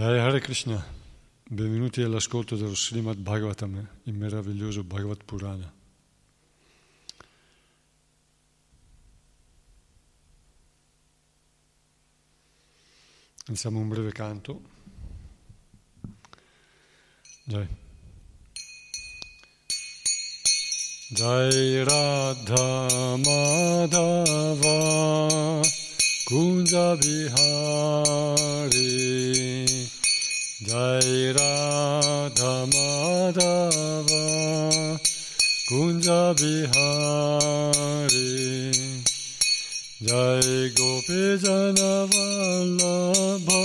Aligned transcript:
Jai 0.00 0.18
Hare 0.18 0.40
Krishna, 0.40 0.82
benvenuti 1.46 2.00
all'ascolto 2.00 2.56
dello 2.56 2.74
Srimad 2.74 3.18
Bhagavatam, 3.18 3.86
il 4.04 4.14
meraviglioso 4.14 4.82
Bhagavat 4.82 5.24
Purana. 5.24 5.70
Iniziamo 13.48 13.78
un 13.78 13.88
breve 13.88 14.12
canto. 14.12 14.62
Jai. 17.44 17.68
Jai 21.10 21.84
Radha 21.84 23.16
Madhava 23.18 24.80
Kunja 26.30 26.94
Bihari. 27.02 28.86
Jai 30.62 31.34
Radha 31.36 32.54
Madhava. 32.72 34.24
Kunja 35.68 36.22
Bihari. 36.38 37.90
Jai 40.02 40.72
Gopi 40.74 41.36
Jana 41.36 42.06
Vallabha 42.10 43.62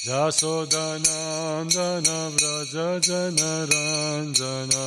Jasodanandana 0.05 2.31
Vraja 2.35 2.99
Janaranjana 3.07 4.87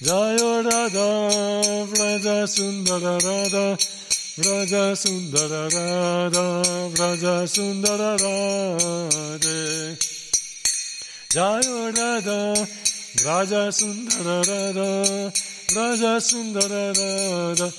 Jayo 0.00 0.62
Radha 0.62 1.84
Vraja 1.90 2.46
Sundara 2.46 3.18
Radha 3.18 3.76
Vraja 4.38 4.94
Sundara 4.94 5.68
Radha 5.74 6.62
Vraja 6.94 7.42
Sundara 7.48 8.16
Radha 8.16 9.98
Jaya 11.30 11.92
Radha 11.92 12.54
Raja 13.26 13.72
Sundara 13.72 14.40
Radha 14.46 15.32
Raja 15.74 16.20
Sundara 16.20 16.94
Radha 16.94 17.72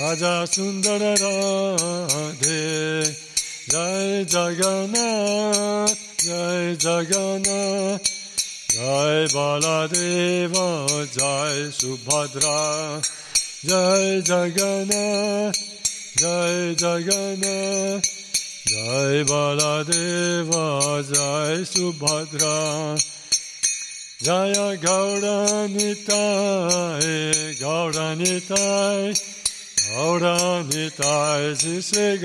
Raja 0.00 0.46
Sundara 0.48 1.14
Radhe 1.20 2.60
Jai 3.68 4.24
Jagannath 4.24 5.94
Jai 6.16 6.76
Jagannath 6.76 8.27
Jai 8.78 9.26
Baladeva 9.34 10.66
Jai 11.10 11.56
Subhadra 11.78 13.02
Jai 13.66 14.22
Jagannath 14.22 15.58
Jai 16.16 16.76
Jagannath 16.78 18.06
Jai 18.70 19.24
Baladeva 19.30 20.66
Jai 21.10 21.54
Subhadra 21.66 22.58
Jaya 24.22 24.68
Gauranitai 24.78 26.06
Gauranitai 27.58 29.10
Gauranitai 29.90 31.42
Sri 31.82 32.18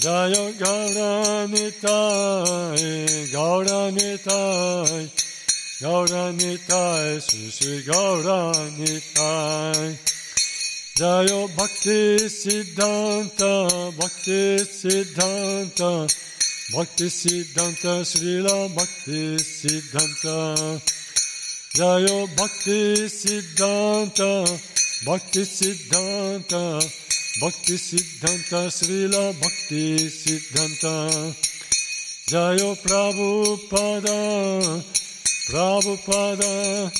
Gauranitai 0.00 0.08
Jaya 0.16 0.52
Gauranitai 0.58 3.28
Gauranitai 3.32 5.10
Gauranitai 5.82 7.20
Sri 7.20 7.82
Gauranitai 7.82 9.98
Jayo 10.96 11.48
Bhakti 11.54 12.28
Siddhanta 12.28 13.68
Bhakti 13.98 14.64
Siddhanta 14.64 16.08
Bhakti 16.72 17.08
Siddhanta 17.10 18.04
Srila 18.10 18.58
Bhakti 18.74 19.36
Siddhanta. 19.36 20.80
Jayo 21.76 22.18
Bhakti 22.36 23.08
Siddhanta 23.08 24.30
Bhakti 25.04 25.44
Siddhanta 25.44 26.80
Bhakti 27.40 27.72
Siddhanta 27.72 28.68
Srila 28.68 29.32
Bhakti 29.40 29.96
Siddhanta. 30.12 31.08
Jayo 32.28 32.76
Prabhupada 32.84 34.20
Prabhupada 35.48 36.92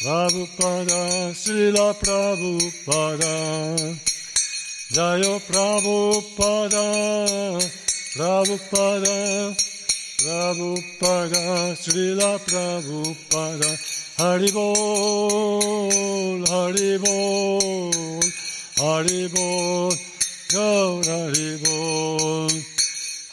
Prabhupada 0.00 1.34
Srila 1.34 1.90
Prabhupada. 1.98 3.34
Jayo 4.94 5.34
Prabhupada 5.50 6.86
Prabhupada 8.14 9.18
Prabhupada 10.22 11.74
Srila 11.74 12.38
Prabhupada. 12.46 13.70
Haribol 14.18 14.76
Haribol 16.46 17.98
Haribol 18.78 19.90
Gaur 20.52 21.02
Haribol 21.02 22.52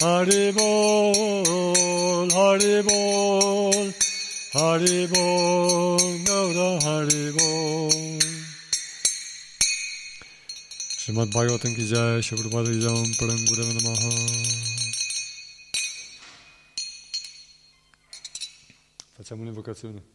Haribol 0.01 1.13
Haribol 2.37 3.93
Haribol 4.55 6.01
Gaura 6.25 6.69
Haribol 6.85 7.93
Srimad 10.97 11.29
Bhagavatam 11.29 11.75
ki 11.75 11.85
jai, 11.93 12.17
Shabrupada 12.25 12.73
ki 12.73 12.81
jai, 12.81 13.05
Param 13.19 13.45
Gurava 13.45 13.73
Namaha. 13.77 14.11
Facciamo 19.13 19.41
un'invocazione. 19.43 20.14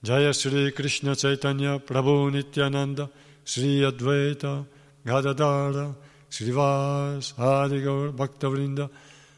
Jaya 0.00 0.32
Sri 0.32 0.70
Krishna 0.70 1.16
Chaitanya 1.16 1.80
Prabhu 1.80 2.30
Nityananda 2.30 3.10
Sri 3.44 3.80
Advaita 3.80 4.64
Gadadara 5.04 5.92
Srivas 6.30 7.34
Adigaur 7.34 8.12
Bhaktavrinda 8.12 8.88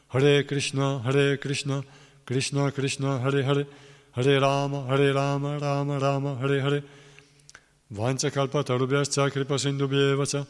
Hare 0.09 0.45
Krishna 0.45 0.99
Hare 0.99 1.39
Krishna 1.39 1.83
Krishna 2.27 2.71
Krishna 2.73 3.19
Hare 3.21 3.43
Hare 3.43 3.67
Hare 4.13 4.41
Rama 4.41 4.85
Hare 4.87 5.15
Rama 5.15 5.59
Rama 5.59 5.99
Rama 5.99 6.37
Hare 6.37 6.61
Hare 6.61 6.83
Vanchakalpa 7.91 8.63
Tarubhyascha 8.63 9.31
Kripa 9.33 9.55
Sindhubhyevacha 9.55 10.47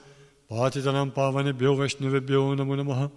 Patitanam 0.50 1.12
Pavanebhyo 1.12 1.76
Vaishnavebhyo 1.76 2.56
Namo 2.56 2.74
Namaha 2.74 3.10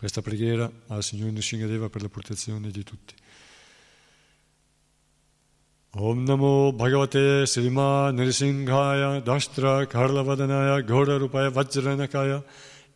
questa 0.00 0.22
preghiera 0.22 0.70
al 0.86 1.02
Signore 1.02 1.30
Nrsingadeva 1.30 1.90
per 1.90 2.00
la 2.00 2.08
protezione 2.08 2.70
di 2.70 2.82
tutti. 2.82 3.12
ओम 5.98 6.18
नमो 6.18 6.72
भगवते 6.72 7.46
श्रीमा 7.46 8.10
नृसिंहाय 8.10 9.20
दष्ट्र 9.20 9.84
खर्लवदनाय 9.84 10.82
घोररूपाय 10.82 11.48
वज्रनकाय 11.48 12.42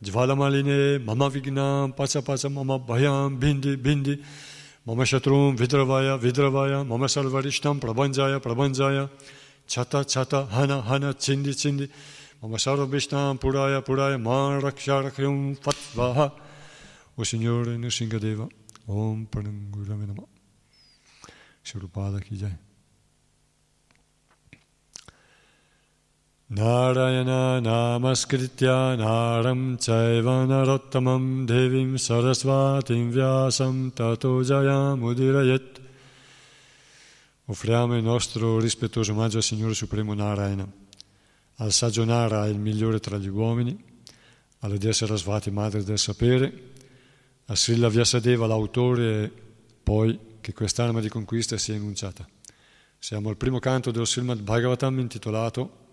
ज्वालमालिने 0.02 1.04
मम 1.04 1.24
विघ्ना 1.24 1.86
पच 1.86 2.16
पच 2.16 2.46
मम 2.46 2.78
भयां 2.78 3.34
भिन्दि 3.34 3.76
भिन्दि 3.76 4.18
मम 4.88 5.04
शत्रुं 5.04 5.54
विद्रवाय 5.54 6.16
विद्रवाय 6.16 6.82
मम 6.82 7.06
सर्वरिष्ठं 7.06 7.78
प्रभञ्जाय 7.78 8.38
प्रभञ्जाय 8.38 9.08
छत 9.68 10.06
छत 10.08 10.34
हन 10.34 10.70
हन 10.70 11.12
छिन्दि 11.20 11.54
छिन्दि 11.54 11.88
मम 12.44 12.56
सर्वविष्णां 12.56 13.36
पुराय 13.36 13.80
पुराय 13.80 14.16
मा 14.16 14.58
रक्ष 14.58 14.86
रक्षं 14.88 15.54
फत्वः। 15.54 16.30
ओ 17.20 17.24
सिञ्जोर 17.24 17.66
नृसिंहदेव। 17.66 18.48
ओम 18.88 19.24
प्रणङ्गुरमे 19.24 20.06
नमः। 20.06 20.30
स्वरूपाद 21.64 22.20
की 22.20 22.36
जय। 22.36 22.56
Narayana 26.50 27.58
Namaskritya 27.58 28.98
Naram 28.98 29.78
Chaiva 29.78 30.44
Narottamam 30.44 31.46
Devim 31.46 31.96
Sarasvatim 31.96 33.10
Vyasam 33.10 33.90
Tato 33.94 34.42
Jayam 34.42 35.02
Udirayet 35.02 35.80
Offriamo 37.46 37.96
il 37.96 38.02
nostro 38.02 38.58
rispettoso 38.58 39.12
omaggio 39.12 39.38
al 39.38 39.42
Signore 39.42 39.74
Supremo 39.74 40.12
Narayana, 40.12 40.66
al 41.56 41.72
saggio 41.72 42.04
Nara, 42.04 42.46
il 42.46 42.58
migliore 42.58 43.00
tra 43.00 43.18
gli 43.18 43.28
uomini, 43.28 43.82
alla 44.60 44.78
Dea 44.78 44.94
Sarasvati, 44.94 45.50
Madre 45.50 45.84
del 45.84 45.98
Sapere, 45.98 46.72
a 47.44 47.54
Srila 47.54 47.90
Vyasadeva, 47.90 48.46
l'autore 48.46 49.30
poi 49.82 50.18
che 50.40 50.54
quest'anima 50.54 51.00
di 51.00 51.10
conquista 51.10 51.58
sia 51.58 51.74
enunciata. 51.74 52.26
Siamo 52.98 53.28
al 53.28 53.36
primo 53.36 53.58
canto 53.58 53.90
dello 53.90 54.06
Srimad 54.06 54.40
Bhagavatam 54.40 54.98
intitolato 54.98 55.83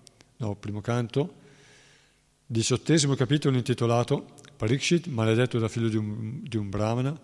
no, 0.42 0.56
primo 0.56 0.82
canto, 0.82 1.36
diciottesimo 2.48 3.16
capitolo 3.16 3.56
intitolato 3.56 4.34
Parikshit, 4.58 5.06
maledetto 5.08 5.60
da 5.60 5.68
figlio 5.68 5.88
di 5.88 5.98
un, 5.98 6.42
di 6.44 6.58
un 6.58 6.70
brahmana. 6.70 7.20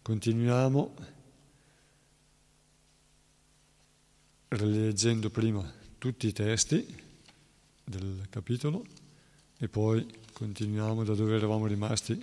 Continuiamo 0.00 0.94
rileggendo 4.48 5.30
prima 5.30 5.72
tutti 5.98 6.26
i 6.26 6.32
testi 6.32 6.86
del 7.84 8.26
capitolo 8.30 8.84
e 9.58 9.68
poi 9.68 10.06
continuiamo 10.32 11.04
da 11.04 11.14
dove 11.14 11.36
eravamo 11.36 11.66
rimasti 11.66 12.20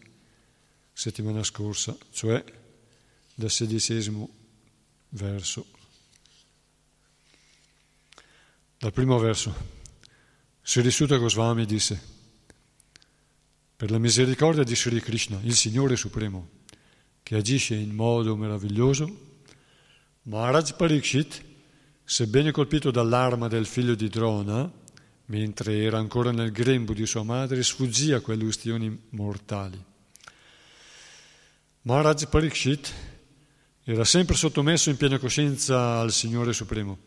settimana 0.94 1.44
scorsa, 1.44 1.98
cioè 2.12 2.44
dal 3.34 3.50
sedicesimo 3.50 4.30
verso. 5.10 5.66
Dal 8.78 8.94
primo 8.94 9.18
verso. 9.20 9.79
Sri 10.70 10.92
Sutta 10.92 11.18
Goswami 11.18 11.66
disse, 11.66 12.00
per 13.76 13.90
la 13.90 13.98
misericordia 13.98 14.64
di 14.64 14.76
Sri 14.76 15.02
Krishna, 15.02 15.40
il 15.42 15.56
Signore 15.56 15.96
Supremo, 15.96 16.48
che 17.24 17.36
agisce 17.38 17.74
in 17.74 17.96
modo 17.96 18.36
meraviglioso, 18.36 19.40
Maharaj 20.22 20.76
Parikshit, 20.76 21.44
sebbene 22.04 22.52
colpito 22.52 22.92
dall'arma 22.92 23.48
del 23.48 23.66
figlio 23.66 23.96
di 23.96 24.10
Drona, 24.10 24.72
mentre 25.26 25.76
era 25.82 25.98
ancora 25.98 26.30
nel 26.30 26.52
grembo 26.52 26.94
di 26.94 27.08
sua 27.08 27.24
madre, 27.24 27.64
sfuggì 27.64 28.12
a 28.12 28.20
quelle 28.20 28.44
ustioni 28.44 28.96
mortali. 29.10 29.84
Maharaj 31.82 32.26
Parikshit 32.26 32.94
era 33.86 34.06
sempre 34.06 34.36
sottomesso 34.36 34.92
in 34.92 34.98
piena 34.98 35.18
coscienza 35.18 35.98
al 35.98 36.12
Signore 36.12 36.54
Supremo, 36.54 37.00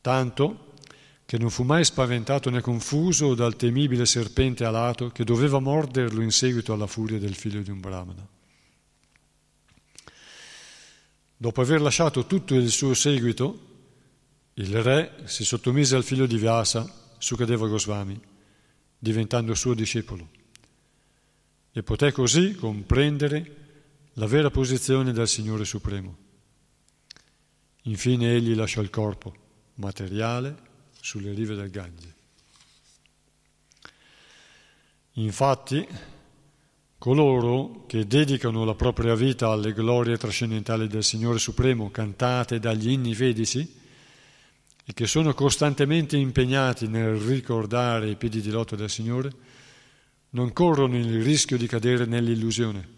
tanto 0.00 0.70
che 1.32 1.38
non 1.38 1.48
fu 1.48 1.62
mai 1.62 1.82
spaventato 1.82 2.50
né 2.50 2.60
confuso 2.60 3.34
dal 3.34 3.56
temibile 3.56 4.04
serpente 4.04 4.66
alato 4.66 5.08
che 5.08 5.24
doveva 5.24 5.60
morderlo 5.60 6.20
in 6.20 6.30
seguito 6.30 6.74
alla 6.74 6.86
furia 6.86 7.18
del 7.18 7.34
figlio 7.34 7.62
di 7.62 7.70
un 7.70 7.80
brahmana. 7.80 8.28
Dopo 11.34 11.60
aver 11.62 11.80
lasciato 11.80 12.26
tutto 12.26 12.54
il 12.54 12.68
suo 12.68 12.92
seguito, 12.92 13.60
il 14.52 14.82
re 14.82 15.22
si 15.24 15.42
sottomise 15.46 15.96
al 15.96 16.04
figlio 16.04 16.26
di 16.26 16.36
Vyasa, 16.36 16.86
Sukadeva 17.16 17.66
Goswami, 17.66 18.20
diventando 18.98 19.54
suo 19.54 19.72
discepolo, 19.72 20.28
e 21.72 21.82
poté 21.82 22.12
così 22.12 22.54
comprendere 22.56 23.56
la 24.12 24.26
vera 24.26 24.50
posizione 24.50 25.14
del 25.14 25.26
Signore 25.26 25.64
Supremo. 25.64 26.14
Infine 27.84 28.34
egli 28.34 28.54
lasciò 28.54 28.82
il 28.82 28.90
corpo 28.90 29.34
materiale 29.76 30.68
sulle 31.02 31.32
rive 31.32 31.56
del 31.56 31.68
Gange. 31.68 32.14
Infatti, 35.14 35.84
coloro 36.96 37.84
che 37.88 38.06
dedicano 38.06 38.64
la 38.64 38.76
propria 38.76 39.16
vita 39.16 39.50
alle 39.50 39.72
glorie 39.72 40.16
trascendentali 40.16 40.86
del 40.86 41.02
Signore 41.02 41.40
Supremo 41.40 41.90
cantate 41.90 42.60
dagli 42.60 42.90
inni 42.90 43.14
vedici 43.14 43.80
e 44.84 44.92
che 44.94 45.06
sono 45.08 45.34
costantemente 45.34 46.16
impegnati 46.16 46.86
nel 46.86 47.16
ricordare 47.16 48.10
i 48.10 48.16
piedi 48.16 48.40
di 48.40 48.50
loto 48.50 48.76
del 48.76 48.88
Signore, 48.88 49.32
non 50.30 50.52
corrono 50.52 50.96
il 50.96 51.20
rischio 51.20 51.58
di 51.58 51.66
cadere 51.66 52.06
nell'illusione, 52.06 52.88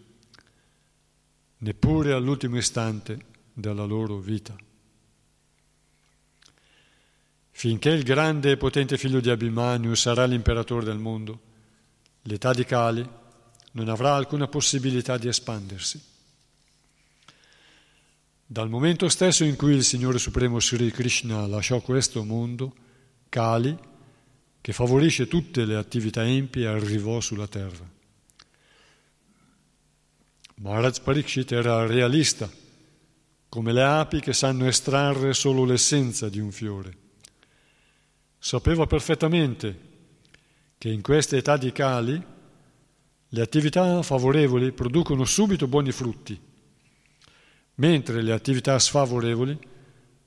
neppure 1.59 2.13
all'ultimo 2.13 2.59
istante 2.59 3.19
della 3.55 3.85
loro 3.85 4.19
vita 4.19 4.55
finché 7.57 7.91
il 7.91 8.03
grande 8.03 8.51
e 8.51 8.57
potente 8.57 8.99
figlio 8.99 9.21
di 9.21 9.31
Abhimanyu 9.31 9.95
sarà 9.95 10.25
l'imperatore 10.25 10.85
del 10.85 10.99
mondo, 10.99 11.41
l'età 12.23 12.53
di 12.53 12.65
Kali 12.65 13.09
non 13.73 13.89
avrà 13.89 14.17
alcuna 14.17 14.49
possibilità 14.49 15.17
di 15.17 15.29
espandersi. 15.29 16.03
Dal 18.45 18.69
momento 18.69 19.09
stesso 19.09 19.45
in 19.45 19.55
cui 19.55 19.75
il 19.75 19.85
Signore 19.85 20.19
Supremo 20.19 20.59
Sri 20.59 20.91
Krishna 20.91 21.47
lasciò 21.47 21.81
questo 21.81 22.25
mondo, 22.25 22.75
Kali, 23.29 23.79
che 24.61 24.73
favorisce 24.73 25.29
tutte 25.29 25.65
le 25.65 25.77
attività 25.77 26.27
empie, 26.27 26.67
arrivò 26.67 27.21
sulla 27.21 27.47
terra. 27.47 27.89
Maharaj 30.57 30.99
Parikshit 31.01 31.53
era 31.53 31.87
realista, 31.87 32.51
come 33.49 33.73
le 33.73 33.85
api 33.85 34.19
che 34.21 34.33
sanno 34.33 34.67
estrarre 34.67 35.35
solo 35.35 35.65
l'essenza 35.65 36.29
di 36.29 36.41
un 36.41 36.51
fiore 36.51 37.03
sapeva 38.45 38.87
perfettamente 38.87 39.81
che 40.77 40.91
in 40.91 41.01
queste 41.01 41.39
età 41.39 41.57
di 41.57 41.73
cali 41.73 42.23
le 43.27 43.41
attività 43.41 44.03
favorevoli 44.03 44.71
producono 44.73 45.25
subito 45.25 45.67
buoni 45.67 45.93
frutti, 45.93 46.39
mentre 47.77 48.21
le 48.21 48.33
attività 48.33 48.79
sfavorevoli 48.79 49.59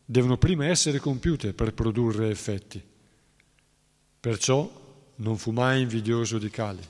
devono 0.03 0.35
prima 0.39 0.65
essere 0.65 0.97
compiute 0.97 1.53
per 1.53 1.75
produrre 1.75 2.31
effetti. 2.31 2.83
Perciò 4.19 5.11
non 5.17 5.37
fu 5.37 5.51
mai 5.51 5.81
invidioso 5.81 6.39
di 6.39 6.49
Kali. 6.49 6.81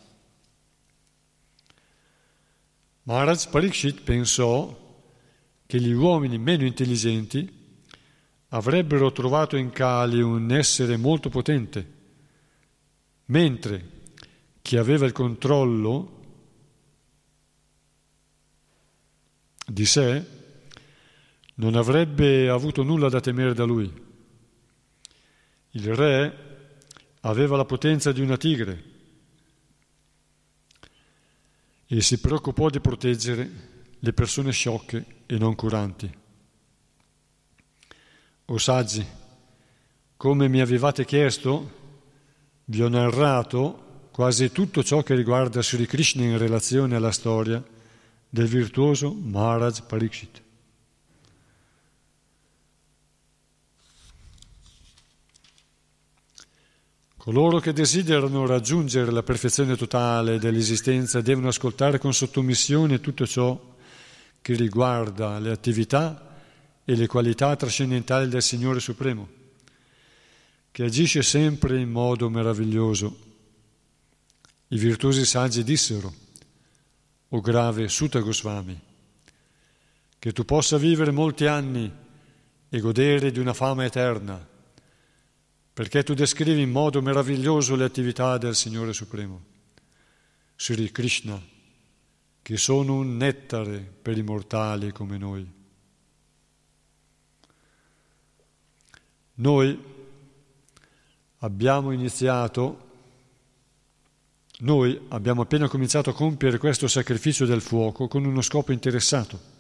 Maharaj 3.03 3.50
Parikshit 3.50 4.01
pensò 4.01 5.03
che 5.65 5.81
gli 5.81 5.91
uomini 5.91 6.38
meno 6.38 6.63
intelligenti 6.63 7.57
avrebbero 8.50 9.12
trovato 9.12 9.58
in 9.58 9.72
Kali 9.72 10.22
un 10.22 10.51
essere 10.51 10.98
molto 10.98 11.30
potente, 11.30 11.94
mentre 13.25 13.96
chi 14.62 14.77
aveva 14.77 15.06
il 15.06 15.12
controllo 15.12 16.16
di 19.66 19.86
sé 19.86 20.25
non 21.56 21.75
avrebbe 21.75 22.50
avuto 22.50 22.84
nulla 22.84 23.10
da 23.10 23.20
temere 23.20 23.54
da 23.54 23.66
lui. 23.66 24.06
Il 25.72 25.94
re 25.96 26.46
aveva 27.22 27.58
la 27.58 27.66
potenza 27.66 28.12
di 28.12 28.22
una 28.22 28.38
tigre 28.38 28.84
e 31.86 32.01
si 32.01 32.20
preoccupò 32.20 32.70
di 32.70 32.80
proteggere 32.80 33.51
le 34.00 34.13
persone 34.13 34.51
sciocche 34.51 35.24
e 35.25 35.38
non 35.38 35.56
curanti. 35.56 36.25
O 38.50 38.58
saggi, 38.58 39.06
come 40.16 40.48
mi 40.48 40.62
avevate 40.62 41.04
chiesto, 41.04 41.70
vi 42.63 42.82
ho 42.82 42.88
narrato 42.88 44.08
quasi 44.10 44.54
tutto 44.54 44.86
ciò 44.86 45.04
che 45.04 45.16
riguarda 45.16 45.62
Sri 45.62 45.86
Krishna 45.86 46.24
in 46.24 46.38
relazione 46.38 46.96
alla 46.96 47.12
storia 47.12 47.62
del 48.30 48.48
virtuoso 48.48 49.12
Maharaj 49.12 49.82
Pariksit. 49.82 50.42
Coloro 57.18 57.60
che 57.60 57.74
desiderano 57.74 58.46
raggiungere 58.46 59.12
la 59.12 59.24
perfezione 59.24 59.75
totale 59.75 60.39
dell'esistenza 60.39 61.20
devono 61.20 61.50
ascoltare 61.50 61.98
con 61.98 62.13
sottomissione 62.13 63.01
tutto 63.01 63.27
ciò 63.27 63.75
che 64.39 64.56
riguarda 64.56 65.38
le 65.38 65.51
attività 65.51 66.22
e 66.89 66.96
le 66.96 67.06
qualità 67.06 67.53
trascendentali 67.58 68.29
del 68.29 68.41
Signore 68.41 68.79
Supremo, 68.79 69.27
che 70.72 70.84
agisce 70.84 71.22
sempre 71.22 71.77
in 71.82 71.89
modo 71.89 72.29
meraviglioso. 72.29 73.25
I 74.70 74.77
virtuosi 74.77 75.25
saggi 75.25 75.65
dissero, 75.65 76.13
o 77.27 77.41
grave 77.41 77.89
Sutta 77.89 78.20
Goswami, 78.20 78.79
che 80.17 80.32
tu 80.32 80.46
possa 80.46 80.77
vivere 80.77 81.12
molti 81.12 81.46
anni 81.46 81.91
e 82.70 82.79
godere 82.79 83.32
di 83.32 83.39
una 83.39 83.53
fama 83.53 83.84
eterna, 83.84 84.48
perché 85.74 86.03
tu 86.03 86.13
descrivi 86.13 86.62
in 86.62 86.72
modo 86.72 87.01
meraviglioso 87.01 87.75
le 87.75 87.84
attività 87.84 88.38
del 88.38 88.56
Signore 88.56 88.94
Supremo, 88.94 89.44
Sri 90.56 90.89
Krishna, 90.89 91.38
che 92.41 92.56
sono 92.56 92.94
un 92.96 93.17
nettare 93.17 93.79
per 93.79 94.17
i 94.17 94.24
mortali 94.24 94.94
come 94.94 95.17
noi. 95.17 95.56
Noi 99.39 99.79
abbiamo 101.39 101.91
iniziato, 101.91 102.86
noi 104.60 105.00
abbiamo 105.10 105.44
appena 105.44 105.67
cominciato 105.67 106.10
a 106.10 106.13
compiere 106.13 106.58
questo 106.58 106.88
sacrificio 106.88 107.46
del 107.46 107.62
fuoco 107.62 108.08
con 108.08 108.25
uno 108.25 108.41
scopo 108.41 108.72
interessato 108.72 109.56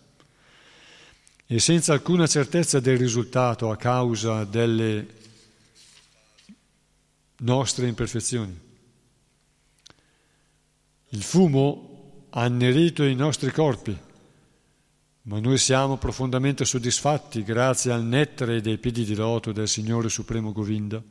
e 1.45 1.59
senza 1.59 1.93
alcuna 1.93 2.25
certezza 2.25 2.79
del 2.79 2.97
risultato 2.97 3.69
a 3.69 3.77
causa 3.77 4.43
delle 4.45 5.07
nostre 7.37 7.87
imperfezioni. 7.87 8.59
Il 11.09 11.21
fumo 11.21 12.25
ha 12.31 12.41
annerito 12.41 13.03
i 13.03 13.13
nostri 13.13 13.51
corpi 13.51 14.05
ma 15.27 15.39
noi 15.39 15.57
siamo 15.57 15.97
profondamente 15.97 16.63
soddisfatti 16.63 17.43
grazie 17.43 17.91
al 17.91 18.03
nettare 18.03 18.61
dei 18.61 18.77
piedi 18.77 19.03
di 19.03 19.13
loto 19.13 19.51
del 19.51 19.67
Signore 19.67 20.07
Supremo 20.07 20.53
Govinda 20.53 21.03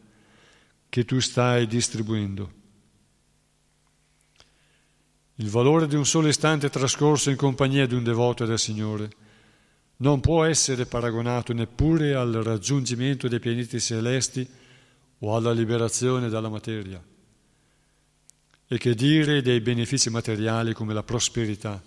che 0.88 1.04
tu 1.04 1.20
stai 1.20 1.66
distribuendo. 1.66 2.52
Il 5.34 5.50
valore 5.50 5.86
di 5.86 5.96
un 5.96 6.06
solo 6.06 6.28
istante 6.28 6.70
trascorso 6.70 7.28
in 7.28 7.36
compagnia 7.36 7.86
di 7.86 7.94
un 7.94 8.02
devoto 8.02 8.46
del 8.46 8.58
Signore 8.58 9.10
non 9.98 10.20
può 10.20 10.44
essere 10.44 10.86
paragonato 10.86 11.52
neppure 11.52 12.14
al 12.14 12.32
raggiungimento 12.32 13.28
dei 13.28 13.38
pianeti 13.38 13.78
celesti 13.78 14.48
o 15.18 15.36
alla 15.36 15.52
liberazione 15.52 16.30
dalla 16.30 16.48
materia. 16.48 17.02
E 18.66 18.78
che 18.78 18.94
dire 18.94 19.42
dei 19.42 19.60
benefici 19.60 20.08
materiali 20.08 20.72
come 20.72 20.94
la 20.94 21.02
prosperità, 21.02 21.82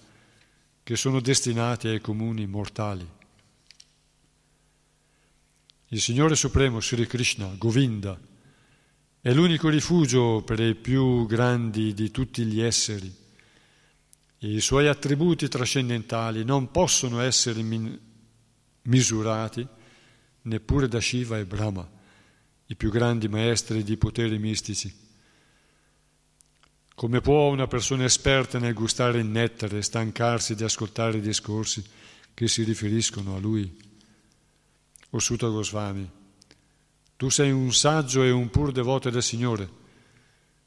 che 0.90 0.96
sono 0.96 1.20
destinati 1.20 1.88
ai 1.88 2.02
comuni 2.02 2.48
mortali. 2.48 3.08
Il 5.90 6.02
Signore 6.02 6.36
Supremo 6.36 6.82
Sri 6.82 7.06
Krishna, 7.06 7.54
Govinda, 7.60 8.20
È 9.22 9.32
l'unico 9.32 9.70
rifugio 9.70 10.42
per 10.42 10.60
i 10.60 10.74
più 10.74 11.28
grandi 11.28 11.94
di 11.94 12.10
tutti 12.10 12.44
gli 12.44 12.60
esseri. 12.60 13.16
I 14.40 14.60
suoi 14.60 14.88
attributi 14.88 15.48
trascendentali 15.48 16.44
non 16.44 16.72
possono 16.72 17.20
essere 17.20 17.62
min- 17.62 18.00
misurati 18.82 19.68
neppure 20.42 20.88
da 20.88 21.00
Shiva 21.00 21.38
e 21.38 21.46
Brahma, 21.46 21.88
i 22.66 22.76
più 22.76 22.90
grandi 22.90 23.28
maestri 23.28 23.84
di 23.84 23.96
poteri 23.96 24.40
mistici. 24.40 25.09
Come 27.00 27.22
può 27.22 27.48
una 27.48 27.66
persona 27.66 28.04
esperta 28.04 28.60
nel 28.60 28.74
gustare 28.74 29.20
il 29.20 29.26
nettare 29.26 29.82
stancarsi 29.82 30.54
di 30.54 30.66
ascoltare 30.66 31.20
i 31.20 31.22
discorsi 31.22 31.82
che 32.34 32.50
si 32.50 32.64
riferiscono 32.64 33.38
a 33.38 33.40
lui? 33.40 33.74
O 35.12 35.20
Sutta 35.20 35.48
Goswami, 35.48 36.10
tu 37.16 37.30
sei 37.30 37.52
un 37.52 37.72
saggio 37.72 38.24
e 38.24 38.32
un 38.32 38.50
pur 38.50 38.74
devoto 38.74 39.10
del 39.10 39.24
Signore, 39.24 39.70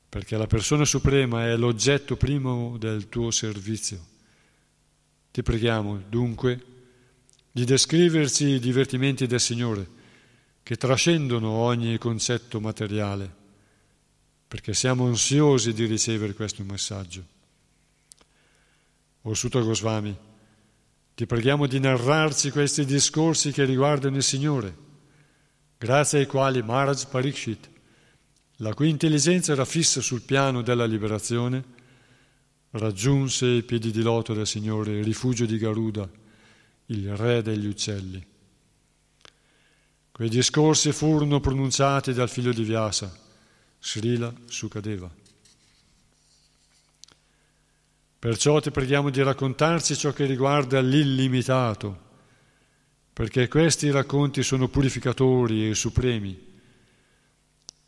perché 0.08 0.38
la 0.38 0.46
persona 0.46 0.86
suprema 0.86 1.44
è 1.44 1.54
l'oggetto 1.54 2.16
primo 2.16 2.78
del 2.78 3.10
tuo 3.10 3.30
servizio. 3.30 4.02
Ti 5.32 5.42
preghiamo, 5.42 6.00
dunque, 6.08 6.64
di 7.52 7.66
descriverci 7.66 8.46
i 8.46 8.58
divertimenti 8.58 9.26
del 9.26 9.38
Signore, 9.38 9.86
che 10.62 10.76
trascendono 10.76 11.50
ogni 11.50 11.98
concetto 11.98 12.58
materiale 12.58 13.40
perché 14.52 14.74
siamo 14.74 15.06
ansiosi 15.06 15.72
di 15.72 15.86
ricevere 15.86 16.34
questo 16.34 16.62
messaggio. 16.62 17.24
O 19.22 19.32
Sutta 19.32 19.60
Goswami, 19.60 20.14
ti 21.14 21.24
preghiamo 21.24 21.66
di 21.66 21.80
narrarci 21.80 22.50
questi 22.50 22.84
discorsi 22.84 23.50
che 23.50 23.64
riguardano 23.64 24.16
il 24.16 24.22
Signore, 24.22 24.76
grazie 25.78 26.18
ai 26.18 26.26
quali 26.26 26.62
Maharaj 26.62 27.06
Parikshit, 27.06 27.70
la 28.56 28.74
cui 28.74 28.90
intelligenza 28.90 29.52
era 29.52 29.64
fissa 29.64 30.02
sul 30.02 30.20
piano 30.20 30.60
della 30.60 30.84
liberazione, 30.84 31.64
raggiunse 32.72 33.46
i 33.46 33.62
piedi 33.62 33.90
di 33.90 34.02
loto 34.02 34.34
del 34.34 34.46
Signore, 34.46 34.98
il 34.98 35.04
rifugio 35.04 35.46
di 35.46 35.56
Garuda, 35.56 36.06
il 36.88 37.16
re 37.16 37.40
degli 37.40 37.68
uccelli. 37.68 38.22
Quei 40.12 40.28
discorsi 40.28 40.92
furono 40.92 41.40
pronunciati 41.40 42.12
dal 42.12 42.28
figlio 42.28 42.52
di 42.52 42.64
Vyasa, 42.64 43.22
Srila 43.84 44.32
Sukadeva. 44.46 45.10
Perciò 48.16 48.60
ti 48.60 48.70
preghiamo 48.70 49.10
di 49.10 49.20
raccontarci 49.20 49.96
ciò 49.96 50.12
che 50.12 50.24
riguarda 50.24 50.80
l'illimitato, 50.80 52.10
perché 53.12 53.48
questi 53.48 53.90
racconti 53.90 54.44
sono 54.44 54.68
purificatori 54.68 55.68
e 55.68 55.74
supremi. 55.74 56.50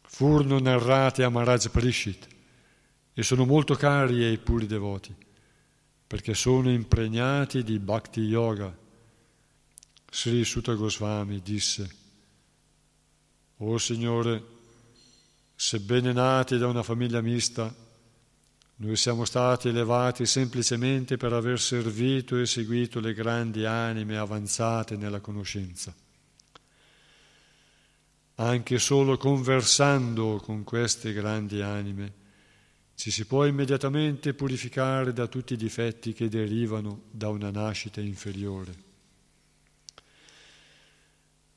Furono 0.02 0.58
narrati 0.58 1.22
a 1.22 1.28
Maharaj 1.28 1.68
Parishit 1.68 2.26
e 3.14 3.22
sono 3.22 3.44
molto 3.44 3.76
cari 3.76 4.24
ai 4.24 4.38
puri 4.38 4.66
devoti, 4.66 5.14
perché 6.08 6.34
sono 6.34 6.72
impregnati 6.72 7.62
di 7.62 7.78
bhakti 7.78 8.22
yoga. 8.22 8.76
Sri 10.10 10.44
Sutta 10.44 10.74
Goswami 10.74 11.40
disse, 11.40 11.88
O 13.58 13.78
Signore, 13.78 14.53
Sebbene 15.56 16.12
nati 16.12 16.58
da 16.58 16.66
una 16.66 16.82
famiglia 16.82 17.20
mista, 17.20 17.72
noi 18.76 18.96
siamo 18.96 19.24
stati 19.24 19.68
elevati 19.68 20.26
semplicemente 20.26 21.16
per 21.16 21.32
aver 21.32 21.60
servito 21.60 22.36
e 22.38 22.44
seguito 22.44 22.98
le 22.98 23.14
grandi 23.14 23.64
anime 23.64 24.16
avanzate 24.16 24.96
nella 24.96 25.20
conoscenza. 25.20 25.94
Anche 28.36 28.78
solo 28.80 29.16
conversando 29.16 30.40
con 30.42 30.64
queste 30.64 31.12
grandi 31.12 31.62
anime 31.62 32.22
ci 32.96 33.12
si 33.12 33.24
può 33.24 33.44
immediatamente 33.44 34.34
purificare 34.34 35.12
da 35.12 35.28
tutti 35.28 35.54
i 35.54 35.56
difetti 35.56 36.12
che 36.12 36.28
derivano 36.28 37.02
da 37.10 37.28
una 37.28 37.50
nascita 37.50 38.00
inferiore. 38.00 38.83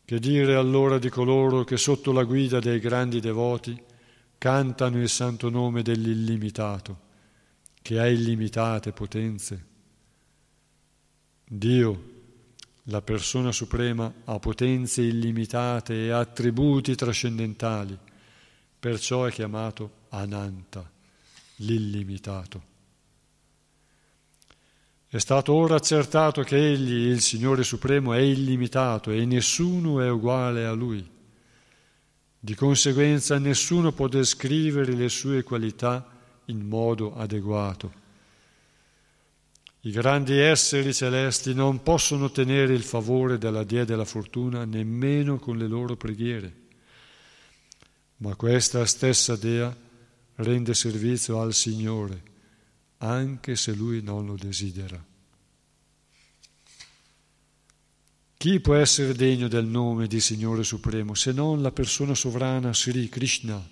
Che 0.08 0.20
dire 0.20 0.56
allora 0.56 1.00
di 1.00 1.10
coloro 1.10 1.66
che 1.66 1.76
sotto 1.76 2.14
la 2.14 2.24
guida 2.24 2.62
dei 2.62 2.80
grandi 2.80 3.20
devoti 3.20 3.78
cantano 4.38 5.02
il 5.02 5.10
santo 5.10 5.50
nome 5.50 5.82
dell'illimitato, 5.82 7.00
che 7.82 8.00
ha 8.00 8.08
illimitate 8.08 8.94
potenze? 8.94 9.66
Dio, 11.44 12.04
la 12.84 13.02
persona 13.02 13.52
suprema, 13.52 14.10
ha 14.24 14.40
potenze 14.40 15.02
illimitate 15.02 16.06
e 16.06 16.12
attributi 16.12 16.96
trascendentali, 16.96 18.00
perciò 18.80 19.26
è 19.26 19.32
chiamato 19.34 20.06
Ananta, 20.08 20.90
l'illimitato. 21.58 22.76
È 25.10 25.20
stato 25.20 25.54
ora 25.54 25.76
accertato 25.76 26.42
che 26.44 26.58
Egli, 26.58 27.08
il 27.08 27.22
Signore 27.22 27.64
Supremo, 27.64 28.12
è 28.12 28.20
illimitato 28.20 29.10
e 29.10 29.24
nessuno 29.26 30.02
è 30.02 30.10
uguale 30.10 30.66
a 30.66 30.74
Lui. 30.74 31.16
Di 32.38 32.56
conseguenza 32.56 33.40
nessuno 33.40 33.94
può 33.94 34.10
descrivere 34.10 34.92
le 34.92 35.08
sue 35.08 35.44
qualità 35.44 36.06
in 36.48 36.68
modo 36.68 37.16
adeguato. 37.16 38.06
I 39.82 39.92
grandi 39.92 40.38
esseri 40.38 40.94
celesti 40.94 41.54
non 41.54 41.82
possono 41.84 42.26
ottenere 42.26 42.74
il 42.74 42.84
favore 42.84 43.38
della 43.38 43.64
Dea 43.64 43.86
della 43.86 44.04
fortuna 44.04 44.66
nemmeno 44.66 45.38
con 45.40 45.58
le 45.58 45.68
loro 45.68 45.96
preghiere, 45.96 46.54
ma 48.18 48.36
questa 48.36 48.86
stessa 48.86 49.38
Dea 49.38 49.74
rende 50.36 50.74
servizio 50.74 51.40
al 51.40 51.54
Signore 51.54 52.36
anche 52.98 53.56
se 53.56 53.74
lui 53.74 54.02
non 54.02 54.26
lo 54.26 54.36
desidera. 54.36 55.04
Chi 58.38 58.60
può 58.60 58.76
essere 58.76 59.14
degno 59.14 59.48
del 59.48 59.66
nome 59.66 60.08
di 60.08 60.20
Signore 60.20 60.64
Supremo 60.64 61.16
se 61.16 61.32
non 61.32 61.62
la 61.62 61.72
persona 61.72 62.14
sovrana 62.14 62.74
Sri 62.74 63.10
Krishna? 63.10 63.68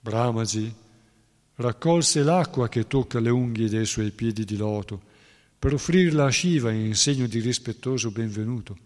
Brahmaji 0.00 0.74
raccolse 1.54 2.22
l'acqua 2.22 2.68
che 2.68 2.86
tocca 2.86 3.20
le 3.20 3.30
unghie 3.30 3.68
dei 3.68 3.86
suoi 3.86 4.10
piedi 4.10 4.44
di 4.44 4.56
loto 4.56 5.02
per 5.58 5.74
offrirla 5.74 6.26
a 6.26 6.30
Shiva 6.30 6.70
in 6.72 6.94
segno 6.94 7.26
di 7.26 7.40
rispettoso 7.40 8.10
benvenuto. 8.10 8.76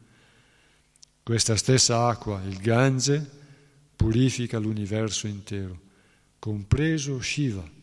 Questa 1.23 1.57
stessa 1.57 2.09
acqua, 2.09 2.43
il 2.43 2.59
Gange, 2.59 3.25
purifica 3.95 4.59
l'universo 4.59 5.27
intero, 5.27 5.79
compreso 6.39 7.21
Shiva. 7.21 7.81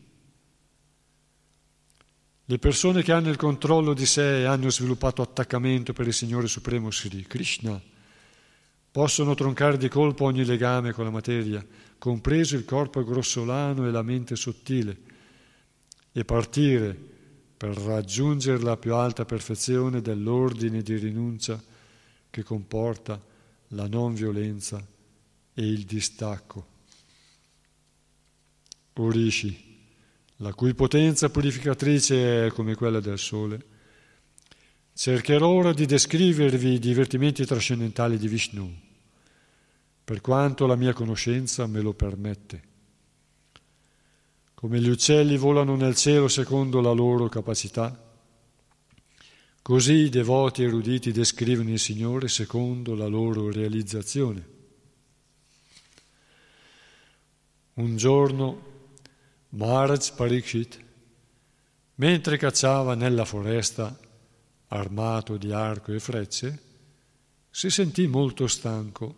Le 2.49 2.57
persone 2.57 3.03
che 3.03 3.11
hanno 3.11 3.29
il 3.29 3.35
controllo 3.35 3.93
di 3.93 4.07
sé 4.07 4.39
e 4.39 4.45
hanno 4.45 4.71
sviluppato 4.71 5.21
attaccamento 5.21 5.93
per 5.93 6.07
il 6.07 6.13
Signore 6.15 6.47
Supremo 6.47 6.89
Sri 6.89 7.21
Krishna 7.27 7.79
possono 8.89 9.35
troncare 9.35 9.77
di 9.77 9.87
colpo 9.87 10.25
ogni 10.25 10.43
legame 10.43 10.91
con 10.91 11.03
la 11.03 11.11
materia, 11.11 11.63
compreso 11.99 12.55
il 12.55 12.65
corpo 12.65 13.03
grossolano 13.03 13.85
e 13.85 13.91
la 13.91 14.01
mente 14.01 14.35
sottile, 14.35 14.97
e 16.11 16.25
partire 16.25 16.97
per 17.55 17.77
raggiungere 17.77 18.63
la 18.63 18.77
più 18.77 18.95
alta 18.95 19.25
perfezione 19.25 20.01
dell'ordine 20.01 20.81
di 20.81 20.95
rinuncia 20.95 21.61
che 22.31 22.41
comporta 22.41 23.23
la 23.67 23.87
non 23.87 24.15
violenza 24.15 24.83
e 25.53 25.61
il 25.67 25.83
distacco. 25.83 26.65
Orishi 28.93 29.68
la 30.41 30.53
cui 30.53 30.73
potenza 30.73 31.29
purificatrice 31.29 32.45
è 32.45 32.51
come 32.51 32.75
quella 32.75 33.01
del 33.01 33.19
sole, 33.19 33.65
cercherò 34.93 35.47
ora 35.47 35.73
di 35.73 35.85
descrivervi 35.85 36.73
i 36.73 36.79
divertimenti 36.79 37.45
trascendentali 37.45 38.17
di 38.17 38.27
Vishnu, 38.27 38.73
per 40.03 40.21
quanto 40.21 40.65
la 40.65 40.75
mia 40.75 40.93
conoscenza 40.93 41.67
me 41.67 41.81
lo 41.81 41.93
permette. 41.93 42.67
Come 44.53 44.79
gli 44.79 44.89
uccelli 44.89 45.37
volano 45.37 45.75
nel 45.75 45.95
cielo 45.95 46.29
secondo 46.29 46.79
la 46.79 46.91
loro 46.91 47.27
capacità, 47.27 48.07
così 49.61 49.93
i 49.93 50.09
devoti 50.09 50.63
eruditi 50.63 51.11
descrivono 51.11 51.69
il 51.69 51.79
Signore 51.79 52.29
secondo 52.29 52.95
la 52.95 53.07
loro 53.07 53.51
realizzazione. 53.51 54.57
Un 57.73 57.95
giorno 57.97 58.68
Maharaj 59.51 60.11
Parikshit, 60.11 60.79
mentre 61.95 62.37
cacciava 62.37 62.93
nella 62.93 63.25
foresta, 63.25 63.97
armato 64.67 65.37
di 65.37 65.51
arco 65.51 65.91
e 65.91 65.99
frecce, 65.99 66.61
si 67.49 67.71
sentì 67.71 68.05
molto 68.05 68.45
stanco, 68.45 69.15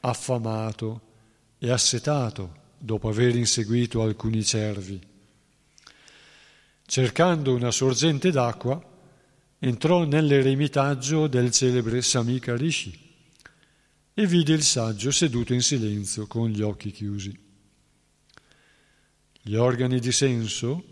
affamato 0.00 1.00
e 1.58 1.70
assetato 1.70 2.62
dopo 2.76 3.08
aver 3.08 3.36
inseguito 3.36 4.02
alcuni 4.02 4.42
cervi. 4.42 5.00
Cercando 6.84 7.54
una 7.54 7.70
sorgente 7.70 8.32
d'acqua, 8.32 8.82
entrò 9.60 10.02
nell'eremitaggio 10.02 11.28
del 11.28 11.52
celebre 11.52 12.02
Samika 12.02 12.56
Rishi 12.56 12.98
e 14.12 14.26
vide 14.26 14.52
il 14.52 14.64
saggio 14.64 15.12
seduto 15.12 15.54
in 15.54 15.62
silenzio 15.62 16.26
con 16.26 16.48
gli 16.48 16.60
occhi 16.60 16.90
chiusi. 16.90 17.43
Gli 19.46 19.56
organi 19.56 20.00
di 20.00 20.10
senso, 20.10 20.84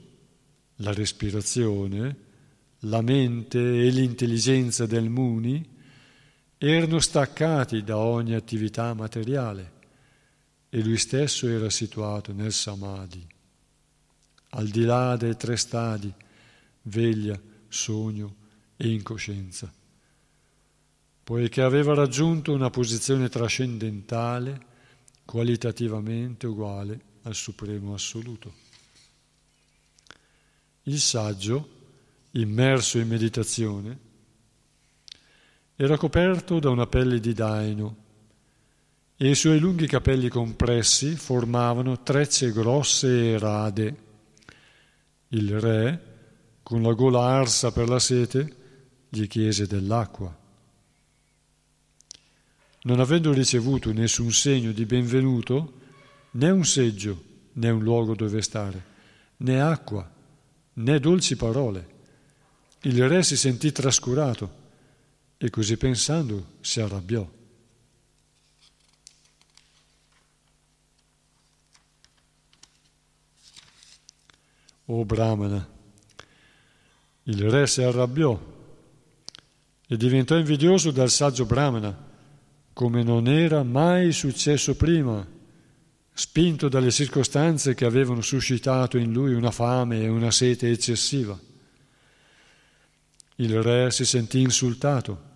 la 0.76 0.92
respirazione, 0.92 2.16
la 2.80 3.00
mente 3.00 3.58
e 3.58 3.88
l'intelligenza 3.88 4.84
del 4.84 5.08
Muni 5.08 5.66
erano 6.58 7.00
staccati 7.00 7.82
da 7.82 7.96
ogni 7.96 8.34
attività 8.34 8.92
materiale 8.92 9.72
e 10.68 10.82
lui 10.82 10.98
stesso 10.98 11.48
era 11.48 11.70
situato 11.70 12.34
nel 12.34 12.52
Samadhi, 12.52 13.26
al 14.50 14.68
di 14.68 14.84
là 14.84 15.16
dei 15.16 15.34
tre 15.34 15.56
stadi, 15.56 16.12
veglia, 16.82 17.40
sogno 17.68 18.36
e 18.76 18.92
incoscienza. 18.92 19.72
Poiché 21.24 21.62
aveva 21.62 21.94
raggiunto 21.94 22.52
una 22.52 22.68
posizione 22.68 23.30
trascendentale 23.30 24.60
qualitativamente 25.24 26.46
uguale 26.46 27.11
al 27.22 27.34
Supremo 27.34 27.94
Assoluto. 27.94 28.52
Il 30.84 31.00
saggio, 31.00 31.68
immerso 32.32 32.98
in 32.98 33.08
meditazione, 33.08 33.98
era 35.76 35.96
coperto 35.96 36.58
da 36.58 36.70
una 36.70 36.86
pelle 36.86 37.20
di 37.20 37.32
daino 37.32 37.96
e 39.16 39.30
i 39.30 39.34
suoi 39.34 39.58
lunghi 39.58 39.86
capelli 39.86 40.28
compressi 40.28 41.16
formavano 41.16 42.02
trecce 42.02 42.52
grosse 42.52 43.32
e 43.32 43.38
rade. 43.38 43.96
Il 45.28 45.60
re, 45.60 46.10
con 46.62 46.82
la 46.82 46.92
gola 46.92 47.22
arsa 47.22 47.72
per 47.72 47.88
la 47.88 47.98
sete, 47.98 48.56
gli 49.08 49.26
chiese 49.26 49.66
dell'acqua 49.66 50.40
non 52.84 52.98
avendo 52.98 53.32
ricevuto 53.32 53.92
nessun 53.92 54.32
segno 54.32 54.72
di 54.72 54.84
benvenuto, 54.86 55.80
né 56.32 56.50
un 56.50 56.64
seggio, 56.64 57.22
né 57.54 57.70
un 57.70 57.82
luogo 57.82 58.14
dove 58.14 58.40
stare, 58.42 58.84
né 59.38 59.60
acqua, 59.60 60.10
né 60.74 60.98
dolci 61.00 61.36
parole. 61.36 61.90
Il 62.82 63.08
re 63.08 63.22
si 63.22 63.36
sentì 63.36 63.70
trascurato 63.72 64.60
e 65.38 65.50
così 65.50 65.76
pensando 65.76 66.56
si 66.60 66.80
arrabbiò. 66.80 67.28
O 74.86 75.04
Brahmana, 75.04 75.68
il 77.24 77.50
re 77.50 77.66
si 77.66 77.82
arrabbiò 77.82 78.50
e 79.86 79.96
diventò 79.96 80.36
invidioso 80.36 80.90
dal 80.90 81.08
saggio 81.10 81.44
Brahmana 81.44 82.10
come 82.72 83.02
non 83.02 83.28
era 83.28 83.62
mai 83.62 84.12
successo 84.12 84.74
prima, 84.74 85.26
spinto 86.14 86.68
dalle 86.68 86.90
circostanze 86.90 87.74
che 87.74 87.84
avevano 87.84 88.20
suscitato 88.20 88.98
in 88.98 89.12
lui 89.12 89.32
una 89.32 89.50
fame 89.50 90.02
e 90.02 90.08
una 90.08 90.30
sete 90.30 90.70
eccessiva. 90.70 91.38
Il 93.36 93.62
re 93.62 93.90
si 93.90 94.04
sentì 94.04 94.40
insultato 94.40 95.30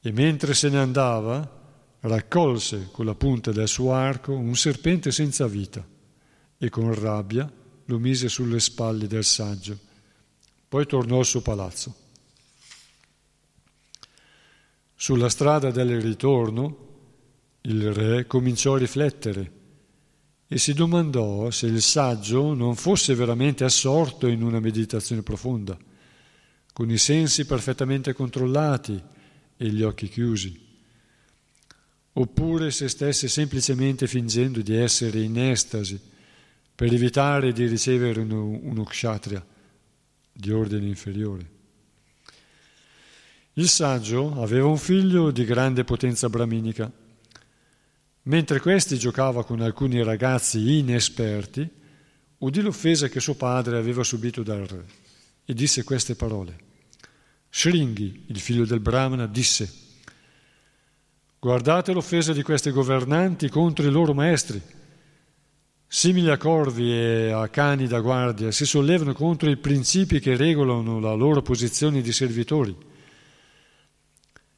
e 0.00 0.12
mentre 0.12 0.54
se 0.54 0.68
ne 0.68 0.78
andava 0.78 1.62
raccolse 2.00 2.88
con 2.92 3.04
la 3.04 3.14
punta 3.14 3.50
del 3.50 3.68
suo 3.68 3.92
arco 3.92 4.32
un 4.32 4.54
serpente 4.54 5.10
senza 5.10 5.46
vita 5.46 5.84
e 6.56 6.68
con 6.68 6.94
rabbia 6.94 7.50
lo 7.86 7.98
mise 7.98 8.28
sulle 8.28 8.60
spalle 8.60 9.06
del 9.06 9.24
saggio. 9.24 9.76
Poi 10.68 10.86
tornò 10.86 11.18
al 11.18 11.24
suo 11.24 11.40
palazzo. 11.40 12.02
Sulla 14.94 15.28
strada 15.28 15.70
del 15.70 16.00
ritorno 16.00 16.82
il 17.62 17.92
re 17.92 18.26
cominciò 18.26 18.74
a 18.74 18.78
riflettere 18.78 19.62
e 20.54 20.58
si 20.58 20.72
domandò 20.72 21.50
se 21.50 21.66
il 21.66 21.82
saggio 21.82 22.54
non 22.54 22.76
fosse 22.76 23.16
veramente 23.16 23.64
assorto 23.64 24.28
in 24.28 24.40
una 24.40 24.60
meditazione 24.60 25.20
profonda, 25.20 25.76
con 26.72 26.88
i 26.92 26.96
sensi 26.96 27.44
perfettamente 27.44 28.12
controllati 28.12 29.02
e 29.56 29.68
gli 29.68 29.82
occhi 29.82 30.06
chiusi, 30.06 30.56
oppure 32.12 32.70
se 32.70 32.86
stesse 32.86 33.26
semplicemente 33.26 34.06
fingendo 34.06 34.60
di 34.60 34.76
essere 34.76 35.22
in 35.22 35.40
estasi 35.40 36.00
per 36.72 36.92
evitare 36.92 37.52
di 37.52 37.66
ricevere 37.66 38.20
uno, 38.20 38.44
uno 38.44 38.84
kshatriya 38.84 39.44
di 40.32 40.52
ordine 40.52 40.86
inferiore. 40.86 41.50
Il 43.54 43.68
saggio 43.68 44.40
aveva 44.40 44.68
un 44.68 44.78
figlio 44.78 45.32
di 45.32 45.44
grande 45.44 45.82
potenza 45.82 46.28
braminica. 46.28 46.92
Mentre 48.26 48.58
questi 48.60 48.98
giocava 48.98 49.44
con 49.44 49.60
alcuni 49.60 50.02
ragazzi 50.02 50.78
inesperti, 50.78 51.68
udì 52.38 52.62
l'offesa 52.62 53.08
che 53.08 53.20
suo 53.20 53.34
padre 53.34 53.76
aveva 53.76 54.02
subito 54.02 54.42
dal 54.42 54.64
re 54.64 54.84
e 55.44 55.52
disse 55.52 55.84
queste 55.84 56.14
parole. 56.14 56.56
Shringi, 57.50 58.24
il 58.28 58.40
figlio 58.40 58.64
del 58.64 58.80
Brahmana, 58.80 59.26
disse 59.26 59.70
Guardate 61.38 61.92
l'offesa 61.92 62.32
di 62.32 62.42
questi 62.42 62.70
governanti 62.70 63.50
contro 63.50 63.86
i 63.86 63.90
loro 63.90 64.14
maestri. 64.14 64.60
Simili 65.86 66.30
a 66.30 66.38
corvi 66.38 66.90
e 66.90 67.30
a 67.30 67.46
cani 67.48 67.86
da 67.86 68.00
guardia, 68.00 68.50
si 68.50 68.64
sollevano 68.64 69.12
contro 69.12 69.50
i 69.50 69.58
principi 69.58 70.18
che 70.18 70.34
regolano 70.34 70.98
la 70.98 71.12
loro 71.12 71.42
posizione 71.42 72.00
di 72.00 72.12
servitori 72.12 72.74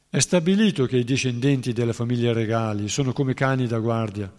è 0.09 0.19
stabilito 0.19 0.85
che 0.85 0.97
i 0.97 1.03
discendenti 1.03 1.73
delle 1.73 1.91
famiglie 1.91 2.31
regali 2.31 2.87
sono 2.87 3.11
come 3.11 3.33
cani 3.33 3.67
da 3.67 3.79
guardia 3.79 4.31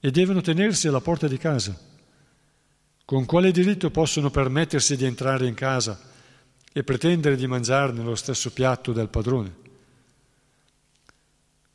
e 0.00 0.10
devono 0.10 0.40
tenersi 0.40 0.88
alla 0.88 1.00
porta 1.00 1.28
di 1.28 1.36
casa. 1.36 1.78
Con 3.04 3.26
quale 3.26 3.52
diritto 3.52 3.90
possono 3.90 4.30
permettersi 4.30 4.96
di 4.96 5.04
entrare 5.04 5.46
in 5.46 5.54
casa 5.54 6.00
e 6.72 6.82
pretendere 6.82 7.36
di 7.36 7.46
mangiare 7.46 7.92
nello 7.92 8.14
stesso 8.14 8.50
piatto 8.50 8.92
del 8.92 9.08
padrone? 9.08 9.62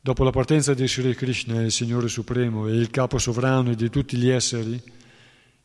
Dopo 0.00 0.24
la 0.24 0.30
partenza 0.30 0.74
di 0.74 0.88
Sri 0.88 1.14
Krishna, 1.14 1.62
il 1.62 1.70
Signore 1.70 2.08
Supremo 2.08 2.66
e 2.66 2.72
il 2.72 2.90
capo 2.90 3.18
sovrano 3.18 3.74
di 3.74 3.90
tutti 3.90 4.16
gli 4.16 4.28
esseri, 4.28 4.82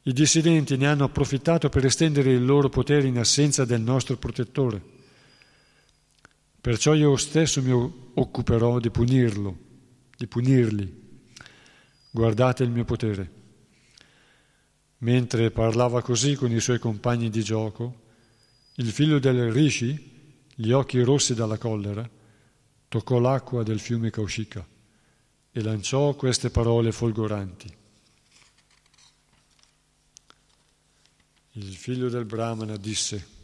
i 0.03 0.13
dissidenti 0.13 0.77
ne 0.77 0.87
hanno 0.87 1.05
approfittato 1.05 1.69
per 1.69 1.85
estendere 1.85 2.31
il 2.31 2.45
loro 2.45 2.69
potere 2.69 3.07
in 3.07 3.17
assenza 3.17 3.65
del 3.65 3.81
nostro 3.81 4.17
protettore. 4.17 4.94
Perciò 6.65 6.95
io 6.95 7.15
stesso 7.15 7.61
mi 7.61 7.71
occuperò 8.15 8.79
di 8.79 8.89
punirlo, 8.89 9.55
di 10.17 10.25
punirli. 10.25 11.21
Guardate 12.09 12.63
il 12.63 12.71
mio 12.71 12.83
potere. 12.83 13.31
Mentre 14.97 15.51
parlava 15.51 16.01
così 16.01 16.33
con 16.33 16.51
i 16.51 16.59
suoi 16.59 16.79
compagni 16.79 17.29
di 17.29 17.43
gioco, 17.43 18.01
il 18.77 18.87
figlio 18.87 19.19
del 19.19 19.51
Rishi, 19.51 20.41
gli 20.55 20.71
occhi 20.71 20.99
rossi 21.03 21.35
dalla 21.35 21.59
collera, 21.59 22.09
toccò 22.87 23.19
l'acqua 23.19 23.61
del 23.61 23.79
fiume 23.79 24.09
Kaushika 24.09 24.67
e 25.51 25.61
lanciò 25.61 26.15
queste 26.15 26.49
parole 26.49 26.91
folgoranti. 26.91 27.77
Il 31.51 31.75
figlio 31.75 32.09
del 32.09 32.25
Brahmana 32.25 32.75
disse, 32.75 33.34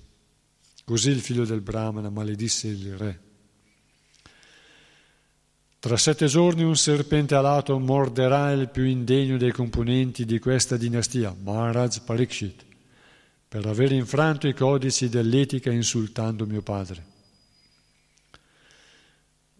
Così 0.83 1.09
il 1.09 1.21
figlio 1.21 1.45
del 1.45 1.61
Brahmana 1.61 2.09
maledisse 2.09 2.67
il 2.67 2.97
re. 2.97 3.19
Tra 5.79 5.97
sette 5.97 6.27
giorni 6.27 6.63
un 6.63 6.75
serpente 6.75 7.33
alato 7.33 7.79
morderà 7.79 8.51
il 8.51 8.69
più 8.69 8.83
indegno 8.83 9.37
dei 9.37 9.51
componenti 9.51 10.25
di 10.25 10.37
questa 10.37 10.77
dinastia, 10.77 11.35
Maharaj 11.39 12.01
Parikshit, 12.01 12.65
per 13.47 13.65
aver 13.65 13.91
infranto 13.91 14.47
i 14.47 14.53
codici 14.53 15.09
dell'etica 15.09 15.71
insultando 15.71 16.45
mio 16.45 16.61
padre. 16.61 17.03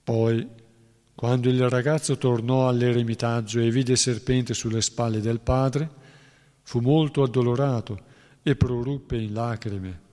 Poi, 0.04 0.48
quando 1.16 1.50
il 1.50 1.70
ragazzo 1.70 2.18
tornò 2.18 2.68
all'eremitaggio 2.68 3.60
e 3.60 3.72
vide 3.72 3.94
il 3.94 3.98
serpente 3.98 4.54
sulle 4.54 4.82
spalle 4.82 5.22
del 5.22 5.40
padre, 5.40 5.90
fu 6.62 6.80
molto 6.82 7.24
addolorato 7.24 8.00
e 8.44 8.56
proruppe 8.56 9.18
in 9.18 9.34
lacrime 9.34 10.10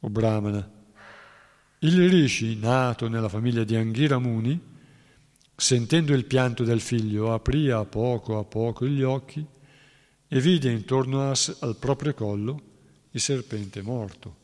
o 0.00 0.08
Brahmana. 0.10 0.76
Il 1.80 2.08
Rishi, 2.08 2.56
nato 2.56 3.08
nella 3.08 3.28
famiglia 3.28 3.64
di 3.64 3.76
Anghira 3.76 4.18
Muni, 4.18 4.60
sentendo 5.54 6.14
il 6.14 6.24
pianto 6.24 6.64
del 6.64 6.80
figlio, 6.80 7.32
aprì 7.32 7.70
a 7.70 7.84
poco 7.84 8.38
a 8.38 8.44
poco 8.44 8.86
gli 8.86 9.02
occhi 9.02 9.44
e 10.28 10.40
vide 10.40 10.70
intorno 10.70 11.30
al 11.30 11.76
proprio 11.78 12.14
collo 12.14 12.62
il 13.10 13.20
serpente 13.20 13.82
morto. 13.82 14.36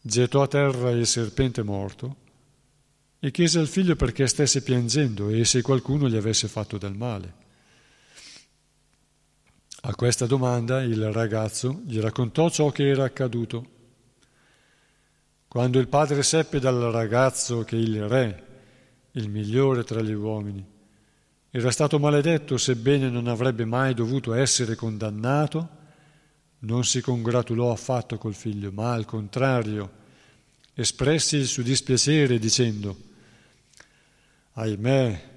Gettò 0.00 0.42
a 0.42 0.48
terra 0.48 0.90
il 0.90 1.06
serpente 1.06 1.62
morto 1.62 2.16
e 3.18 3.30
chiese 3.30 3.58
al 3.58 3.66
figlio 3.66 3.96
perché 3.96 4.26
stesse 4.26 4.62
piangendo 4.62 5.28
e 5.28 5.44
se 5.44 5.60
qualcuno 5.60 6.08
gli 6.08 6.16
avesse 6.16 6.48
fatto 6.48 6.78
del 6.78 6.94
male. 6.94 7.46
A 9.82 9.94
questa 9.94 10.26
domanda 10.26 10.82
il 10.82 11.12
ragazzo 11.12 11.82
gli 11.86 12.00
raccontò 12.00 12.50
ciò 12.50 12.70
che 12.70 12.88
era 12.88 13.04
accaduto. 13.04 13.76
Quando 15.46 15.78
il 15.78 15.86
padre 15.86 16.24
seppe 16.24 16.58
dal 16.58 16.80
ragazzo 16.90 17.62
che 17.62 17.76
il 17.76 18.08
re 18.08 18.46
il 19.12 19.28
migliore 19.28 19.84
tra 19.84 20.02
gli 20.02 20.12
uomini, 20.12 20.64
era 21.50 21.70
stato 21.70 22.00
maledetto 22.00 22.56
sebbene 22.56 23.08
non 23.08 23.28
avrebbe 23.28 23.64
mai 23.64 23.94
dovuto 23.94 24.34
essere 24.34 24.74
condannato, 24.74 25.68
non 26.60 26.84
si 26.84 27.00
congratulò 27.00 27.70
affatto 27.70 28.18
col 28.18 28.34
figlio, 28.34 28.72
ma 28.72 28.92
al 28.92 29.04
contrario 29.04 29.90
espressi 30.74 31.36
il 31.36 31.46
suo 31.46 31.62
dispiacere 31.62 32.40
dicendo, 32.40 32.96
ahimè, 34.54 35.30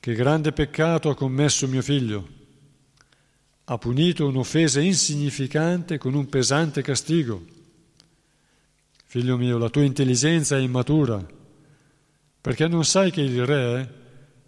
che 0.00 0.14
grande 0.14 0.52
peccato 0.52 1.10
ha 1.10 1.14
commesso 1.14 1.68
mio 1.68 1.82
figlio, 1.82 2.42
ha 3.66 3.78
punito 3.78 4.26
un'offesa 4.26 4.80
insignificante 4.80 5.96
con 5.96 6.14
un 6.14 6.26
pesante 6.28 6.82
castigo. 6.82 7.42
Figlio 9.06 9.36
mio, 9.36 9.56
la 9.58 9.70
tua 9.70 9.82
intelligenza 9.82 10.56
è 10.56 10.60
immatura, 10.60 11.24
perché 12.40 12.68
non 12.68 12.84
sai 12.84 13.10
che 13.10 13.22
il 13.22 13.46
Re, 13.46 13.94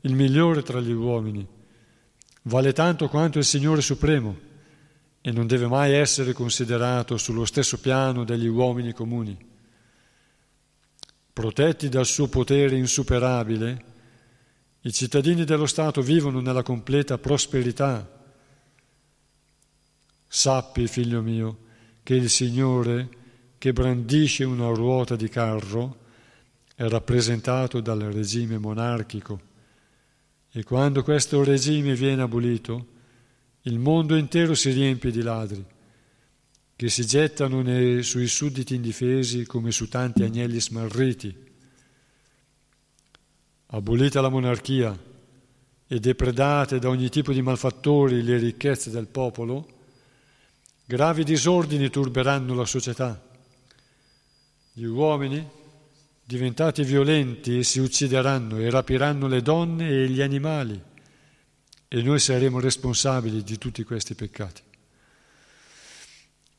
il 0.02 0.14
migliore 0.14 0.62
tra 0.62 0.81
gli 0.81 0.92
uomini, 0.92 1.46
vale 2.42 2.72
tanto 2.72 3.09
quanto 3.09 3.38
il 3.38 3.44
Signore 3.44 3.81
Supremo 3.81 4.37
e 5.22 5.33
non 5.33 5.46
deve 5.46 5.66
mai 5.66 5.92
essere 5.92 6.33
considerato 6.33 7.16
sullo 7.16 7.44
stesso 7.44 7.79
piano 7.79 8.24
degli 8.24 8.46
uomini 8.46 8.92
comuni. 8.92 9.37
Protetti 11.33 11.88
dal 11.88 12.07
suo 12.07 12.29
potere 12.29 12.76
insuperabile, 12.76 13.85
i 14.83 14.92
cittadini 14.92 15.44
dello 15.44 15.66
Stato 15.66 16.02
vivono 16.02 16.40
nella 16.40 16.62
completa 16.62 17.18
prosperità. 17.18 18.15
Sappi, 20.37 20.87
figlio 20.87 21.22
mio, 21.22 21.57
che 22.03 22.14
il 22.14 22.29
Signore, 22.29 23.09
che 23.57 23.72
brandisce 23.72 24.44
una 24.44 24.68
ruota 24.68 25.16
di 25.16 25.31
carro, 25.31 25.96
è 26.75 26.87
rappresentato 26.87 27.81
dal 27.81 28.01
regime 28.01 28.59
monarchico 28.59 29.40
e 30.51 30.62
quando 30.62 31.03
questo 31.03 31.42
regime 31.42 31.94
viene 31.94 32.20
abolito, 32.20 32.87
il 33.62 33.79
mondo 33.79 34.14
intero 34.14 34.55
si 34.55 34.72
riempie 34.72 35.11
di 35.11 35.22
ladri, 35.22 35.64
che 36.77 36.88
si 36.90 37.07
gettano 37.07 37.62
nei, 37.62 38.03
sui 38.03 38.27
sudditi 38.27 38.75
indifesi 38.75 39.46
come 39.46 39.70
su 39.70 39.88
tanti 39.88 40.22
agnelli 40.22 40.61
smarriti. 40.61 41.35
Abolita 43.68 44.20
la 44.20 44.29
monarchia 44.29 44.94
e 45.87 45.99
depredate 45.99 46.79
da 46.79 46.90
ogni 46.90 47.09
tipo 47.09 47.33
di 47.33 47.40
malfattori 47.40 48.22
le 48.22 48.37
ricchezze 48.37 48.90
del 48.90 49.07
popolo, 49.07 49.70
gravi 50.88 51.25
disordini 51.25 51.90
turberanno 51.90 52.55
la 52.55 52.64
società. 52.64 53.20
Gli 54.72 54.85
uomini, 54.85 55.44
diventati 56.22 56.85
violenti, 56.85 57.64
si 57.64 57.81
uccideranno 57.81 58.59
e 58.59 58.70
rapiranno 58.70 59.27
le 59.27 59.42
donne 59.42 59.88
e 59.88 60.09
gli 60.09 60.22
animali 60.22 60.81
e 61.88 62.03
noi 62.03 62.20
saremo 62.20 62.61
responsabili 62.61 63.42
di 63.42 63.59
tutti 63.59 63.83
questi 63.83 64.14
peccati. 64.14 64.62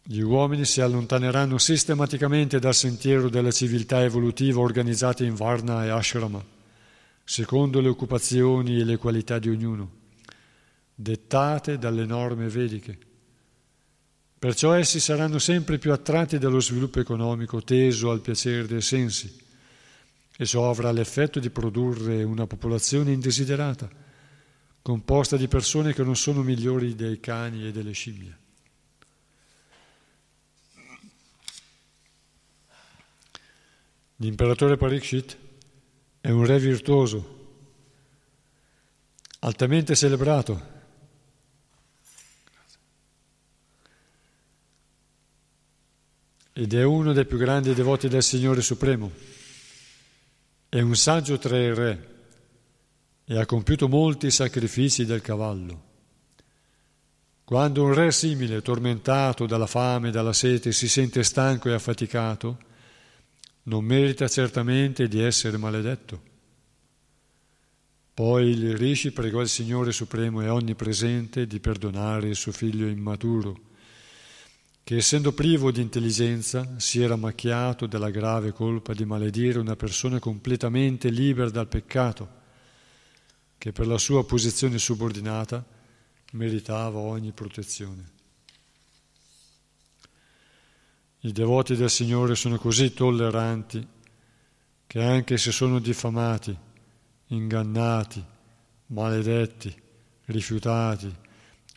Gli 0.04 0.22
uomini 0.22 0.66
si 0.66 0.82
allontaneranno 0.82 1.58
sistematicamente 1.58 2.60
dal 2.60 2.76
sentiero 2.76 3.30
della 3.30 3.52
civiltà 3.52 4.04
evolutiva 4.04 4.60
organizzata 4.60 5.24
in 5.24 5.36
Varna 5.36 5.86
e 5.86 5.90
Ashrama, 5.90 6.44
secondo 7.24 7.80
le 7.80 7.90
occupazioni 7.90 8.80
e 8.80 8.84
le 8.84 8.98
qualità 8.98 9.40
di 9.40 9.50
ognuno, 9.50 9.92
dettate 10.94 11.78
dalle 11.78 12.06
norme 12.06 12.50
vediche. 12.50 13.07
Perciò 14.40 14.74
essi 14.74 15.00
saranno 15.00 15.40
sempre 15.40 15.80
più 15.80 15.92
attratti 15.92 16.38
dallo 16.38 16.60
sviluppo 16.60 17.00
economico 17.00 17.64
teso 17.64 18.12
al 18.12 18.22
piacere 18.22 18.68
dei 18.68 18.82
sensi 18.82 19.36
e 20.38 20.46
ciò 20.46 20.70
avrà 20.70 20.92
l'effetto 20.92 21.40
di 21.40 21.50
produrre 21.50 22.22
una 22.22 22.46
popolazione 22.46 23.12
indesiderata 23.12 23.90
composta 24.84 25.36
di 25.36 25.48
persone 25.48 25.92
che 25.94 26.04
non 26.04 26.16
sono 26.16 26.44
migliori 26.44 26.96
dei 26.96 27.20
cani 27.20 27.68
e 27.68 27.72
delle 27.72 27.92
scimmie. 27.92 28.38
L'imperatore 34.18 34.78
Parikshit 34.78 35.38
è 36.22 36.30
un 36.30 36.46
re 36.46 36.58
virtuoso, 36.58 37.36
altamente 39.40 39.94
celebrato. 39.94 40.76
Ed 46.60 46.74
è 46.74 46.82
uno 46.82 47.14
dei 47.14 47.28
più 47.28 47.38
grandi 47.38 47.76
devoti 47.76 48.08
del 48.08 48.24
Signore 48.24 48.64
Supremo. 48.64 49.12
È 50.68 50.82
un 50.82 50.96
saggio 50.96 51.38
tra 51.38 51.56
i 51.56 51.72
re 51.72 52.16
e 53.26 53.38
ha 53.38 53.46
compiuto 53.46 53.88
molti 53.88 54.32
sacrifici 54.32 55.06
del 55.06 55.22
cavallo. 55.22 55.84
Quando 57.44 57.84
un 57.84 57.94
re 57.94 58.12
simile, 58.12 58.64
tormentato 58.64 59.46
dalla 59.46 59.68
fame 59.68 60.08
e 60.08 60.12
dalla 60.12 60.34
sete, 60.34 60.72
si 60.72 60.90
sente 60.90 61.22
stanco 61.22 61.70
e 61.70 61.74
affaticato, 61.74 62.58
non 63.66 63.86
merita 63.86 64.28
certamente 64.28 65.08
di 65.08 65.22
essere 65.22 65.58
maledetto. 65.58 66.22
Poi 68.16 68.48
il 68.48 68.76
Rishi 68.76 69.12
pregò 69.12 69.42
il 69.42 69.48
Signore 69.48 69.92
Supremo 69.92 70.42
e 70.42 70.50
Onnipresente 70.50 71.46
di 71.46 71.60
perdonare 71.60 72.30
il 72.30 72.36
suo 72.36 72.52
figlio 72.52 72.88
immaturo, 72.88 73.67
che 74.88 74.96
essendo 74.96 75.34
privo 75.34 75.70
di 75.70 75.82
intelligenza 75.82 76.76
si 76.80 77.02
era 77.02 77.18
macchiato 77.18 77.88
della 77.88 78.10
grave 78.10 78.54
colpa 78.54 78.94
di 78.94 79.04
maledire 79.04 79.60
una 79.60 79.76
persona 79.76 80.18
completamente 80.18 81.10
libera 81.10 81.50
dal 81.50 81.68
peccato 81.68 82.30
che 83.58 83.74
per 83.74 83.86
la 83.86 83.98
sua 83.98 84.26
posizione 84.26 84.78
subordinata 84.78 85.62
meritava 86.32 87.00
ogni 87.00 87.34
protezione. 87.34 88.12
I 91.20 91.34
devoti 91.34 91.76
del 91.76 91.90
Signore 91.90 92.36
sono 92.36 92.58
così 92.58 92.94
tolleranti 92.94 93.86
che 94.88 95.04
anche 95.04 95.38
se 95.38 95.52
sono 95.52 95.80
diffamati, 95.80 96.58
ingannati, 97.28 98.24
maledetti, 98.86 99.76
rifiutati 100.28 101.14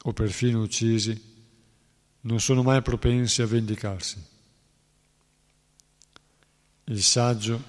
o 0.03 0.13
perfino 0.13 0.63
uccisi, 0.63 1.30
non 2.23 2.41
sono 2.41 2.63
mai 2.63 2.83
propensi 2.83 3.43
a 3.43 3.47
vendicarsi. 3.47 4.23
Il 6.85 7.03
saggio 7.03 7.63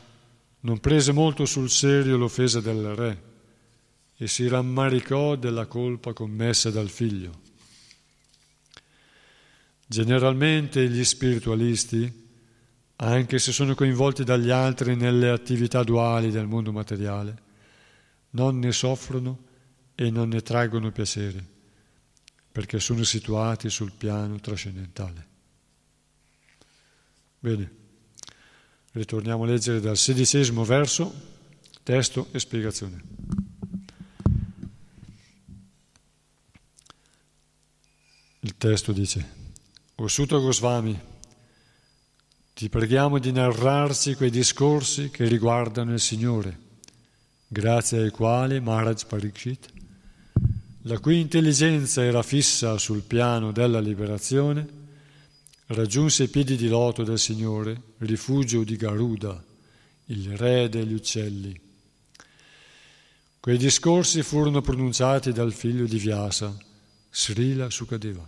non 0.61 0.79
prese 0.79 1.11
molto 1.11 1.45
sul 1.45 1.69
serio 1.69 2.17
l'offesa 2.17 2.59
del 2.59 2.95
re 2.95 3.29
e 4.15 4.27
si 4.27 4.47
rammaricò 4.47 5.35
della 5.35 5.65
colpa 5.65 6.13
commessa 6.13 6.69
dal 6.69 6.89
figlio. 6.89 7.39
Generalmente 9.87 10.87
gli 10.87 11.03
spiritualisti, 11.03 12.29
anche 12.97 13.39
se 13.39 13.51
sono 13.51 13.75
coinvolti 13.75 14.23
dagli 14.23 14.49
altri 14.49 14.95
nelle 14.95 15.29
attività 15.29 15.83
duali 15.83 16.29
del 16.29 16.47
mondo 16.47 16.71
materiale, 16.71 17.49
non 18.31 18.59
ne 18.59 18.71
soffrono 18.71 19.49
e 19.95 20.09
non 20.09 20.29
ne 20.29 20.41
traggono 20.41 20.91
piacere, 20.91 21.45
perché 22.51 22.79
sono 22.79 23.03
situati 23.03 23.69
sul 23.69 23.91
piano 23.93 24.39
trascendentale. 24.39 25.27
Bene, 27.39 27.71
ritorniamo 28.91 29.43
a 29.43 29.47
leggere 29.47 29.79
dal 29.79 29.97
sedicesimo 29.97 30.63
verso, 30.63 31.13
testo 31.81 32.27
e 32.31 32.39
spiegazione. 32.39 33.01
Il 38.41 38.57
testo 38.57 38.91
dice, 38.91 39.39
O 39.95 40.07
Sutta 40.07 40.37
Goswami, 40.37 40.99
ti 42.53 42.69
preghiamo 42.69 43.17
di 43.17 43.31
narrarci 43.31 44.15
quei 44.15 44.29
discorsi 44.29 45.09
che 45.09 45.27
riguardano 45.27 45.93
il 45.93 45.99
Signore, 45.99 46.59
grazie 47.47 47.99
ai 47.99 48.09
quali 48.11 48.59
Maharaj 48.59 49.05
Parikshit, 49.05 49.80
la 50.83 50.97
cui 50.99 51.19
intelligenza 51.19 52.03
era 52.03 52.23
fissa 52.23 52.77
sul 52.77 53.03
piano 53.03 53.51
della 53.51 53.79
liberazione, 53.79 54.79
raggiunse 55.67 56.23
i 56.23 56.27
piedi 56.27 56.55
di 56.55 56.67
loto 56.67 57.03
del 57.03 57.19
Signore, 57.19 57.79
rifugio 57.99 58.63
di 58.63 58.75
Garuda, 58.75 59.43
il 60.05 60.35
re 60.37 60.69
degli 60.69 60.93
uccelli. 60.93 61.59
Quei 63.39 63.57
discorsi 63.57 64.23
furono 64.23 64.61
pronunciati 64.61 65.31
dal 65.31 65.53
figlio 65.53 65.85
di 65.85 65.97
Vyasa, 65.97 66.55
Srila 67.09 67.69
Sukadeva. 67.69 68.23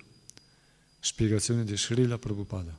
Spiegazione 0.99 1.63
di 1.65 1.75
Srila 1.75 2.17
Prabhupada. 2.17 2.75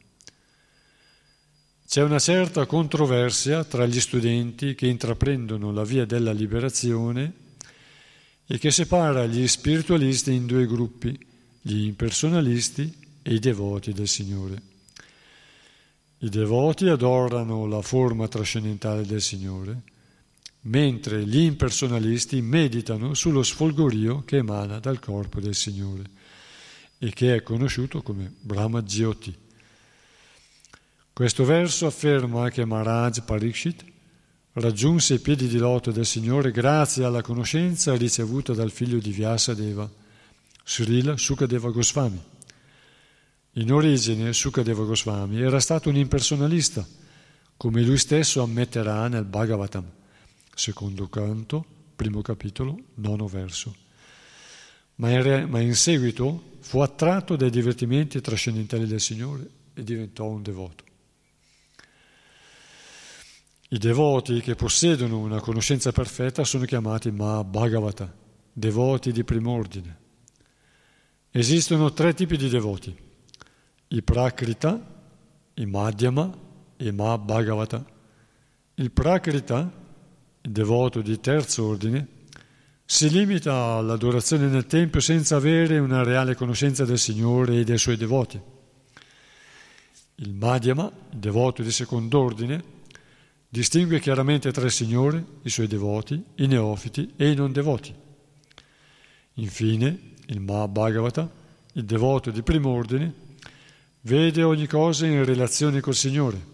C'è 1.86 2.02
una 2.02 2.18
certa 2.18 2.64
controversia 2.64 3.64
tra 3.64 3.86
gli 3.86 4.00
studenti 4.00 4.74
che 4.74 4.86
intraprendono 4.86 5.70
la 5.72 5.84
via 5.84 6.06
della 6.06 6.32
liberazione 6.32 7.32
e 8.46 8.58
che 8.58 8.70
separa 8.70 9.26
gli 9.26 9.46
spiritualisti 9.48 10.32
in 10.32 10.46
due 10.46 10.66
gruppi, 10.66 11.18
gli 11.60 11.84
impersonalisti 11.84 12.92
e 13.22 13.34
i 13.34 13.38
devoti 13.38 13.92
del 13.92 14.08
Signore. 14.08 14.62
I 16.18 16.28
devoti 16.28 16.88
adorano 16.88 17.66
la 17.66 17.82
forma 17.82 18.28
trascendentale 18.28 19.06
del 19.06 19.22
Signore, 19.22 19.80
mentre 20.62 21.26
gli 21.26 21.40
impersonalisti 21.40 22.40
meditano 22.40 23.14
sullo 23.14 23.42
sfolgorio 23.42 24.24
che 24.24 24.38
emana 24.38 24.78
dal 24.78 24.98
corpo 24.98 25.40
del 25.40 25.54
Signore 25.54 26.04
e 26.98 27.10
che 27.12 27.34
è 27.34 27.42
conosciuto 27.42 28.02
come 28.02 28.32
Brahma 28.40 28.82
Jyoti. 28.82 29.34
Questo 31.12 31.44
verso 31.44 31.86
afferma 31.86 32.50
che 32.50 32.64
Maharaj 32.64 33.24
Parikshit 33.24 33.84
raggiunse 34.54 35.14
i 35.14 35.18
piedi 35.18 35.48
di 35.48 35.58
loto 35.58 35.90
del 35.90 36.06
Signore 36.06 36.50
grazie 36.50 37.04
alla 37.04 37.22
conoscenza 37.22 37.96
ricevuta 37.96 38.52
dal 38.52 38.70
figlio 38.70 38.98
di 38.98 39.10
Vyasadeva, 39.10 39.90
Srila 40.64 41.16
Sukadeva 41.16 41.70
Goswami. 41.70 42.20
In 43.56 43.72
origine 43.72 44.32
Sukadeva 44.32 44.84
Goswami 44.84 45.40
era 45.40 45.58
stato 45.60 45.88
un 45.88 45.96
impersonalista, 45.96 46.86
come 47.56 47.82
lui 47.82 47.98
stesso 47.98 48.42
ammetterà 48.42 49.08
nel 49.08 49.24
Bhagavatam, 49.24 49.84
secondo 50.54 51.08
canto, 51.08 51.64
primo 51.96 52.22
capitolo, 52.22 52.78
nono 52.94 53.26
verso. 53.26 53.74
Ma 54.96 55.10
in, 55.10 55.46
ma 55.48 55.60
in 55.60 55.74
seguito 55.74 56.52
fu 56.60 56.78
attratto 56.78 57.34
dai 57.34 57.50
divertimenti 57.50 58.20
trascendentali 58.20 58.86
del 58.86 59.00
Signore 59.00 59.48
e 59.74 59.82
diventò 59.82 60.26
un 60.26 60.42
devoto. 60.42 60.84
I 63.68 63.78
devoti 63.78 64.40
che 64.40 64.54
possiedono 64.54 65.18
una 65.18 65.40
conoscenza 65.40 65.90
perfetta 65.90 66.44
sono 66.44 66.64
chiamati 66.64 67.10
Mahabhagavata, 67.10 68.14
devoti 68.52 69.10
di 69.10 69.24
prim'ordine. 69.24 69.98
Esistono 71.30 71.92
tre 71.92 72.12
tipi 72.12 72.36
di 72.36 72.48
devoti, 72.48 72.94
i 73.88 74.02
Prakrita, 74.02 74.78
i 75.54 75.66
Madhyama 75.66 76.32
e 76.76 76.86
i 76.86 76.92
Mahabhagavata. 76.92 77.84
Il 78.74 78.90
Prakrita, 78.90 79.72
il 80.42 80.50
devoto 80.50 81.00
di 81.00 81.18
terzo 81.18 81.64
ordine, 81.64 82.06
si 82.84 83.08
limita 83.08 83.76
all'adorazione 83.76 84.46
nel 84.46 84.66
Tempio 84.66 85.00
senza 85.00 85.36
avere 85.36 85.78
una 85.78 86.02
reale 86.02 86.34
conoscenza 86.34 86.84
del 86.84 86.98
Signore 86.98 87.60
e 87.60 87.64
dei 87.64 87.78
suoi 87.78 87.96
devoti. 87.96 88.38
Il 90.16 90.34
Madhyama, 90.34 90.92
il 91.12 91.18
devoto 91.18 91.62
di 91.62 91.70
secondo 91.70 92.20
ordine, 92.20 92.73
Distingue 93.54 94.00
chiaramente 94.00 94.50
tra 94.50 94.64
il 94.64 94.72
Signore, 94.72 95.24
i 95.42 95.48
suoi 95.48 95.68
devoti, 95.68 96.20
i 96.38 96.48
neofiti 96.48 97.12
e 97.16 97.30
i 97.30 97.36
non 97.36 97.52
devoti. 97.52 97.94
Infine, 99.34 100.14
il 100.26 100.40
Mahabhagavata, 100.40 101.30
il 101.74 101.84
devoto 101.84 102.32
di 102.32 102.42
primo 102.42 102.70
ordine, 102.70 103.14
vede 104.00 104.42
ogni 104.42 104.66
cosa 104.66 105.06
in 105.06 105.24
relazione 105.24 105.78
col 105.78 105.94
Signore 105.94 106.44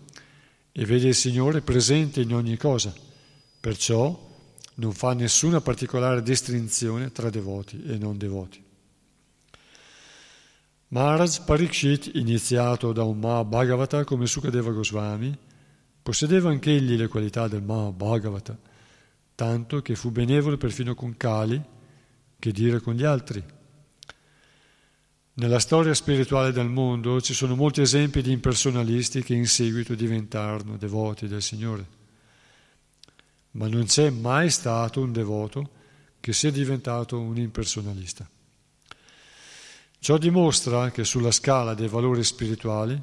e 0.73 0.85
vede 0.85 1.09
il 1.09 1.15
Signore 1.15 1.63
presente 1.63 2.21
in 2.21 2.35
ogni 2.35 2.59
cosa, 2.59 2.93
perciò 3.59 4.29
non 4.75 4.93
fa 4.93 5.15
nessuna 5.15 5.63
particolare 5.63 6.23
distinzione 6.23 7.13
tra 7.13 7.31
devoti 7.31 7.83
e 7.83 7.97
non 7.97 8.19
devoti. 8.19 8.63
Maharaj 10.89 11.45
Parikshit, 11.47 12.11
iniziato 12.17 12.93
da 12.93 13.05
un 13.05 13.19
Mahabhagavata 13.21 14.05
come 14.05 14.27
Sukadeva 14.27 14.71
Goswami, 14.71 15.49
Possedeva 16.11 16.51
anch'egli 16.51 16.97
le 16.97 17.07
qualità 17.07 17.47
del 17.47 17.63
Mahabhagavata, 17.63 18.59
tanto 19.37 19.81
che 19.81 19.95
fu 19.95 20.11
benevolo 20.11 20.57
perfino 20.57 20.97
con 20.97 21.17
Kali, 21.17 21.63
che 22.37 22.51
dire 22.51 22.81
con 22.81 22.95
gli 22.95 23.05
altri. 23.05 23.41
Nella 25.35 25.61
storia 25.61 25.95
spirituale 25.95 26.51
del 26.51 26.69
mondo 26.69 27.21
ci 27.21 27.33
sono 27.33 27.55
molti 27.55 27.83
esempi 27.83 28.23
di 28.23 28.33
impersonalisti 28.33 29.23
che 29.23 29.35
in 29.35 29.47
seguito 29.47 29.95
diventarono 29.95 30.77
devoti 30.77 31.29
del 31.29 31.43
Signore. 31.43 31.87
Ma 33.53 33.69
non 33.69 33.85
c'è 33.85 34.11
mai 34.11 34.51
stato 34.51 35.01
un 35.01 35.13
devoto 35.13 35.71
che 36.19 36.33
sia 36.33 36.51
diventato 36.51 37.21
un 37.21 37.37
impersonalista. 37.37 38.29
Ciò 40.01 40.19
dimostra 40.19 40.91
che 40.91 41.05
sulla 41.05 41.31
scala 41.31 41.75
dei 41.75 41.87
valori 41.87 42.25
spirituali 42.25 43.01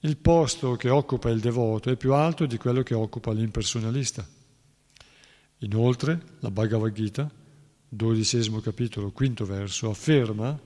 il 0.00 0.16
posto 0.16 0.76
che 0.76 0.88
occupa 0.88 1.28
il 1.30 1.40
devoto 1.40 1.90
è 1.90 1.96
più 1.96 2.14
alto 2.14 2.46
di 2.46 2.56
quello 2.56 2.82
che 2.82 2.94
occupa 2.94 3.32
l'impersonalista. 3.32 4.26
Inoltre, 5.58 6.22
la 6.38 6.50
Bhagavad 6.50 6.92
Gita, 6.92 7.28
dodicesimo 7.88 8.60
capitolo, 8.60 9.10
quinto 9.10 9.44
verso, 9.44 9.90
afferma 9.90 10.58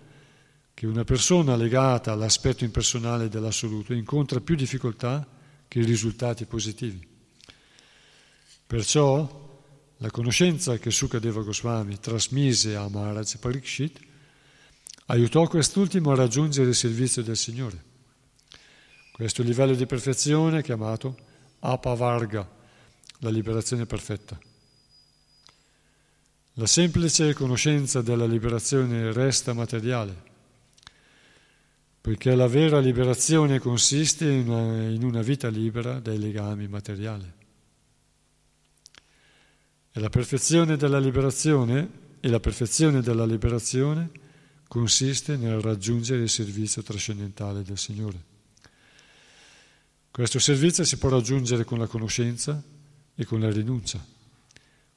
che 0.74 0.86
una 0.86 1.04
persona 1.04 1.56
legata 1.56 2.12
all'aspetto 2.12 2.64
impersonale 2.64 3.28
dell'assoluto 3.28 3.94
incontra 3.94 4.40
più 4.40 4.54
difficoltà 4.54 5.26
che 5.66 5.78
i 5.78 5.84
risultati 5.84 6.44
positivi. 6.44 7.06
Perciò 8.66 9.50
la 9.98 10.10
conoscenza 10.10 10.76
che 10.76 10.90
Sukadeva 10.90 11.42
Goswami 11.42 11.98
trasmise 12.00 12.74
a 12.76 12.88
Maharaj 12.88 13.36
Parikshit 13.36 14.00
aiutò 15.06 15.46
quest'ultimo 15.46 16.10
a 16.10 16.16
raggiungere 16.16 16.70
il 16.70 16.74
servizio 16.74 17.22
del 17.22 17.36
Signore. 17.36 17.91
Questo 19.22 19.44
livello 19.44 19.76
di 19.76 19.86
perfezione 19.86 20.58
è 20.58 20.62
chiamato 20.64 21.16
apavarga, 21.60 22.50
la 23.18 23.30
liberazione 23.30 23.86
perfetta. 23.86 24.36
La 26.54 26.66
semplice 26.66 27.32
conoscenza 27.32 28.02
della 28.02 28.26
liberazione 28.26 29.12
resta 29.12 29.52
materiale, 29.52 30.16
poiché 32.00 32.34
la 32.34 32.48
vera 32.48 32.80
liberazione 32.80 33.60
consiste 33.60 34.28
in 34.28 34.48
una, 34.48 34.88
in 34.88 35.04
una 35.04 35.22
vita 35.22 35.46
libera 35.46 36.00
dai 36.00 36.18
legami 36.18 36.66
materiali. 36.66 37.32
E 39.92 40.00
la 40.00 40.08
perfezione 40.08 40.76
della 40.76 40.98
liberazione 40.98 41.90
e 42.18 42.28
la 42.28 42.40
perfezione 42.40 43.00
della 43.02 43.24
liberazione 43.24 44.10
consiste 44.66 45.36
nel 45.36 45.60
raggiungere 45.60 46.22
il 46.22 46.28
servizio 46.28 46.82
trascendentale 46.82 47.62
del 47.62 47.78
Signore. 47.78 48.30
Questo 50.12 50.38
servizio 50.38 50.84
si 50.84 50.98
può 50.98 51.08
raggiungere 51.08 51.64
con 51.64 51.78
la 51.78 51.86
conoscenza 51.86 52.62
e 53.14 53.24
con 53.24 53.40
la 53.40 53.50
rinuncia, 53.50 53.98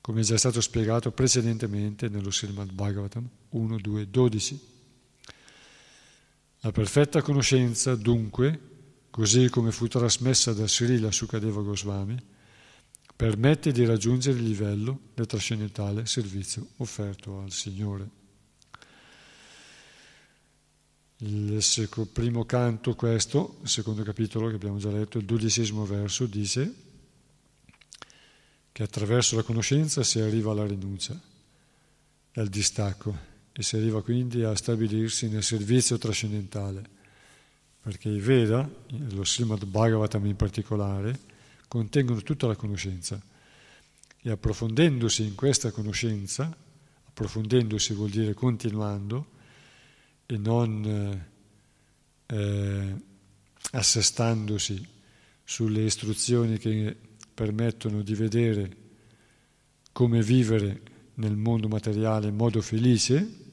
come 0.01 0.19
è 0.19 0.23
già 0.25 0.36
stato 0.38 0.60
spiegato 0.60 1.10
precedentemente 1.12 2.10
nello 2.10 2.30
Srimad 2.30 2.73
Bhagavatam 2.73 3.25
1, 3.51 3.78
2, 3.78 4.10
12. 4.10 4.60
La 6.60 6.71
perfetta 6.73 7.21
conoscenza, 7.21 7.95
dunque, 7.95 8.60
così 9.10 9.47
come 9.47 9.71
fu 9.71 9.88
trasmessa 9.88 10.51
da 10.51 10.67
Srila 10.67 11.10
Sukadeva 11.13 11.62
Goswami, 11.62 12.21
permette 13.15 13.71
di 13.71 13.86
raggiungere 13.86 14.38
il 14.38 14.43
livello 14.43 14.99
del 15.13 15.28
trascendentale 15.28 16.06
servizio 16.06 16.71
offerto 16.78 17.39
al 17.39 17.54
Signore. 17.54 18.25
Il 21.28 21.60
primo 22.14 22.46
canto, 22.46 22.94
questo, 22.94 23.58
il 23.64 23.70
secondo 23.70 24.04
capitolo 24.04 24.48
che 24.48 24.56
abbiamo 24.56 24.78
già 24.78 24.92
letto, 24.92 25.18
il 25.18 25.26
dodicesimo 25.26 25.84
verso, 25.84 26.28
dice 26.28 26.72
che 28.72 28.84
attraverso 28.84 29.36
la 29.36 29.42
conoscenza 29.42 30.04
si 30.04 30.20
arriva 30.20 30.52
alla 30.52 30.68
rinuncia 30.68 31.20
al 32.34 32.48
distacco 32.48 33.18
e 33.52 33.64
si 33.64 33.76
arriva 33.76 34.04
quindi 34.04 34.44
a 34.44 34.54
stabilirsi 34.54 35.28
nel 35.28 35.42
servizio 35.42 35.98
trascendentale, 35.98 36.84
perché 37.82 38.10
i 38.10 38.20
Veda, 38.20 38.70
lo 39.10 39.26
Srimad 39.26 39.66
Bhagavatam 39.66 40.28
in 40.28 40.36
particolare, 40.36 41.20
contengono 41.68 42.22
tutta 42.22 42.45
la 42.45 42.56
conoscenza. 42.56 43.20
E 44.22 44.30
approfondendosi 44.30 45.24
in 45.24 45.34
questa 45.34 45.72
conoscenza, 45.72 46.56
approfondendosi 47.08 47.93
vuol 47.93 48.12
dire 48.12 48.36
continuando, 48.36 49.34
e 50.26 50.38
non 50.38 51.30
eh, 52.28 52.36
eh, 52.36 52.95
assestandosi 53.71 54.88
sulle 55.43 55.82
istruzioni 55.82 56.57
che 56.57 56.95
permettono 57.34 58.01
di 58.01 58.15
vedere 58.15 58.78
come 59.91 60.21
vivere 60.21 60.82
nel 61.15 61.36
mondo 61.36 61.67
materiale 61.67 62.28
in 62.28 62.36
modo 62.36 62.61
felice 62.61 63.43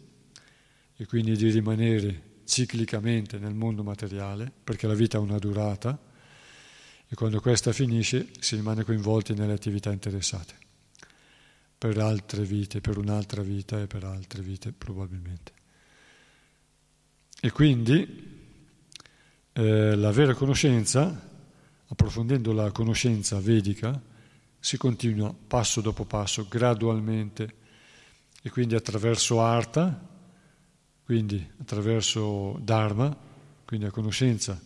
e 0.96 1.06
quindi 1.06 1.36
di 1.36 1.50
rimanere 1.50 2.30
ciclicamente 2.44 3.38
nel 3.38 3.54
mondo 3.54 3.82
materiale, 3.82 4.50
perché 4.64 4.86
la 4.86 4.94
vita 4.94 5.18
ha 5.18 5.20
una 5.20 5.38
durata 5.38 5.98
e 7.06 7.14
quando 7.14 7.40
questa 7.40 7.72
finisce 7.72 8.28
si 8.38 8.56
rimane 8.56 8.84
coinvolti 8.84 9.34
nelle 9.34 9.52
attività 9.52 9.92
interessate, 9.92 10.54
per 11.76 11.98
altre 11.98 12.42
vite, 12.44 12.80
per 12.80 12.98
un'altra 12.98 13.42
vita 13.42 13.80
e 13.80 13.86
per 13.86 14.04
altre 14.04 14.42
vite 14.42 14.72
probabilmente. 14.72 15.61
E 17.44 17.50
quindi 17.50 18.06
eh, 19.52 19.96
la 19.96 20.12
vera 20.12 20.32
conoscenza, 20.32 21.28
approfondendo 21.88 22.52
la 22.52 22.70
conoscenza 22.70 23.40
vedica, 23.40 24.00
si 24.60 24.76
continua 24.76 25.34
passo 25.48 25.80
dopo 25.80 26.04
passo, 26.04 26.46
gradualmente, 26.48 27.54
e 28.42 28.48
quindi 28.48 28.76
attraverso 28.76 29.40
arta, 29.42 30.08
quindi 31.02 31.44
attraverso 31.58 32.60
dharma, 32.62 33.12
quindi 33.64 33.86
a 33.86 33.90
conoscenza 33.90 34.62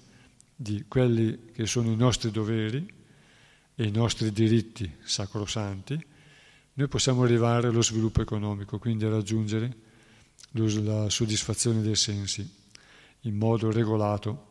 di 0.55 0.85
quelli 0.87 1.53
che 1.53 1.65
sono 1.65 1.91
i 1.91 1.97
nostri 1.97 2.31
doveri 2.31 2.87
e 3.75 3.85
i 3.87 3.91
nostri 3.91 4.31
diritti 4.33 4.97
sacrosanti, 5.03 6.07
noi 6.75 6.89
possiamo 6.89 7.23
arrivare 7.23 7.69
allo 7.69 7.83
sviluppo 7.83 8.21
economico, 8.21 8.79
quindi 8.79 9.09
raggiungere 9.09 9.75
la 10.51 11.09
soddisfazione 11.09 11.81
dei 11.81 11.97
sensi 11.97 12.65
in 13.27 13.37
modo 13.37 13.71
regolato, 13.71 14.47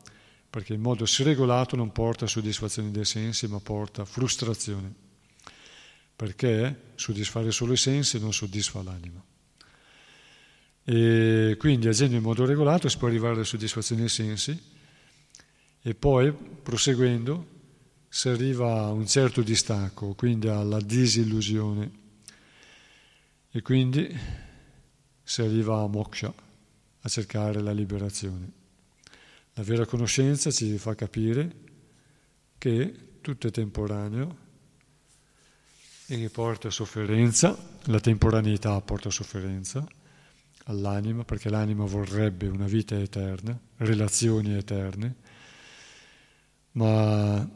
perché 0.49 0.73
il 0.73 0.79
modo 0.79 1.05
sregolato 1.05 1.75
non 1.75 1.91
porta 1.91 2.27
soddisfazione 2.27 2.91
dei 2.91 3.03
sensi, 3.03 3.47
ma 3.47 3.59
porta 3.59 4.05
frustrazione, 4.05 4.93
perché 6.15 6.91
soddisfare 6.95 7.51
solo 7.51 7.73
i 7.73 7.77
sensi 7.77 8.19
non 8.19 8.31
soddisfa 8.31 8.81
l'anima. 8.81 9.21
E 10.87 11.55
quindi 11.57 11.87
agendo 11.87 12.15
in 12.15 12.21
modo 12.21 12.45
regolato 12.45 12.87
si 12.87 12.97
può 12.97 13.07
arrivare 13.07 13.33
alla 13.33 13.43
soddisfazione 13.43 14.01
dei 14.01 14.09
sensi 14.09 14.73
e 15.81 15.95
poi 15.95 16.31
proseguendo 16.31 17.53
si 18.07 18.29
arriva 18.29 18.83
a 18.83 18.91
un 18.91 19.07
certo 19.07 19.41
distacco, 19.41 20.13
quindi 20.13 20.47
alla 20.47 20.79
disillusione 20.79 21.91
e 23.51 23.61
quindi 23.61 24.15
si 25.23 25.41
arriva 25.41 25.81
a 25.81 25.87
moksha, 25.87 26.33
a 27.01 27.09
cercare 27.09 27.61
la 27.61 27.71
liberazione. 27.71 28.63
La 29.57 29.63
vera 29.63 29.85
conoscenza 29.85 30.51
ci 30.51 30.77
fa 30.77 30.95
capire 30.95 31.55
che 32.57 32.93
tutto 33.21 33.47
è 33.47 33.51
temporaneo 33.51 34.37
e 36.07 36.17
che 36.17 36.29
porta 36.29 36.69
sofferenza, 36.69 37.57
la 37.83 38.01
temporaneità 38.01 38.79
porta 38.81 39.09
sofferenza 39.09 39.87
all'anima 40.65 41.23
perché 41.23 41.49
l'anima 41.49 41.85
vorrebbe 41.85 42.47
una 42.47 42.65
vita 42.65 42.99
eterna, 42.99 43.57
relazioni 43.77 44.53
eterne, 44.55 45.15
ma 46.71 47.49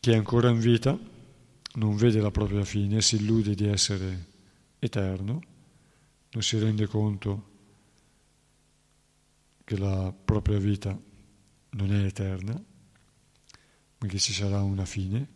chi 0.00 0.10
è 0.10 0.16
ancora 0.16 0.50
in 0.50 0.58
vita 0.58 0.98
non 1.76 1.96
vede 1.96 2.20
la 2.20 2.30
propria 2.30 2.62
fine, 2.62 3.00
si 3.00 3.16
illude 3.16 3.54
di 3.54 3.66
essere 3.66 4.26
eterno, 4.80 5.42
non 6.30 6.42
si 6.42 6.58
rende 6.58 6.86
conto 6.86 7.47
che 9.68 9.76
la 9.76 10.14
propria 10.24 10.56
vita 10.56 10.98
non 11.72 11.92
è 11.92 12.04
eterna, 12.04 12.54
ma 13.98 14.06
che 14.08 14.18
ci 14.18 14.32
sarà 14.32 14.62
una 14.62 14.86
fine, 14.86 15.28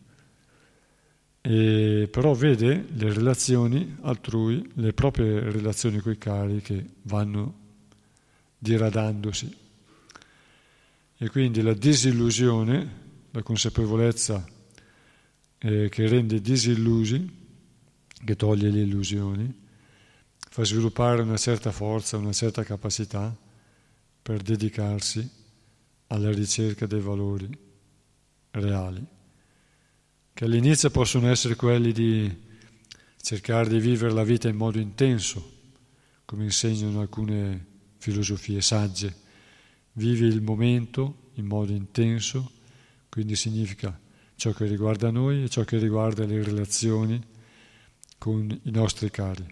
e 1.39 2.07
però 2.11 2.33
vede 2.33 2.87
le 2.93 3.13
relazioni 3.13 3.95
altrui, 4.01 4.67
le 4.73 4.91
proprie 4.91 5.39
relazioni 5.51 5.99
con 5.99 6.13
i 6.13 6.17
cari 6.17 6.61
che 6.63 6.83
vanno 7.03 7.59
diradandosi. 8.57 9.55
E 11.15 11.29
quindi 11.29 11.61
la 11.61 11.75
disillusione, 11.75 13.01
la 13.29 13.43
consapevolezza 13.43 14.43
eh, 15.59 15.89
che 15.89 16.07
rende 16.07 16.41
disillusi, 16.41 17.37
che 18.25 18.35
toglie 18.35 18.71
le 18.71 18.81
illusioni, 18.81 19.61
fa 20.49 20.65
sviluppare 20.65 21.21
una 21.21 21.37
certa 21.37 21.71
forza, 21.71 22.17
una 22.17 22.33
certa 22.33 22.63
capacità 22.63 23.42
per 24.23 24.41
dedicarsi 24.41 25.29
alla 26.07 26.31
ricerca 26.31 26.85
dei 26.85 27.01
valori 27.01 27.49
reali, 28.51 29.05
che 30.33 30.45
all'inizio 30.45 30.89
possono 30.89 31.29
essere 31.29 31.55
quelli 31.55 31.91
di 31.91 32.41
cercare 33.21 33.67
di 33.67 33.79
vivere 33.79 34.13
la 34.13 34.23
vita 34.23 34.47
in 34.47 34.55
modo 34.55 34.79
intenso, 34.79 35.51
come 36.23 36.45
insegnano 36.45 37.01
alcune 37.01 37.65
filosofie 37.97 38.61
sagge. 38.61 39.21
Vivi 39.93 40.25
il 40.25 40.41
momento 40.41 41.29
in 41.33 41.45
modo 41.45 41.73
intenso, 41.73 42.51
quindi 43.09 43.35
significa 43.35 43.99
ciò 44.35 44.51
che 44.51 44.65
riguarda 44.65 45.11
noi 45.11 45.43
e 45.43 45.49
ciò 45.49 45.63
che 45.63 45.77
riguarda 45.77 46.25
le 46.25 46.41
relazioni 46.41 47.21
con 48.17 48.49
i 48.63 48.71
nostri 48.71 49.11
cari. 49.11 49.45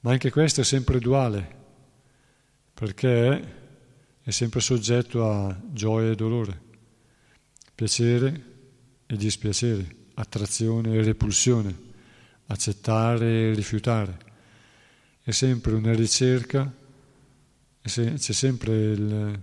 Ma 0.00 0.12
anche 0.12 0.30
questo 0.30 0.60
è 0.60 0.64
sempre 0.64 0.98
duale, 0.98 1.63
perché 2.74 3.62
è 4.20 4.30
sempre 4.30 4.60
soggetto 4.60 5.30
a 5.30 5.56
gioia 5.72 6.10
e 6.10 6.16
dolore, 6.16 6.60
piacere 7.74 8.52
e 9.06 9.16
dispiacere, 9.16 9.86
attrazione 10.14 10.94
e 10.94 11.02
repulsione, 11.02 11.76
accettare 12.46 13.50
e 13.50 13.54
rifiutare. 13.54 14.18
È 15.22 15.30
sempre 15.30 15.74
una 15.74 15.94
ricerca, 15.94 16.72
c'è 17.80 18.18
sempre 18.18 18.72
il 18.74 19.42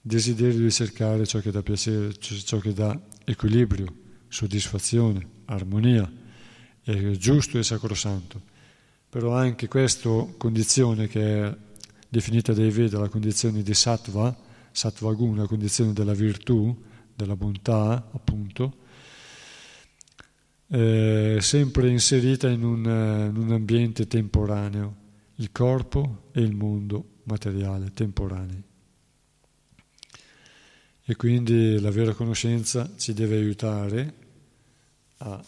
desiderio 0.00 0.60
di 0.60 0.70
cercare 0.70 1.26
ciò 1.26 1.40
che 1.40 1.50
dà 1.50 1.62
piacere, 1.62 2.16
ciò 2.18 2.58
che 2.58 2.72
dà 2.72 2.98
equilibrio, 3.24 3.92
soddisfazione, 4.28 5.26
armonia, 5.46 6.10
è 6.82 7.10
giusto 7.12 7.58
e 7.58 7.62
sacrosanto. 7.62 8.40
Però 9.08 9.34
anche 9.34 9.66
questa 9.66 10.08
condizione 10.36 11.08
che 11.08 11.42
è 11.42 11.56
definita 12.10 12.52
dai 12.52 12.70
Veda 12.70 12.98
la 12.98 13.08
condizione 13.08 13.62
di 13.62 13.72
sattva, 13.72 14.36
sattva 14.72 15.12
guna, 15.12 15.42
la 15.42 15.46
condizione 15.46 15.92
della 15.92 16.12
virtù, 16.12 16.76
della 17.14 17.36
bontà, 17.36 18.10
appunto, 18.12 18.78
è 20.66 21.36
sempre 21.40 21.88
inserita 21.88 22.48
in 22.48 22.64
un, 22.64 22.84
in 22.84 23.36
un 23.36 23.52
ambiente 23.52 24.08
temporaneo, 24.08 24.96
il 25.36 25.52
corpo 25.52 26.30
e 26.32 26.40
il 26.40 26.54
mondo 26.54 27.20
materiale 27.24 27.92
temporanei. 27.92 28.62
E 31.04 31.16
quindi 31.16 31.78
la 31.80 31.90
vera 31.90 32.12
conoscenza 32.12 32.90
ci 32.96 33.12
deve 33.12 33.36
aiutare 33.36 34.14
a 35.18 35.44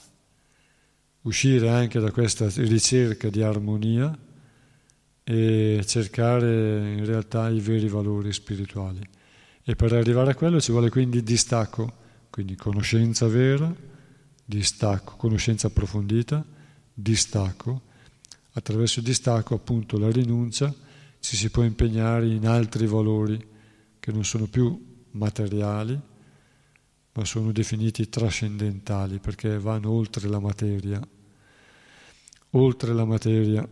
uscire 1.22 1.68
anche 1.70 1.98
da 1.98 2.10
questa 2.10 2.48
ricerca 2.54 3.30
di 3.30 3.42
armonia 3.42 4.16
e 5.24 5.82
cercare 5.86 6.94
in 6.94 7.04
realtà 7.04 7.48
i 7.48 7.60
veri 7.60 7.88
valori 7.88 8.32
spirituali. 8.32 9.00
E 9.64 9.76
per 9.76 9.92
arrivare 9.92 10.32
a 10.32 10.34
quello 10.34 10.60
ci 10.60 10.72
vuole 10.72 10.90
quindi 10.90 11.22
distacco, 11.22 12.00
quindi 12.30 12.56
conoscenza 12.56 13.26
vera, 13.28 13.72
distacco, 14.44 15.16
conoscenza 15.16 15.68
approfondita, 15.68 16.44
distacco. 16.92 17.82
Attraverso 18.54 18.98
il 18.98 19.04
distacco, 19.04 19.54
appunto, 19.54 19.98
la 19.98 20.10
rinuncia, 20.10 20.74
ci 21.20 21.36
si 21.36 21.50
può 21.50 21.62
impegnare 21.62 22.26
in 22.26 22.46
altri 22.46 22.86
valori 22.86 23.50
che 24.00 24.12
non 24.12 24.24
sono 24.24 24.46
più 24.46 25.04
materiali, 25.12 25.98
ma 27.14 27.24
sono 27.24 27.52
definiti 27.52 28.08
trascendentali 28.08 29.18
perché 29.18 29.58
vanno 29.58 29.90
oltre 29.90 30.28
la 30.28 30.40
materia, 30.40 31.00
oltre 32.50 32.92
la 32.92 33.04
materia. 33.04 33.68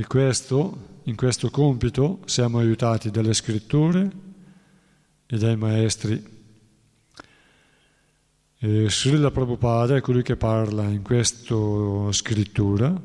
E 0.00 0.06
questo, 0.06 1.02
in 1.02 1.14
questo 1.14 1.50
compito 1.50 2.20
siamo 2.24 2.58
aiutati 2.58 3.10
dalle 3.10 3.34
scritture 3.34 4.10
e 5.26 5.36
dai 5.36 5.58
maestri. 5.58 6.24
E 8.56 8.88
Srila 8.88 9.30
Prabhupada 9.30 9.96
è 9.96 10.00
colui 10.00 10.22
che 10.22 10.36
parla 10.36 10.84
in 10.84 11.02
questa 11.02 11.54
scrittura 12.12 12.98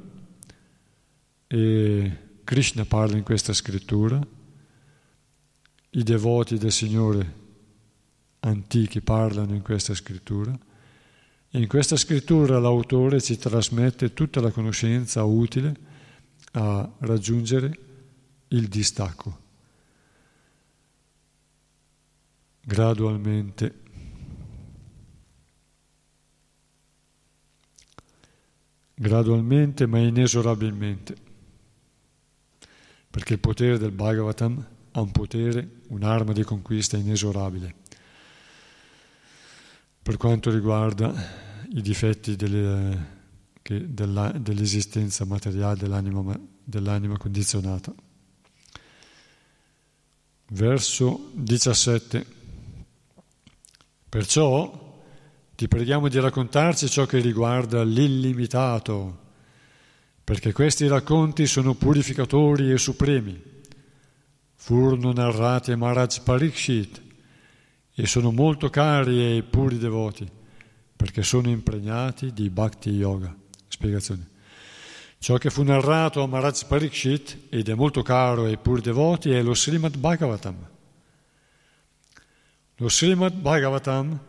e 1.47 2.17
Krishna 2.45 2.85
parla 2.85 3.17
in 3.17 3.23
questa 3.23 3.51
scrittura 3.51 4.25
i 5.89 6.03
devoti 6.03 6.57
del 6.57 6.71
Signore 6.71 7.33
antichi 8.39 9.01
parlano 9.01 9.53
in 9.53 9.63
questa 9.63 9.93
scrittura 9.93 10.57
e 11.49 11.59
in 11.59 11.67
questa 11.67 11.97
scrittura 11.97 12.57
l'autore 12.57 13.19
ci 13.19 13.37
trasmette 13.37 14.13
tutta 14.13 14.39
la 14.39 14.51
conoscenza 14.51 15.25
utile 15.25 15.91
a 16.57 16.89
raggiungere 16.99 17.79
il 18.49 18.67
distacco. 18.67 19.43
Gradualmente. 22.61 23.83
Gradualmente 28.93 29.85
ma 29.85 29.99
inesorabilmente. 29.99 31.15
Perché 33.09 33.33
il 33.33 33.39
potere 33.39 33.77
del 33.77 33.91
Bhagavatam 33.91 34.67
ha 34.91 35.01
un 35.01 35.11
potere, 35.11 35.81
un'arma 35.87 36.31
di 36.31 36.43
conquista 36.43 36.95
inesorabile. 36.95 37.75
Per 40.01 40.17
quanto 40.17 40.51
riguarda 40.51 41.13
i 41.73 41.81
difetti 41.81 42.35
delle, 42.35 43.14
della, 43.67 44.31
dell'esistenza 44.31 45.25
materiale 45.25 45.77
dell'anima, 45.77 46.39
dell'anima 46.63 47.17
condizionata. 47.17 47.93
Verso 50.49 51.31
17. 51.33 52.25
Perciò 54.07 55.03
ti 55.55 55.67
preghiamo 55.67 56.07
di 56.07 56.19
raccontarci 56.19 56.87
ciò 56.89 57.05
che 57.05 57.19
riguarda 57.19 57.83
l'illimitato, 57.83 59.23
perché 60.23 60.53
questi 60.53 60.87
racconti 60.87 61.47
sono 61.47 61.73
purificatori 61.73 62.71
e 62.71 62.77
supremi 62.77 63.53
furono 64.53 65.11
narrati 65.11 65.71
a 65.71 65.77
Maharaj 65.77 66.21
Parikshit 66.21 67.01
e 67.93 68.07
sono 68.07 68.31
molto 68.31 68.69
cari 68.69 69.21
ai 69.21 69.43
puri 69.43 69.77
devoti, 69.77 70.27
perché 70.95 71.21
sono 71.21 71.49
impregnati 71.49 72.33
di 72.33 72.49
Bhakti 72.49 72.89
Yoga. 72.89 73.44
Spiegazione. 73.85 74.27
Ciò 75.19 75.37
che 75.37 75.49
fu 75.49 75.63
narrato 75.63 76.21
a 76.21 76.27
Maharaj 76.27 76.65
Parikshit 76.65 77.37
ed 77.49 77.69
è 77.69 77.73
molto 77.73 78.01
caro 78.01 78.45
ai 78.45 78.57
pur 78.57 78.81
devoti 78.81 79.31
è 79.31 79.41
lo 79.41 79.53
Srimad 79.53 79.97
Bhagavatam. 79.97 80.69
Lo 82.77 82.89
Srimad 82.89 83.33
Bhagavatam 83.33 84.19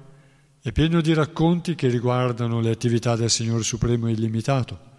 è 0.63 0.73
pieno 0.73 1.01
di 1.01 1.13
racconti 1.13 1.75
che 1.75 1.89
riguardano 1.89 2.61
le 2.61 2.71
attività 2.71 3.17
del 3.17 3.31
Signore 3.31 3.63
Supremo 3.63 4.09
Illimitato. 4.09 4.95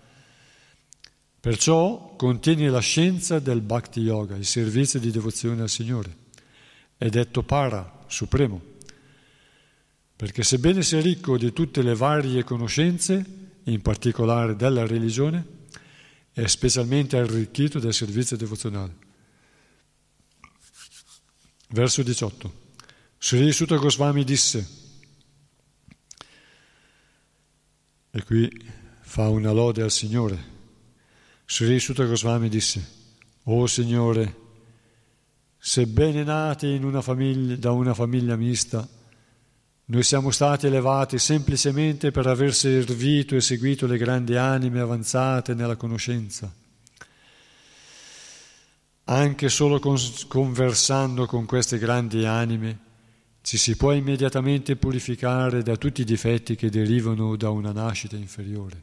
Perciò 1.40 2.16
contiene 2.16 2.70
la 2.70 2.80
scienza 2.80 3.40
del 3.40 3.62
Bhakti 3.62 4.02
Yoga, 4.02 4.36
il 4.36 4.46
servizio 4.46 5.00
di 5.00 5.12
devozione 5.12 5.62
al 5.62 5.70
Signore. 5.70 6.26
È 6.98 7.08
detto 7.10 7.44
para, 7.44 8.04
supremo, 8.08 8.62
perché 10.16 10.44
sebbene 10.44 10.82
sia 10.82 11.00
ricco 11.00 11.38
di 11.38 11.54
tutte 11.54 11.82
le 11.82 11.96
varie 11.96 12.44
conoscenze, 12.44 13.47
in 13.68 13.82
particolare 13.82 14.56
della 14.56 14.86
religione, 14.86 15.56
è 16.32 16.46
specialmente 16.48 17.18
arricchito 17.18 17.80
del 17.80 17.94
servizio 17.94 18.38
devozionale. 18.38 19.06
Verso 21.70 22.04
18. 22.04 22.66
Sri 23.20 23.52
Sutta 23.52 23.78
Goswami 23.78 24.24
disse, 24.24 24.86
e 28.12 28.24
qui 28.24 28.50
fa 29.02 29.28
una 29.30 29.52
lode 29.52 29.82
al 29.82 29.92
Signore, 29.92 30.56
Sri 31.46 31.80
Sutta 31.80 32.06
Goswami 32.06 32.48
disse, 32.50 32.96
O 33.44 33.66
Signore, 33.68 34.36
sebbene 35.58 36.24
nati 36.24 36.68
una 36.68 37.02
famiglia, 37.02 37.56
da 37.56 37.72
una 37.72 37.94
famiglia 37.94 38.36
mista, 38.36 38.88
noi 39.90 40.04
siamo 40.04 40.32
stati 40.32 40.68
elevati 40.68 41.18
semplicemente 41.18 42.12
per 42.12 42.28
aver 42.28 42.54
servito 42.54 43.36
e 43.36 43.42
seguito 43.42 43.88
le 43.88 43.98
grandi 43.98 44.36
anime 44.36 44.82
avanzate 44.82 45.54
nella 45.54 45.78
conoscenza. 45.78 46.54
Anche 49.06 49.48
solo 49.48 49.80
conversando 50.28 51.26
con 51.26 51.46
queste 51.46 51.78
grandi 51.78 52.26
anime 52.26 52.80
ci 53.42 53.56
si 53.56 53.78
può 53.78 53.94
immediatamente 53.94 54.76
purificare 54.76 55.64
da 55.64 55.78
tutti 55.78 56.02
i 56.02 56.06
difetti 56.06 56.58
che 56.58 56.70
derivano 56.70 57.38
da 57.38 57.50
una 57.50 57.72
nascita 57.72 58.18
inferiore. 58.18 58.82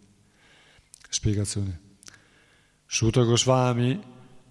Spiegazione. 1.10 1.80
Sutta 2.86 3.24
Goswami 3.24 4.00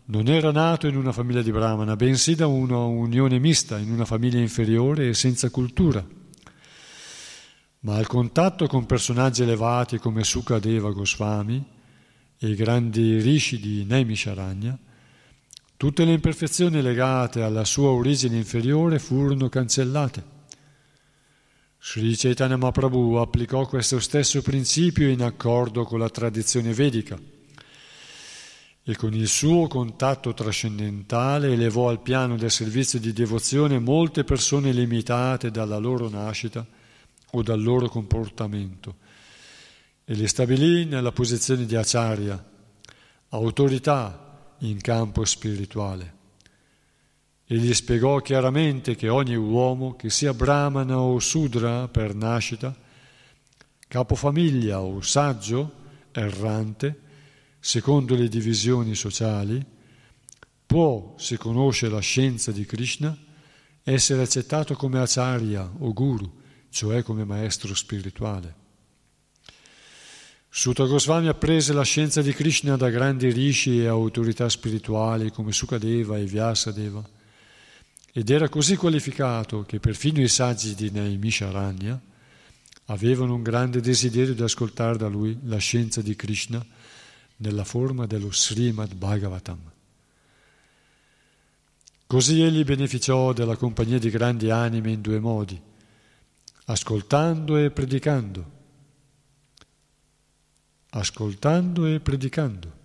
non 0.05 0.27
era 0.27 0.51
nato 0.51 0.85
in 0.85 0.97
una 0.97 1.11
famiglia 1.11 1.41
di 1.41 1.51
Brahmana, 1.51 1.95
bensì 1.95 2.35
da 2.35 2.45
una 2.45 2.77
unione 2.77 3.39
mista, 3.39 3.79
in 3.79 3.91
una 3.91 4.05
famiglia 4.05 4.37
inferiore 4.37 5.07
e 5.07 5.13
senza 5.15 5.49
cultura 5.49 6.21
ma 7.83 7.95
al 7.95 8.07
contatto 8.07 8.67
con 8.67 8.85
personaggi 8.85 9.43
elevati 9.43 9.97
come 9.97 10.23
Sukadeva 10.23 10.91
Goswami 10.91 11.63
e 12.37 12.47
i 12.47 12.55
grandi 12.55 13.19
rishi 13.19 13.59
di 13.59 13.83
Naimisharanya, 13.83 14.77
tutte 15.75 16.05
le 16.05 16.13
imperfezioni 16.13 16.81
legate 16.81 17.41
alla 17.41 17.65
sua 17.65 17.89
origine 17.89 18.37
inferiore 18.37 18.99
furono 18.99 19.49
cancellate. 19.49 20.31
Sri 21.77 22.15
Chaitanya 22.15 22.55
Mahaprabhu 22.55 23.15
applicò 23.15 23.65
questo 23.65 23.99
stesso 23.99 24.41
principio 24.41 25.09
in 25.09 25.21
accordo 25.21 25.83
con 25.83 25.99
la 25.99 26.09
tradizione 26.09 26.73
vedica 26.73 27.19
e 28.85 28.95
con 28.95 29.13
il 29.13 29.27
suo 29.27 29.67
contatto 29.67 30.33
trascendentale 30.33 31.51
elevò 31.51 31.89
al 31.89 32.01
piano 32.01 32.37
del 32.37 32.51
servizio 32.51 32.99
di 32.99 33.11
devozione 33.11 33.79
molte 33.79 34.23
persone 34.23 34.71
limitate 34.71 35.51
dalla 35.51 35.77
loro 35.77 36.07
nascita 36.07 36.65
o 37.35 37.41
dal 37.41 37.61
loro 37.61 37.89
comportamento 37.89 38.95
e 40.05 40.13
li 40.13 40.27
stabilì 40.27 40.85
nella 40.85 41.11
posizione 41.11 41.65
di 41.65 41.75
acciaria, 41.75 42.51
autorità 43.29 44.55
in 44.59 44.79
campo 44.81 45.23
spirituale. 45.25 46.21
E 47.45 47.57
gli 47.57 47.73
spiegò 47.73 48.19
chiaramente 48.19 48.95
che 48.95 49.09
ogni 49.09 49.35
uomo, 49.35 49.95
che 49.95 50.09
sia 50.09 50.33
brahmana 50.33 50.99
o 50.99 51.19
sudra 51.19 51.87
per 51.87 52.13
nascita, 52.15 52.75
capofamiglia 53.87 54.81
o 54.81 55.01
saggio, 55.01 55.81
errante, 56.11 57.01
secondo 57.59 58.15
le 58.15 58.27
divisioni 58.27 58.93
sociali, 58.95 59.63
può, 60.65 61.15
se 61.17 61.37
conosce 61.37 61.89
la 61.89 61.99
scienza 61.99 62.51
di 62.51 62.65
Krishna, 62.65 63.17
essere 63.83 64.21
accettato 64.21 64.75
come 64.75 64.99
acharya 64.99 65.69
o 65.79 65.93
guru, 65.93 66.41
cioè 66.73 67.03
come 67.03 67.23
maestro 67.23 67.75
spirituale. 67.75 68.61
Sutta 70.49 70.85
Goswami 70.85 71.27
apprese 71.27 71.71
la 71.71 71.83
scienza 71.83 72.21
di 72.23 72.33
Krishna 72.33 72.75
da 72.75 72.89
grandi 72.89 73.31
rishi 73.31 73.81
e 73.81 73.87
autorità 73.87 74.49
spirituali 74.49 75.31
come 75.31 75.51
Sukadeva 75.51 76.17
e 76.17 76.25
Vyasadeva 76.25 77.07
ed 78.11 78.29
era 78.29 78.49
così 78.49 78.75
qualificato 78.75 79.63
che 79.63 79.79
perfino 79.79 80.21
i 80.21 80.27
saggi 80.27 80.73
di 80.73 80.89
Naimisharanya 80.91 81.99
avevano 82.85 83.35
un 83.35 83.43
grande 83.43 83.79
desiderio 83.79 84.33
di 84.33 84.41
ascoltare 84.41 84.97
da 84.97 85.07
lui 85.07 85.37
la 85.43 85.57
scienza 85.57 86.01
di 86.01 86.15
Krishna 86.15 86.63
nella 87.37 87.63
forma 87.63 88.07
dello 88.07 88.31
Srimad 88.31 88.95
Bhagavatam. 88.95 89.71
Così 92.07 92.41
egli 92.41 92.63
beneficiò 92.63 93.31
della 93.31 93.55
compagnia 93.55 93.99
di 93.99 94.09
grandi 94.09 94.49
anime 94.49 94.91
in 94.91 95.01
due 95.01 95.19
modi– 95.19 95.61
ascoltando 96.65 97.57
e 97.57 97.71
predicando, 97.71 98.51
ascoltando 100.91 101.85
e 101.85 101.99
predicando. 101.99 102.81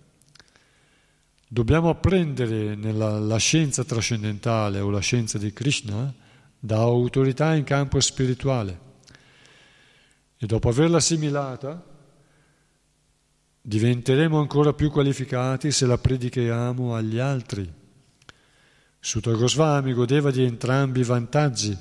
Dobbiamo 1.47 1.89
apprendere 1.89 2.75
nella, 2.75 3.17
la 3.19 3.37
scienza 3.37 3.83
trascendentale 3.83 4.79
o 4.79 4.89
la 4.89 4.99
scienza 4.99 5.37
di 5.37 5.51
Krishna 5.51 6.13
da 6.59 6.77
autorità 6.77 7.55
in 7.55 7.63
campo 7.63 7.99
spirituale 7.99 8.87
e 10.37 10.45
dopo 10.45 10.69
averla 10.69 10.97
assimilata 10.97 11.83
diventeremo 13.61 14.39
ancora 14.39 14.73
più 14.73 14.91
qualificati 14.91 15.71
se 15.71 15.85
la 15.85 15.97
predichiamo 15.97 16.95
agli 16.95 17.17
altri. 17.17 17.71
Sutta 18.99 19.31
Goswami 19.31 19.93
godeva 19.93 20.29
di 20.29 20.43
entrambi 20.43 20.99
i 20.99 21.03
vantaggi 21.03 21.77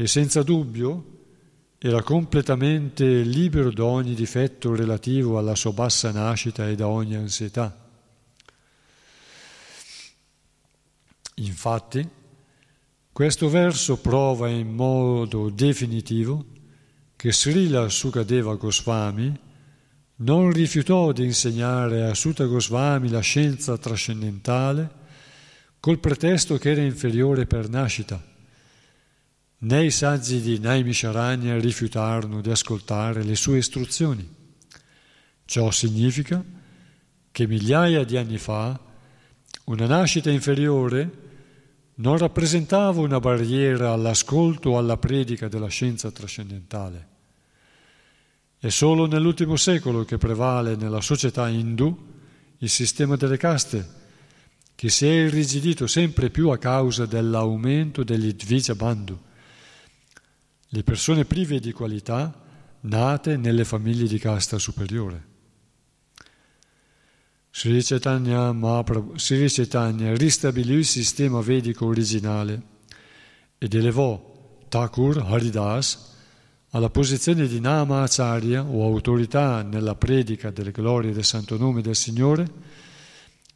e 0.00 0.06
senza 0.06 0.44
dubbio 0.44 1.16
era 1.76 2.04
completamente 2.04 3.04
libero 3.22 3.72
da 3.72 3.84
ogni 3.84 4.14
difetto 4.14 4.72
relativo 4.76 5.38
alla 5.38 5.56
sua 5.56 5.72
bassa 5.72 6.12
nascita 6.12 6.68
e 6.68 6.76
da 6.76 6.86
ogni 6.86 7.16
ansietà. 7.16 7.76
Infatti, 11.34 12.08
questo 13.10 13.48
verso 13.48 13.98
prova 13.98 14.48
in 14.48 14.72
modo 14.72 15.50
definitivo 15.50 16.46
che 17.16 17.32
Srila 17.32 17.88
Sukadeva 17.88 18.54
Goswami 18.54 19.36
non 20.18 20.52
rifiutò 20.52 21.10
di 21.10 21.24
insegnare 21.24 22.04
a 22.04 22.14
Sutta 22.14 22.44
Goswami 22.44 23.08
la 23.08 23.18
scienza 23.18 23.76
trascendentale 23.76 24.90
col 25.80 25.98
pretesto 25.98 26.56
che 26.56 26.70
era 26.70 26.82
inferiore 26.82 27.46
per 27.46 27.68
nascita 27.68 28.36
Né 29.60 29.86
i 29.86 29.90
saggi 29.90 30.40
di 30.40 30.60
Naimisharanya 30.60 31.58
rifiutarono 31.58 32.40
di 32.40 32.48
ascoltare 32.48 33.24
le 33.24 33.34
sue 33.34 33.58
istruzioni. 33.58 34.36
Ciò 35.44 35.72
significa 35.72 36.44
che 37.32 37.46
migliaia 37.48 38.04
di 38.04 38.16
anni 38.16 38.38
fa 38.38 38.78
una 39.64 39.86
nascita 39.86 40.30
inferiore 40.30 41.26
non 41.96 42.18
rappresentava 42.18 43.00
una 43.00 43.18
barriera 43.18 43.90
all'ascolto 43.90 44.70
o 44.70 44.78
alla 44.78 44.96
predica 44.96 45.48
della 45.48 45.66
scienza 45.66 46.12
trascendentale. 46.12 47.08
È 48.60 48.68
solo 48.68 49.06
nell'ultimo 49.06 49.56
secolo 49.56 50.04
che 50.04 50.18
prevale 50.18 50.76
nella 50.76 51.00
società 51.00 51.48
indù 51.48 52.06
il 52.58 52.68
sistema 52.68 53.16
delle 53.16 53.36
caste, 53.36 53.96
che 54.76 54.88
si 54.88 55.04
è 55.06 55.10
irrigidito 55.10 55.88
sempre 55.88 56.30
più 56.30 56.50
a 56.50 56.58
causa 56.58 57.06
dell'aumento 57.06 58.04
degli 58.04 58.32
Dvija 58.34 58.76
Bandhu 58.76 59.26
le 60.70 60.82
persone 60.82 61.24
prive 61.24 61.60
di 61.60 61.72
qualità 61.72 62.46
nate 62.80 63.36
nelle 63.36 63.64
famiglie 63.64 64.06
di 64.06 64.18
casta 64.18 64.58
superiore. 64.58 65.26
Sri 67.50 67.82
Chaitanya, 67.82 68.52
Mahaprabhu, 68.52 69.18
Sri 69.18 69.48
Chaitanya 69.48 70.14
ristabilì 70.14 70.74
il 70.74 70.84
sistema 70.84 71.40
vedico 71.40 71.86
originale 71.86 72.62
ed 73.56 73.74
elevò 73.74 74.62
Thakur 74.68 75.24
Haridas 75.26 76.06
alla 76.70 76.90
posizione 76.90 77.48
di 77.48 77.60
Nama 77.60 78.02
Acharya 78.02 78.62
o 78.62 78.84
autorità 78.84 79.62
nella 79.62 79.94
predica 79.94 80.50
delle 80.50 80.70
glorie 80.70 81.12
del 81.12 81.24
santo 81.24 81.56
nome 81.56 81.80
del 81.80 81.96
Signore, 81.96 82.46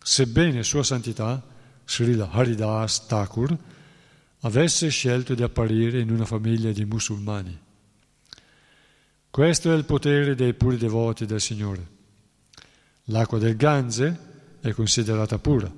sebbene 0.03 0.63
Sua 0.63 0.83
Santità, 0.83 1.45
Srila 1.85 2.31
Haridas 2.31 3.07
Thakur, 3.07 3.57
avesse 4.45 4.89
scelto 4.89 5.35
di 5.35 5.43
apparire 5.43 6.01
in 6.01 6.11
una 6.11 6.25
famiglia 6.25 6.73
di 6.73 6.85
musulmani. 6.85 7.59
Questo 9.31 9.73
è 9.73 9.77
il 9.77 9.85
potere 9.85 10.35
dei 10.35 10.55
puri 10.55 10.77
devoti 10.77 11.27
del 11.27 11.41
Signore. 11.41 11.89
L'acqua 13.07 13.39
del 13.39 13.57
Ganze 13.57 14.19
è 14.61 14.73
considerata 14.73 15.39
pura 15.39 15.73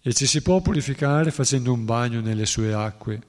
e 0.00 0.12
ci 0.12 0.26
si 0.26 0.42
può 0.42 0.60
purificare 0.60 1.30
facendo 1.30 1.72
un 1.72 1.84
bagno 1.84 2.20
nelle 2.20 2.46
sue 2.46 2.74
acque, 2.74 3.22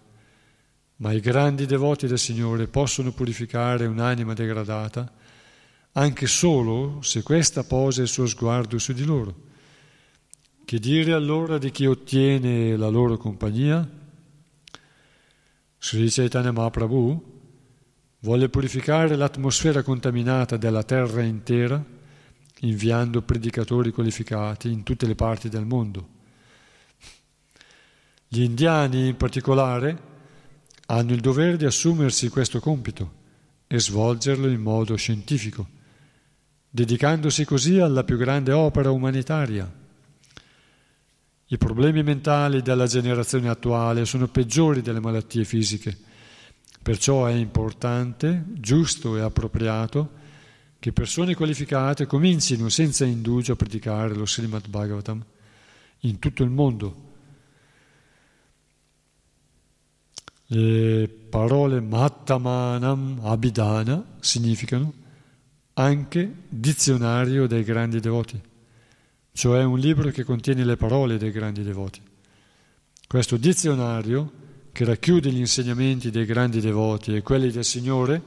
ma 0.98 1.14
i 1.14 1.22
grandi 1.22 1.66
devoti 1.66 2.06
del 2.08 2.20
Signore 2.20 2.68
possono 2.68 3.12
purificare 3.12 3.86
un'anima 3.86 4.34
degradata 4.34 5.12
anche 5.94 6.28
solo 6.28 7.02
se 7.02 7.24
questa 7.24 7.64
posa 7.64 8.02
il 8.02 8.10
suo 8.10 8.26
sguardo 8.26 8.78
su 8.80 8.92
di 8.92 9.06
loro. 9.06 9.44
Che 10.66 10.80
dire 10.80 11.14
allora 11.14 11.58
di 11.58 11.72
chi 11.72 11.86
ottiene 11.86 12.76
la 12.76 12.90
loro 12.90 13.16
compagnia? 13.18 14.04
Sri 15.86 16.10
Chaitanya 16.10 16.52
Mahaprabhu 16.52 17.24
Volle 18.22 18.50
purificare 18.50 19.16
l'atmosfera 19.16 19.84
contaminata 19.84 20.58
della 20.58 20.82
terra 20.82 21.22
intera 21.22 21.80
inviando 22.62 23.22
predicatori 23.22 23.92
qualificati 23.92 24.72
in 24.72 24.82
tutte 24.82 25.06
le 25.06 25.14
parti 25.14 25.48
del 25.48 25.64
mondo. 25.64 26.08
Gli 28.28 28.42
indiani 28.42 29.10
in 29.10 29.16
particolare 29.16 30.02
hanno 30.88 31.14
il 31.14 31.22
dovere 31.22 31.56
di 31.56 31.66
assumersi 31.66 32.30
questo 32.30 32.60
compito 32.60 33.14
e 33.68 33.80
svolgerlo 33.80 34.50
in 34.50 34.62
modo 34.62 34.96
scientifico, 34.96 35.68
dedicandosi 36.68 37.46
così 37.46 37.78
alla 37.78 38.04
più 38.04 38.18
grande 38.18 38.54
opera 38.54 38.90
umanitaria. 38.90 39.72
I 41.56 41.58
problemi 41.58 42.04
mentali 42.04 42.62
della 42.62 42.86
generazione 42.86 43.48
attuale 43.48 44.04
sono 44.04 44.28
peggiori 44.28 44.82
delle 44.82 45.00
malattie 45.00 45.46
fisiche 45.46 45.98
Perciò 46.86 47.26
è 47.26 47.32
importante, 47.32 48.44
giusto 48.48 49.18
e 49.18 49.22
appropriato 49.22 50.12
che 50.78 50.94
persone 50.94 51.34
qualificate 51.34 52.06
comincino 52.06 52.70
senza 52.70 53.06
indugio 53.06 53.54
a 53.54 53.56
praticare 53.56 54.14
lo 54.14 54.28
Srimad 54.28 54.68
Bhagavatam 54.68 55.26
in 56.02 56.20
tutto 56.20 56.44
il 56.44 56.52
mondo. 56.52 57.14
Le 60.46 61.08
parole 61.08 61.80
Mattamanam 61.82 63.20
Abhidana 63.24 64.18
significano 64.20 64.94
anche 65.74 66.36
dizionario 66.48 67.48
dei 67.48 67.64
grandi 67.64 68.00
devoti, 68.00 68.40
cioè 69.36 69.66
un 69.66 69.78
libro 69.78 70.10
che 70.12 70.24
contiene 70.24 70.64
le 70.64 70.78
parole 70.78 71.18
dei 71.18 71.32
grandi 71.32 71.62
devoti. 71.62 72.02
Questo 73.06 73.36
dizionario 73.36 74.32
che 74.72 74.86
racchiude 74.86 75.30
gli 75.30 75.40
insegnamenti 75.40 76.10
dei 76.10 76.26
grandi 76.26 76.62
devoti 76.62 77.14
e 77.16 77.22
quelli 77.22 77.52
del 77.52 77.66
Signore, 77.66 78.22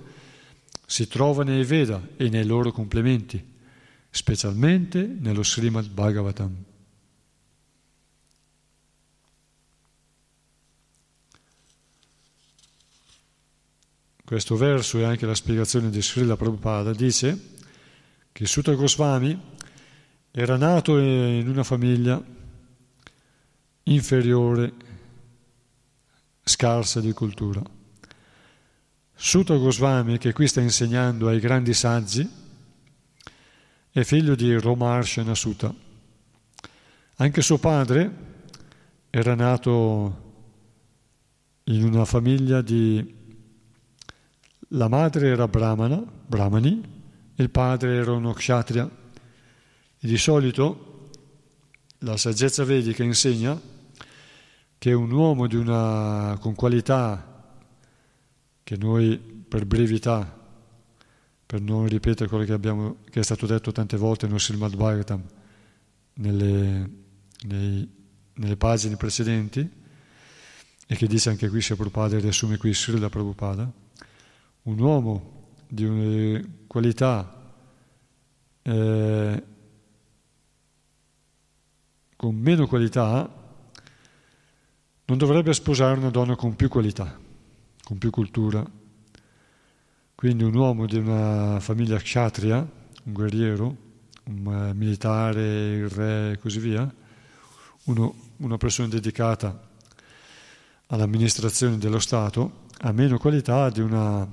si 0.86 1.08
trova 1.08 1.44
nei 1.44 1.64
Veda 1.64 2.00
e 2.16 2.28
nei 2.28 2.44
loro 2.44 2.72
complementi, 2.72 3.42
specialmente 4.10 5.06
nello 5.06 5.42
Srimad 5.42 5.88
Bhagavatam. 5.88 6.64
Questo 14.24 14.56
verso 14.56 14.98
e 14.98 15.04
anche 15.04 15.24
la 15.24 15.34
spiegazione 15.34 15.88
di 15.88 16.02
Srila 16.02 16.36
Prabhupada 16.36 16.92
dice 16.92 17.56
che 18.30 18.46
Sutta 18.46 18.72
Goswami 18.72 19.56
era 20.30 20.56
nato 20.56 20.98
in 20.98 21.48
una 21.48 21.64
famiglia 21.64 22.22
inferiore 23.84 24.72
scarsa 26.42 27.00
di 27.00 27.12
cultura. 27.12 27.62
Sutta 29.14 29.56
Goswami, 29.56 30.18
che 30.18 30.32
qui 30.32 30.46
sta 30.46 30.60
insegnando 30.60 31.28
ai 31.28 31.40
grandi 31.40 31.74
saggi, 31.74 32.28
è 33.90 34.02
figlio 34.04 34.34
di 34.34 34.54
Romarshana 34.54 35.34
Sutta. 35.34 35.74
Anche 37.16 37.42
suo 37.42 37.58
padre 37.58 38.26
era 39.10 39.34
nato 39.34 40.26
in 41.64 41.82
una 41.84 42.04
famiglia 42.04 42.62
di... 42.62 43.16
La 44.72 44.88
madre 44.88 45.28
era 45.28 45.48
brahmana, 45.48 46.00
brahmani, 46.26 46.80
il 47.34 47.50
padre 47.50 47.96
era 47.96 48.12
uno 48.12 48.32
kshatriya. 48.32 48.88
E 50.00 50.06
di 50.06 50.16
solito 50.16 51.10
la 51.98 52.16
saggezza 52.16 52.64
vedica 52.64 53.02
insegna 53.02 53.60
che 54.78 54.92
un 54.92 55.10
uomo 55.10 55.46
una, 55.56 56.38
con 56.40 56.54
qualità 56.54 57.56
che 58.62 58.76
noi 58.76 59.18
per 59.18 59.66
brevità, 59.66 60.36
per 61.44 61.60
non 61.60 61.88
ripetere 61.88 62.28
quello 62.28 62.44
che, 62.44 62.52
abbiamo, 62.52 62.98
che 63.10 63.20
è 63.20 63.22
stato 63.24 63.46
detto 63.46 63.72
tante 63.72 63.96
volte 63.96 64.28
nel 64.28 64.38
Srimad 64.38 64.76
Bhagavatam, 64.76 65.22
nelle, 66.14 66.90
nei, 67.46 67.90
nelle 68.34 68.56
pagine 68.56 68.96
precedenti, 68.96 69.68
e 70.86 70.96
che 70.96 71.06
dice 71.06 71.30
anche 71.30 71.48
qui, 71.48 71.60
Prabhupada 71.60 72.18
riassume 72.20 72.56
qui 72.56 72.72
Srila 72.72 73.08
Prabhupada, 73.08 73.72
un 74.62 74.78
uomo 74.78 75.56
di 75.66 75.84
una 75.84 76.40
qualità 76.66 77.52
eh, 78.62 79.42
con 82.18 82.34
meno 82.34 82.66
qualità 82.66 83.32
non 85.04 85.18
dovrebbe 85.18 85.54
sposare 85.54 86.00
una 86.00 86.10
donna 86.10 86.34
con 86.34 86.56
più 86.56 86.68
qualità, 86.68 87.16
con 87.84 87.96
più 87.96 88.10
cultura. 88.10 88.68
Quindi 90.16 90.42
un 90.42 90.52
uomo 90.52 90.86
di 90.86 90.96
una 90.96 91.60
famiglia 91.60 91.96
kshatriya, 91.96 92.56
un 93.04 93.12
guerriero, 93.12 93.76
un 94.24 94.72
militare, 94.74 95.76
il 95.76 95.88
re 95.88 96.32
e 96.32 96.38
così 96.38 96.58
via, 96.58 96.92
uno, 97.84 98.14
una 98.38 98.56
persona 98.56 98.88
dedicata 98.88 99.68
all'amministrazione 100.86 101.78
dello 101.78 102.00
Stato, 102.00 102.66
ha 102.80 102.90
meno 102.90 103.16
qualità 103.18 103.70
di 103.70 103.80
una 103.80 104.28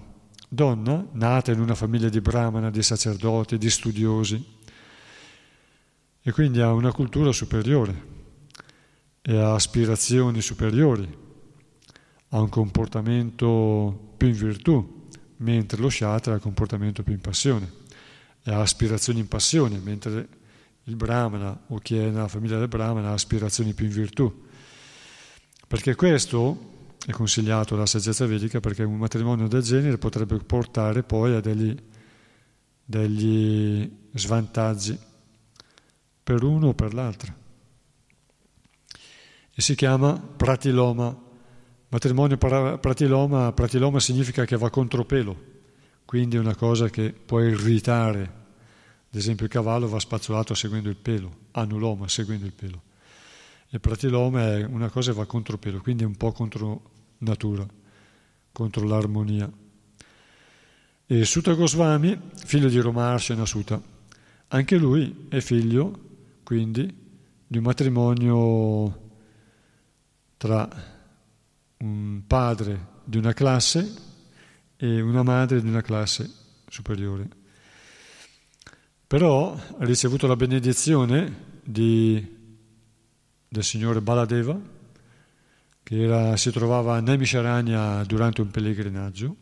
donna 0.50 1.06
nata 1.12 1.52
in 1.52 1.60
una 1.60 1.76
famiglia 1.76 2.10
di 2.10 2.20
brahmana, 2.20 2.72
di 2.72 2.82
sacerdoti, 2.82 3.60
di 3.60 3.70
studiosi, 3.70 4.44
e 6.28 6.32
quindi 6.32 6.60
ha 6.60 6.74
una 6.74 6.92
cultura 6.92 7.32
superiore 7.32 8.14
e 9.22 9.38
ha 9.38 9.54
aspirazioni 9.54 10.42
superiori, 10.42 11.08
ha 12.30 12.40
un 12.40 12.50
comportamento 12.50 14.14
più 14.18 14.30
in 14.30 14.34
virtù, 14.34 15.08
mentre 15.38 15.80
lo 15.80 15.88
shatra 15.88 16.32
ha 16.32 16.36
un 16.38 16.42
comportamento 16.42 17.04
più 17.04 17.14
in 17.14 17.22
passione 17.22 17.72
e 18.42 18.52
ha 18.52 18.60
aspirazioni 18.60 19.20
in 19.20 19.28
passione, 19.28 19.78
mentre 19.78 20.28
il 20.86 20.96
brahmana 20.96 21.66
o 21.68 21.78
chi 21.78 21.96
è 21.96 22.10
nella 22.10 22.28
famiglia 22.28 22.58
del 22.58 22.70
brahmana 22.70 23.10
ha 23.10 23.14
aspirazioni 23.14 23.74
più 23.74 23.86
in 23.86 23.92
virtù. 23.92 24.46
Perché 25.68 25.94
questo 25.94 26.96
è 27.06 27.12
consigliato 27.12 27.76
dalla 27.76 27.86
saggezza 27.86 28.26
vedica 28.26 28.60
perché 28.60 28.82
un 28.82 28.98
matrimonio 28.98 29.48
del 29.48 29.62
genere 29.62 30.00
potrebbe 30.00 30.38
portare 30.38 31.04
poi 31.04 31.36
a 31.36 31.40
degli, 31.40 31.76
degli 32.84 33.88
svantaggi 34.12 35.14
per 36.26 36.42
uno 36.42 36.70
o 36.70 36.74
per 36.74 36.96
l'altro 36.96 37.44
e 39.58 39.62
si 39.62 39.74
chiama 39.74 40.20
pratiloma. 40.20 41.24
Matrimonio 41.88 42.36
pratiloma, 42.38 43.54
pratiloma 43.54 44.02
significa 44.02 44.44
che 44.44 44.58
va 44.58 44.70
contro 44.70 45.06
pelo, 45.06 45.40
quindi 46.04 46.36
è 46.36 46.40
una 46.40 46.56
cosa 46.56 46.90
che 46.90 47.14
può 47.14 47.40
irritare. 47.40 48.22
Ad 49.10 49.16
esempio 49.16 49.46
il 49.46 49.52
cavallo 49.52 49.88
va 49.88 49.98
spazzolato 49.98 50.54
seguendo 50.54 50.90
il 50.90 50.98
pelo, 50.98 51.44
anuloma 51.52 52.10
seguendo 52.10 52.46
il 52.46 52.52
pelo. 52.52 52.82
Il 53.70 53.80
pratiloma 53.80 54.58
è 54.58 54.66
una 54.66 54.90
cosa 54.90 55.12
che 55.12 55.18
va 55.18 55.26
contro 55.26 55.58
pelo, 55.58 55.80
quindi 55.80 56.04
è 56.04 56.06
un 56.06 56.18
po' 56.18 56.34
contro 56.34 56.92
natura, 57.20 57.66
contro 58.52 58.86
l'armonia. 58.86 59.50
E 61.06 61.24
Sutta 61.24 61.54
Goswami, 61.54 62.20
figlio 62.44 62.68
di 62.68 62.80
Romarshana 62.80 63.46
Sutta, 63.46 63.82
anche 64.48 64.76
lui 64.76 65.28
è 65.30 65.40
figlio, 65.40 66.15
quindi, 66.46 66.86
di 67.48 67.58
un 67.58 67.64
matrimonio 67.64 69.02
tra 70.38 70.70
un 71.78 72.22
padre 72.28 72.94
di 73.04 73.18
una 73.18 73.34
classe 73.34 73.94
e 74.78 75.02
una 75.02 75.24
madre 75.24 75.60
di 75.60 75.68
una 75.68 75.82
classe 75.82 76.32
superiore. 76.68 77.28
Però 79.08 79.54
ha 79.54 79.86
ricevuto 79.86 80.28
la 80.28 80.36
benedizione 80.36 81.62
di, 81.64 82.24
del 83.48 83.64
signore 83.64 84.02
Baladeva, 84.02 84.60
che 85.82 86.00
era, 86.00 86.38
si 86.38 86.52
trovava 86.52 86.96
a 86.96 87.02
Nemisharanya 87.02 88.04
durante 88.04 88.42
un 88.42 88.52
pellegrinaggio, 88.52 89.36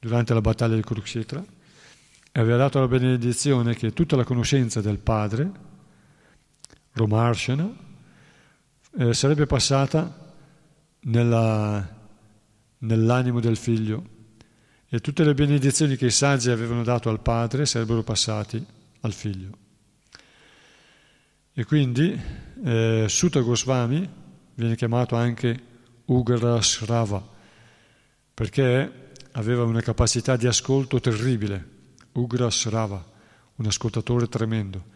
durante 0.00 0.34
la 0.34 0.40
battaglia 0.40 0.74
di 0.74 0.82
Kurukshetra, 0.82 1.44
e 2.32 2.40
aveva 2.40 2.56
dato 2.56 2.80
la 2.80 2.88
benedizione 2.88 3.76
che 3.76 3.92
tutta 3.92 4.16
la 4.16 4.24
conoscenza 4.24 4.80
del 4.80 4.98
padre, 4.98 5.65
Romarshana, 6.96 7.76
eh, 8.98 9.12
sarebbe 9.12 9.44
passata 9.44 10.34
nella, 11.00 11.86
nell'animo 12.78 13.38
del 13.38 13.56
figlio 13.58 14.14
e 14.88 15.00
tutte 15.00 15.22
le 15.22 15.34
benedizioni 15.34 15.96
che 15.96 16.06
i 16.06 16.10
saggi 16.10 16.50
avevano 16.50 16.82
dato 16.82 17.10
al 17.10 17.20
padre 17.20 17.66
sarebbero 17.66 18.02
passati 18.02 18.64
al 19.00 19.12
figlio. 19.12 19.50
E 21.52 21.64
quindi 21.64 22.18
eh, 22.64 23.04
Sutta 23.08 23.40
Goswami 23.40 24.08
viene 24.54 24.74
chiamato 24.74 25.16
anche 25.16 25.74
Ugra 26.06 26.62
Srava, 26.62 27.22
perché 28.32 29.10
aveva 29.32 29.64
una 29.64 29.82
capacità 29.82 30.36
di 30.36 30.46
ascolto 30.46 30.98
terribile, 30.98 31.74
Ugra 32.12 32.50
Srava, 32.50 33.04
un 33.56 33.66
ascoltatore 33.66 34.28
tremendo. 34.28 34.94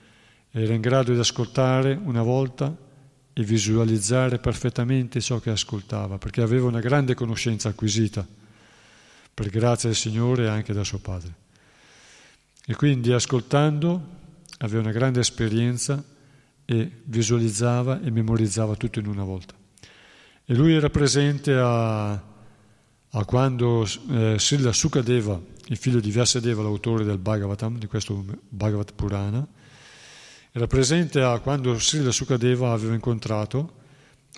Era 0.51 0.75
in 0.75 0.81
grado 0.81 1.13
di 1.13 1.19
ascoltare 1.19 1.99
una 2.03 2.23
volta 2.23 2.77
e 3.33 3.45
visualizzare 3.45 4.39
perfettamente 4.39 5.21
ciò 5.21 5.39
che 5.39 5.51
ascoltava, 5.51 6.19
perché 6.19 6.43
aveva 6.43 6.67
una 6.67 6.81
grande 6.81 7.15
conoscenza 7.15 7.69
acquisita 7.69 8.27
per 9.33 9.49
grazia 9.49 9.89
del 9.89 9.97
Signore 9.97 10.45
e 10.45 10.49
anche 10.49 10.73
da 10.73 10.85
suo 10.85 10.99
padre. 10.99 11.35
E 12.67 12.75
quindi 12.75 13.13
ascoltando 13.13 14.19
aveva 14.59 14.83
una 14.83 14.93
grande 14.93 15.21
esperienza 15.21 16.03
e 16.65 16.91
visualizzava 17.05 18.03
e 18.03 18.11
memorizzava 18.11 18.77
tutto 18.77 18.99
in 18.99 19.07
una 19.07 19.25
volta. 19.25 19.55
E 20.45 20.55
lui 20.55 20.75
era 20.75 20.91
presente 20.91 21.55
a, 21.55 22.11
a 22.11 23.25
quando 23.25 23.87
eh, 24.11 24.37
Srila 24.39 24.73
Sukadeva, 24.73 25.41
il 25.67 25.77
figlio 25.77 26.01
di 26.01 26.11
Vyasadeva, 26.11 26.63
l'autore 26.63 27.05
del 27.05 27.19
Bhagavatam, 27.19 27.79
di 27.79 27.87
questo 27.87 28.25
Bhagavat 28.49 28.93
Purana, 28.95 29.47
era 30.53 30.67
presente 30.67 31.21
a 31.21 31.39
quando 31.39 31.79
Srila 31.79 32.11
Sukadeva 32.11 32.73
aveva 32.73 32.95
incontrato 32.95 33.79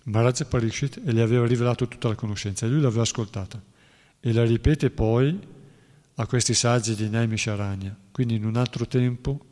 Maharaj 0.04 0.44
Parikshit 0.44 1.00
e 1.04 1.12
gli 1.12 1.20
aveva 1.20 1.46
rivelato 1.46 1.88
tutta 1.88 2.08
la 2.08 2.14
conoscenza 2.14 2.66
e 2.66 2.68
lui 2.68 2.80
l'aveva 2.80 3.02
ascoltata 3.02 3.62
e 4.20 4.32
la 4.32 4.44
ripete 4.44 4.90
poi 4.90 5.38
a 6.16 6.26
questi 6.26 6.54
saggi 6.54 6.94
di 6.94 7.08
Naimisharanya, 7.08 7.96
quindi 8.12 8.34
in 8.34 8.44
un 8.44 8.56
altro 8.56 8.86
tempo 8.86 9.46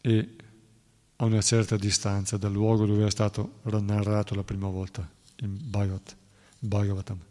e 0.00 0.28
a 1.16 1.24
una 1.24 1.42
certa 1.42 1.76
distanza 1.76 2.38
dal 2.38 2.52
luogo 2.52 2.86
dove 2.86 3.06
è 3.06 3.10
stato 3.10 3.60
narrato 3.62 4.34
la 4.34 4.42
prima 4.42 4.68
volta 4.68 5.08
in 5.40 5.58
Bhagavat, 5.60 6.16
Bhagavatam. 6.58 7.29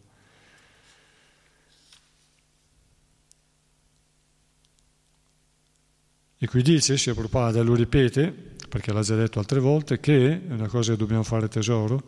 E 6.42 6.46
qui 6.46 6.62
dice, 6.62 6.96
Sia 6.96 7.12
Prabhupada 7.12 7.60
lo 7.60 7.74
ripete, 7.74 8.32
perché 8.66 8.94
l'ha 8.94 9.02
già 9.02 9.14
detto 9.14 9.38
altre 9.38 9.60
volte, 9.60 10.00
che 10.00 10.46
è 10.46 10.52
una 10.54 10.68
cosa 10.68 10.92
che 10.92 10.96
dobbiamo 10.96 11.22
fare 11.22 11.48
tesoro, 11.48 12.02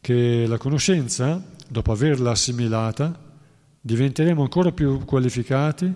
che 0.00 0.46
la 0.48 0.58
conoscenza, 0.58 1.40
dopo 1.68 1.92
averla 1.92 2.32
assimilata, 2.32 3.16
diventeremo 3.80 4.42
ancora 4.42 4.72
più 4.72 5.04
qualificati 5.04 5.94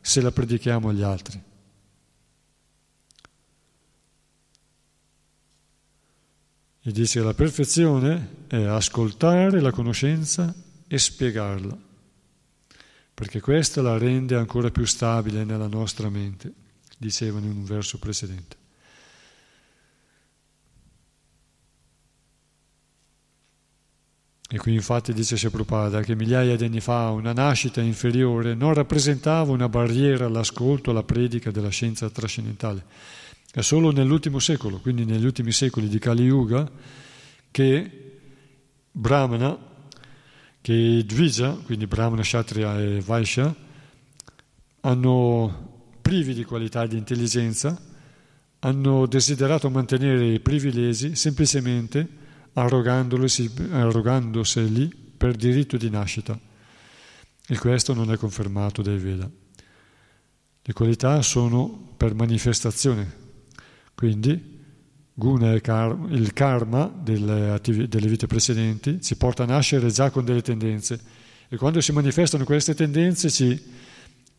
se 0.00 0.20
la 0.20 0.30
predichiamo 0.30 0.90
agli 0.90 1.02
altri. 1.02 1.42
E 6.82 6.92
dice 6.92 7.18
che 7.18 7.26
la 7.26 7.34
perfezione 7.34 8.44
è 8.46 8.62
ascoltare 8.62 9.60
la 9.60 9.72
conoscenza 9.72 10.54
e 10.86 10.98
spiegarla, 10.98 11.76
perché 13.12 13.40
questa 13.40 13.82
la 13.82 13.98
rende 13.98 14.36
ancora 14.36 14.70
più 14.70 14.84
stabile 14.84 15.44
nella 15.44 15.66
nostra 15.66 16.08
mente, 16.08 16.59
dicevano 17.00 17.46
in 17.46 17.52
un 17.52 17.64
verso 17.64 17.98
precedente. 17.98 18.56
E 24.52 24.58
qui 24.58 24.74
infatti 24.74 25.14
dice 25.14 25.48
Prabhupada 25.48 26.02
che 26.02 26.14
migliaia 26.14 26.56
di 26.56 26.64
anni 26.64 26.80
fa 26.80 27.10
una 27.10 27.32
nascita 27.32 27.80
inferiore 27.80 28.54
non 28.54 28.74
rappresentava 28.74 29.52
una 29.52 29.68
barriera 29.68 30.26
all'ascolto, 30.26 30.90
alla 30.90 31.04
predica 31.04 31.50
della 31.50 31.68
scienza 31.68 32.10
trascendentale. 32.10 32.84
È 33.50 33.62
solo 33.62 33.92
nell'ultimo 33.92 34.40
secolo, 34.40 34.78
quindi 34.80 35.04
negli 35.04 35.24
ultimi 35.24 35.52
secoli 35.52 35.88
di 35.88 35.98
Kali 35.98 36.24
Yuga, 36.24 36.70
che 37.50 38.20
Brahmana, 38.90 39.56
che 40.60 41.04
Dvija, 41.06 41.52
quindi 41.64 41.86
Brahmana, 41.86 42.22
Kshatriya 42.22 42.80
e 42.80 43.00
Vaishya, 43.00 43.54
hanno 44.80 45.69
privi 46.00 46.34
di 46.34 46.44
qualità 46.44 46.86
di 46.86 46.96
intelligenza, 46.96 47.80
hanno 48.60 49.06
desiderato 49.06 49.68
mantenere 49.70 50.26
i 50.26 50.40
privilegi 50.40 51.14
semplicemente 51.14 52.08
arrogandoseli 52.52 54.94
per 55.16 55.36
diritto 55.36 55.76
di 55.76 55.90
nascita. 55.90 56.36
E 57.46 57.58
questo 57.58 57.94
non 57.94 58.10
è 58.12 58.16
confermato 58.16 58.82
dai 58.82 58.98
Veda. 58.98 59.30
Le 60.62 60.72
qualità 60.72 61.22
sono 61.22 61.94
per 61.96 62.14
manifestazione, 62.14 63.12
quindi 63.94 64.58
guna 65.12 65.52
è 65.52 65.54
il 65.54 66.32
karma 66.32 66.86
delle, 66.86 67.50
attiv- 67.50 67.86
delle 67.86 68.08
vite 68.08 68.26
precedenti, 68.26 69.02
ci 69.02 69.16
porta 69.16 69.42
a 69.42 69.46
nascere 69.46 69.90
già 69.90 70.10
con 70.10 70.24
delle 70.24 70.42
tendenze 70.42 71.00
e 71.48 71.56
quando 71.56 71.80
si 71.80 71.92
manifestano 71.92 72.44
queste 72.44 72.74
tendenze 72.74 73.28
ci 73.28 73.60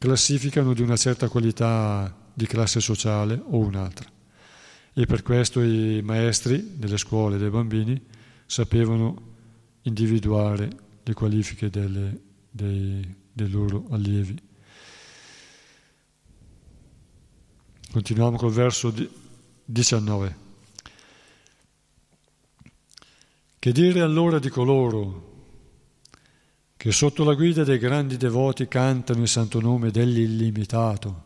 classificano 0.02 0.74
di 0.74 0.82
una 0.82 0.98
certa 0.98 1.30
qualità 1.30 2.12
di 2.34 2.48
classe 2.48 2.80
sociale 2.80 3.40
o 3.40 3.60
un'altra. 3.60 4.10
E 4.94 5.06
per 5.06 5.22
questo 5.22 5.62
i 5.62 6.02
maestri 6.02 6.80
delle 6.80 6.98
scuole 6.98 7.38
dei 7.38 7.52
bambini 7.52 8.04
sapevano 8.48 9.30
individuare 9.84 10.70
le 11.04 11.14
qualifiche 11.14 11.70
delle, 11.70 12.20
dei, 12.50 13.16
dei 13.32 13.50
loro 13.52 13.86
allievi. 13.92 14.42
Continuiamo 17.92 18.38
col 18.38 18.52
verso 18.52 18.92
19. 19.66 20.36
Che 23.60 23.72
dire 23.72 24.02
allora 24.02 24.40
di 24.40 24.50
coloro 24.50 25.31
che 26.82 26.92
sotto 26.92 27.24
la 27.24 27.36
guida 27.36 27.64
dei 27.64 27.78
grandi 27.78 28.18
devoti 28.18 28.68
cantano 28.68 29.22
il 29.22 29.28
santo 29.28 29.60
nome 29.60 29.92
dell'illimitato, 29.92 31.26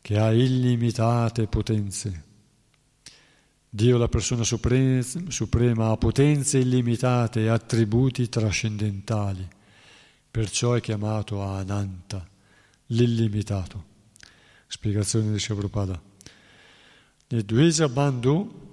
che 0.00 0.18
ha 0.18 0.32
illimitate 0.32 1.46
potenze? 1.46 2.24
Dio, 3.68 3.96
la 3.96 4.08
persona 4.08 4.42
suprema, 4.42 5.90
ha 5.90 5.96
potenze 5.96 6.58
illimitate 6.58 7.42
e 7.42 7.48
attributi 7.50 8.28
trascendentali, 8.28 9.48
perciò 10.28 10.72
è 10.72 10.80
chiamato 10.80 11.40
Ananta, 11.40 12.26
l'illimitato. 12.86 13.84
Spiegazione 14.66 15.36
di 15.36 15.40
Prabhupada. 15.40 16.02
Nel 17.28 17.44
Dvija 17.44 17.88
Bandhu, 17.88 18.63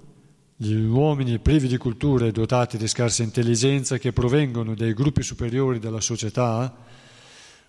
gli 0.64 0.74
uomini 0.76 1.40
privi 1.40 1.66
di 1.66 1.76
cultura 1.76 2.24
e 2.24 2.30
dotati 2.30 2.76
di 2.76 2.86
scarsa 2.86 3.24
intelligenza 3.24 3.98
che 3.98 4.12
provengono 4.12 4.76
dai 4.76 4.94
gruppi 4.94 5.24
superiori 5.24 5.80
della 5.80 6.00
società, 6.00 6.72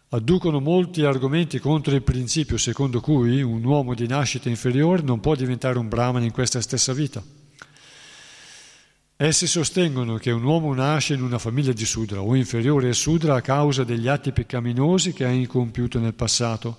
adducono 0.09 0.59
molti 0.59 1.03
argomenti 1.03 1.57
contro 1.57 1.95
il 1.95 2.03
principio 2.03 2.57
secondo 2.57 3.01
cui 3.01 3.41
un 3.41 3.63
uomo 3.63 3.95
di 3.95 4.05
nascita 4.05 4.47
inferiore 4.47 5.01
non 5.01 5.21
può 5.21 5.33
diventare 5.33 5.79
un 5.79 5.87
brahman 5.87 6.21
in 6.21 6.31
questa 6.31 6.61
stessa 6.61 6.93
vita. 6.93 7.23
Essi 9.15 9.47
sostengono 9.47 10.17
che 10.17 10.29
un 10.29 10.43
uomo 10.43 10.71
nasce 10.75 11.15
in 11.15 11.23
una 11.23 11.39
famiglia 11.39 11.73
di 11.73 11.85
Sudra 11.85 12.21
o 12.21 12.35
inferiore 12.35 12.89
a 12.89 12.93
Sudra 12.93 13.33
a 13.33 13.41
causa 13.41 13.83
degli 13.83 14.07
atti 14.07 14.31
peccaminosi 14.31 15.13
che 15.13 15.25
ha 15.25 15.31
incompiuto 15.31 15.97
nel 15.97 16.13
passato. 16.13 16.77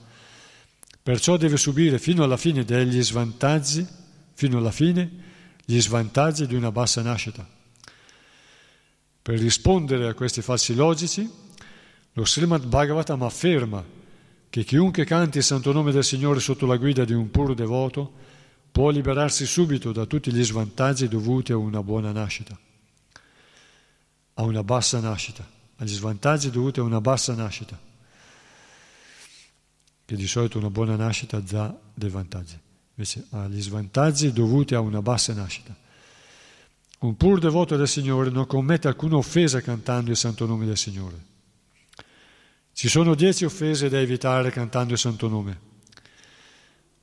Perciò 1.02 1.36
deve 1.36 1.56
subire 1.56 1.98
fino 1.98 2.22
alla 2.22 2.36
fine 2.36 2.64
degli 2.64 3.02
svantaggi, 3.02 3.84
fino 4.32 4.58
alla 4.58 4.70
fine, 4.70 5.32
gli 5.64 5.80
svantaggi 5.80 6.46
di 6.46 6.54
una 6.54 6.70
bassa 6.70 7.02
nascita. 7.02 7.46
Per 9.22 9.38
rispondere 9.38 10.08
a 10.08 10.14
questi 10.14 10.42
falsi 10.42 10.74
logici, 10.74 11.28
lo 12.12 12.24
Srimad 12.24 12.66
Bhagavatam 12.66 13.22
afferma 13.22 13.84
che 14.50 14.62
chiunque 14.62 15.04
canti 15.04 15.38
il 15.38 15.44
santo 15.44 15.72
nome 15.72 15.90
del 15.90 16.04
Signore 16.04 16.38
sotto 16.38 16.66
la 16.66 16.76
guida 16.76 17.04
di 17.04 17.12
un 17.12 17.30
puro 17.30 17.54
devoto 17.54 18.12
può 18.70 18.90
liberarsi 18.90 19.46
subito 19.46 19.92
da 19.92 20.04
tutti 20.04 20.32
gli 20.32 20.44
svantaggi 20.44 21.08
dovuti 21.08 21.52
a 21.52 21.56
una 21.56 21.82
buona 21.82 22.12
nascita, 22.12 22.58
a 24.34 24.42
una 24.42 24.62
bassa 24.62 25.00
nascita, 25.00 25.48
agli 25.76 25.88
svantaggi 25.88 26.50
dovuti 26.50 26.80
a 26.80 26.82
una 26.82 27.00
bassa 27.00 27.34
nascita, 27.34 27.76
che 30.04 30.16
di 30.16 30.26
solito 30.26 30.58
una 30.58 30.70
buona 30.70 30.96
nascita 30.96 31.40
dà 31.40 31.76
dei 31.94 32.10
vantaggi, 32.10 32.58
invece 32.96 33.26
agli 33.30 33.60
svantaggi 33.60 34.32
dovuti 34.32 34.74
a 34.74 34.80
una 34.80 35.02
bassa 35.02 35.32
nascita. 35.34 35.76
Un 37.00 37.16
pur 37.16 37.38
devoto 37.38 37.76
del 37.76 37.88
Signore 37.88 38.30
non 38.30 38.46
commette 38.46 38.88
alcuna 38.88 39.16
offesa 39.16 39.60
cantando 39.60 40.10
il 40.10 40.16
santo 40.16 40.46
nome 40.46 40.64
del 40.64 40.78
Signore. 40.78 41.32
Ci 42.72 42.88
sono 42.88 43.14
dieci 43.14 43.44
offese 43.44 43.88
da 43.88 44.00
evitare 44.00 44.50
cantando 44.50 44.94
il 44.94 44.98
santo 44.98 45.28
nome, 45.28 45.60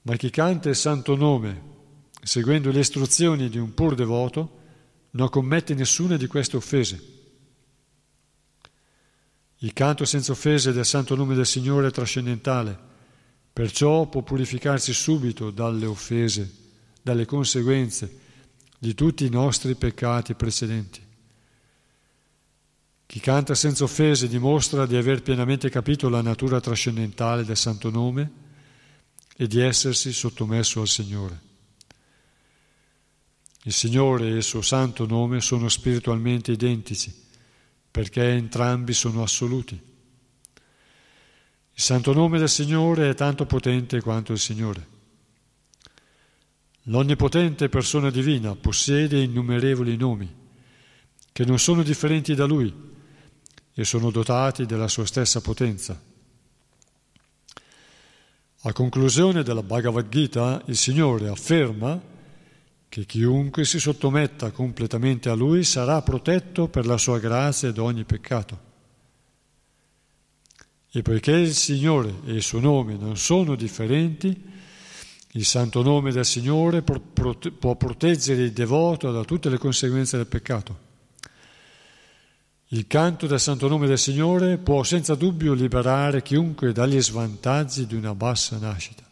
ma 0.04 0.16
chi 0.16 0.30
canta 0.30 0.70
il 0.70 0.76
santo 0.76 1.16
nome 1.16 1.70
seguendo 2.24 2.72
le 2.72 2.80
istruzioni 2.80 3.50
di 3.50 3.58
un 3.58 3.74
pur 3.74 3.96
devoto 3.96 4.60
non 5.12 5.30
commette 5.30 5.74
nessuna 5.74 6.18
di 6.18 6.28
queste 6.28 6.58
offese. 6.58 7.20
Il 9.58 9.74
canto 9.74 10.06
senza 10.06 10.32
offese 10.32 10.72
del 10.72 10.86
santo 10.86 11.16
nome 11.16 11.36
del 11.36 11.46
Signore 11.46 11.88
è 11.88 11.92
trascendentale, 11.92 12.90
perciò 13.54 14.08
può 14.08 14.22
purificarsi 14.22 14.94
subito 14.94 15.52
dalle 15.52 15.86
offese, 15.86 16.50
dalle 17.02 17.26
conseguenze 17.26 18.20
di 18.78 18.94
tutti 18.94 19.26
i 19.26 19.30
nostri 19.30 19.76
peccati 19.76 20.34
precedenti. 20.34 21.10
Chi 23.06 23.20
canta 23.20 23.56
senza 23.56 23.84
offese 23.84 24.30
dimostra 24.30 24.86
di 24.86 24.96
aver 24.96 25.22
pienamente 25.22 25.70
capito 25.70 26.08
la 26.08 26.22
natura 26.22 26.62
trascendentale 26.62 27.44
del 27.44 27.58
santo 27.58 27.90
nome 27.90 28.32
e 29.36 29.48
di 29.48 29.60
essersi 29.60 30.14
sottomesso 30.14 30.80
al 30.80 30.88
Signore. 30.88 31.42
Il 33.64 33.74
Signore 33.74 34.28
e 34.28 34.38
il 34.38 34.44
suo 34.44 34.62
santo 34.62 35.06
nome 35.06 35.42
sono 35.42 35.68
spiritualmente 35.68 36.52
identici, 36.52 37.14
perché 37.92 38.30
entrambi 38.30 38.94
sono 38.94 39.24
assoluti. 39.24 39.91
Il 41.82 41.88
santo 41.88 42.14
nome 42.14 42.38
del 42.38 42.48
Signore 42.48 43.10
è 43.10 43.16
tanto 43.16 43.48
potente 43.48 44.02
quanto 44.02 44.34
il 44.34 44.38
Signore. 44.38 44.88
L'onnipotente 46.84 47.70
persona 47.70 48.12
divina 48.12 48.56
possiede 48.56 49.20
innumerevoli 49.20 49.98
nomi, 49.98 50.32
che 51.32 51.44
non 51.44 51.58
sono 51.58 51.82
differenti 51.82 52.36
da 52.36 52.46
Lui 52.46 52.72
e 53.74 53.84
sono 53.84 54.12
dotati 54.12 54.68
della 54.68 54.88
sua 54.88 55.08
stessa 55.08 55.42
potenza. 55.42 56.00
A 58.62 58.74
conclusione 58.74 59.42
della 59.42 59.64
Bhagavad 59.64 60.08
Gita, 60.08 60.62
il 60.68 60.78
Signore 60.78 61.30
afferma 61.30 62.00
che 62.90 63.06
chiunque 63.08 63.66
si 63.66 63.80
sottometta 63.80 64.52
completamente 64.52 65.30
a 65.30 65.34
Lui 65.34 65.64
sarà 65.64 66.00
protetto 66.04 66.68
per 66.68 66.86
la 66.86 67.00
sua 67.00 67.18
grazia 67.18 67.72
da 67.72 67.82
ogni 67.82 68.04
peccato. 68.04 68.70
E 70.94 71.02
poiché 71.02 71.32
il 71.32 71.54
Signore 71.54 72.14
e 72.26 72.34
il 72.34 72.42
suo 72.42 72.60
nome 72.60 72.98
non 72.98 73.16
sono 73.16 73.56
differenti, 73.56 74.50
il 75.34 75.46
santo 75.46 75.82
nome 75.82 76.12
del 76.12 76.26
Signore 76.26 76.82
può 76.82 77.76
proteggere 77.76 78.44
il 78.44 78.52
devoto 78.52 79.10
da 79.10 79.24
tutte 79.24 79.50
le 79.50 79.58
conseguenze 79.58 80.18
del 80.18 80.28
peccato. 80.28 80.90
Il 82.74 82.88
canto 82.88 83.28
del 83.28 83.40
santo 83.40 83.70
nome 83.70 83.88
del 83.88 83.98
Signore 83.98 84.58
può 84.58 84.84
senza 84.84 85.16
dubbio 85.16 85.54
liberare 85.54 86.22
chiunque 86.22 86.74
dagli 86.74 87.02
svantaggi 87.02 87.86
di 87.86 87.96
una 87.96 88.14
bassa 88.14 88.58
nascita. 88.58 89.04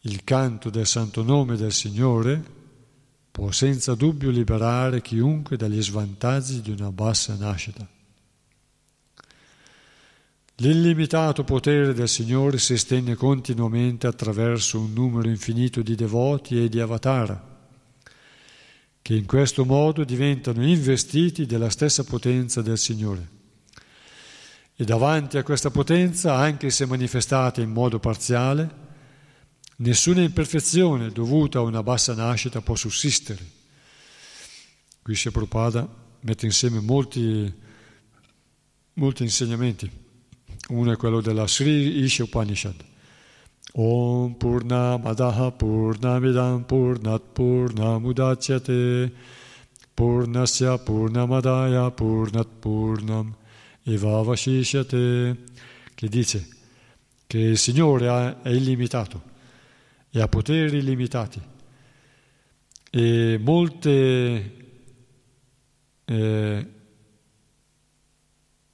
Il 0.00 0.24
canto 0.24 0.70
del 0.70 0.86
santo 0.86 1.22
nome 1.22 1.56
del 1.56 1.72
Signore 1.72 2.42
può 3.30 3.50
senza 3.50 3.94
dubbio 3.94 4.30
liberare 4.30 5.02
chiunque 5.02 5.58
dagli 5.58 5.82
svantaggi 5.82 6.62
di 6.62 6.70
una 6.70 6.90
bassa 6.90 7.34
nascita. 7.34 7.86
L'illimitato 10.60 11.44
potere 11.44 11.94
del 11.94 12.08
Signore 12.08 12.58
si 12.58 12.74
estende 12.74 13.14
continuamente 13.14 14.06
attraverso 14.06 14.78
un 14.78 14.92
numero 14.92 15.28
infinito 15.28 15.82
di 15.82 15.94
devoti 15.94 16.62
e 16.62 16.68
di 16.68 16.80
avatara, 16.80 17.58
che 19.02 19.14
in 19.14 19.26
questo 19.26 19.64
modo 19.64 20.04
diventano 20.04 20.66
investiti 20.66 21.46
della 21.46 21.70
stessa 21.70 22.04
potenza 22.04 22.62
del 22.62 22.78
Signore. 22.78 23.28
E 24.76 24.84
davanti 24.84 25.38
a 25.38 25.42
questa 25.42 25.70
potenza, 25.70 26.36
anche 26.36 26.70
se 26.70 26.86
manifestata 26.86 27.60
in 27.60 27.70
modo 27.70 27.98
parziale, 27.98 28.88
Nessuna 29.80 30.20
imperfezione 30.20 31.10
dovuta 31.10 31.58
a 31.58 31.62
una 31.62 31.82
bassa 31.82 32.14
nascita 32.14 32.60
può 32.60 32.74
sussistere. 32.74 33.42
Qui 35.00 35.14
Sri 35.14 35.30
Prabhupada 35.30 35.88
mette 36.20 36.44
insieme 36.44 36.80
molti, 36.80 37.50
molti 38.92 39.22
insegnamenti. 39.22 39.90
Uno 40.68 40.92
è 40.92 40.96
quello 40.96 41.20
della 41.20 41.46
Sri 41.48 41.98
Isha 41.98 42.22
Upanishad. 42.22 42.84
Om 43.72 44.34
Purna 44.34 44.96
Madaha 44.96 45.50
Purnat 45.52 47.20
Purna 47.32 48.00
Purnasya 49.94 50.78
Purna 50.78 51.26
Madaya 51.26 51.90
Purnat 51.90 52.48
Purnam 52.58 53.34
Evavashishyate 53.82 55.38
che 55.94 56.08
dice? 56.08 56.48
Che 57.26 57.38
il 57.38 57.58
Signore 57.58 58.40
è 58.42 58.48
illimitato 58.48 59.22
e 60.10 60.20
ha 60.20 60.28
poteri 60.28 60.78
illimitati. 60.78 61.40
E 62.90 63.38
molte 63.38 64.56
eh, 66.06 66.68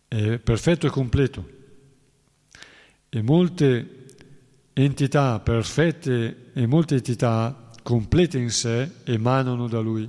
è 0.06 0.38
perfetto 0.38 0.86
e 0.86 0.90
completo 0.90 1.55
e 3.16 3.22
molte 3.22 4.04
entità 4.74 5.40
perfette 5.40 6.50
e 6.52 6.66
molte 6.66 6.96
entità 6.96 7.70
complete 7.82 8.36
in 8.36 8.50
sé 8.50 8.90
emanano 9.04 9.68
da 9.68 9.80
lui 9.80 10.06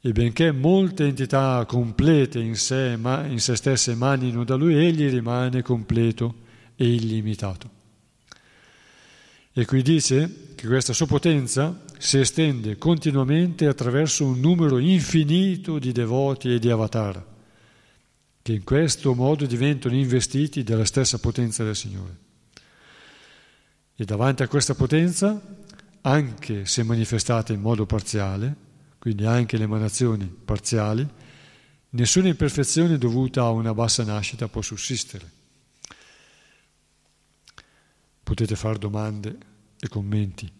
e 0.00 0.12
benché 0.12 0.50
molte 0.50 1.06
entità 1.06 1.64
complete 1.68 2.40
in 2.40 2.56
sé, 2.56 2.98
in 3.28 3.38
sé 3.38 3.54
stesse 3.54 3.92
emanino 3.92 4.42
da 4.42 4.56
lui, 4.56 4.74
egli 4.74 5.08
rimane 5.08 5.62
completo 5.62 6.34
e 6.74 6.92
illimitato. 6.92 7.70
E 9.52 9.64
qui 9.64 9.82
dice 9.82 10.48
che 10.56 10.66
questa 10.66 10.92
sua 10.92 11.06
potenza 11.06 11.84
si 11.96 12.18
estende 12.18 12.76
continuamente 12.76 13.66
attraverso 13.66 14.24
un 14.24 14.40
numero 14.40 14.78
infinito 14.78 15.78
di 15.78 15.92
devoti 15.92 16.52
e 16.52 16.58
di 16.58 16.70
avatar, 16.70 17.37
che 18.48 18.54
in 18.54 18.64
questo 18.64 19.14
modo 19.14 19.44
diventano 19.44 19.94
investiti 19.94 20.62
della 20.62 20.86
stessa 20.86 21.18
potenza 21.18 21.64
del 21.64 21.76
Signore. 21.76 22.16
E 23.94 24.06
davanti 24.06 24.42
a 24.42 24.48
questa 24.48 24.74
potenza, 24.74 25.38
anche 26.00 26.64
se 26.64 26.82
manifestata 26.82 27.52
in 27.52 27.60
modo 27.60 27.84
parziale, 27.84 28.56
quindi 28.98 29.26
anche 29.26 29.58
le 29.58 29.64
emanazioni 29.64 30.24
parziali, 30.24 31.06
nessuna 31.90 32.28
imperfezione 32.28 32.96
dovuta 32.96 33.42
a 33.42 33.50
una 33.50 33.74
bassa 33.74 34.02
nascita 34.02 34.48
può 34.48 34.62
sussistere. 34.62 35.30
Potete 38.22 38.56
fare 38.56 38.78
domande 38.78 39.36
e 39.78 39.88
commenti. 39.88 40.50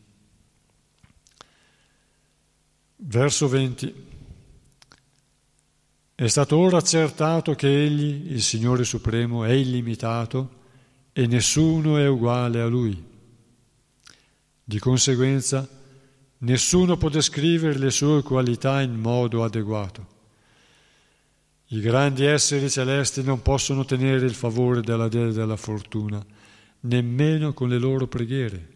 Verso 2.97 3.49
20. 3.49 4.08
È 6.21 6.27
stato 6.27 6.57
ora 6.57 6.79
accertato 6.79 7.55
che 7.55 7.69
Egli, 7.85 8.33
il 8.33 8.43
Signore 8.43 8.83
Supremo, 8.83 9.45
è 9.45 9.53
illimitato 9.53 10.51
e 11.13 11.29
nessuno 11.29 11.97
è 11.97 12.09
uguale 12.09 12.61
a 12.61 12.67
Lui. 12.67 13.01
Di 14.65 14.79
conseguenza, 14.81 15.65
nessuno 16.39 16.97
può 16.97 17.09
descrivere 17.09 17.79
le 17.79 17.93
sue 17.93 18.25
qualità 18.25 18.83
in 18.83 18.99
modo 18.99 19.45
adeguato. 19.45 20.07
I 21.67 21.79
grandi 21.79 22.25
esseri 22.25 22.69
celesti 22.69 23.23
non 23.23 23.41
possono 23.41 23.83
ottenere 23.83 24.27
il 24.27 24.35
favore 24.35 24.81
della 24.81 25.07
dea 25.07 25.31
della 25.31 25.57
fortuna, 25.57 26.21
nemmeno 26.81 27.53
con 27.53 27.69
le 27.69 27.79
loro 27.79 28.09
preghiere. 28.09 28.69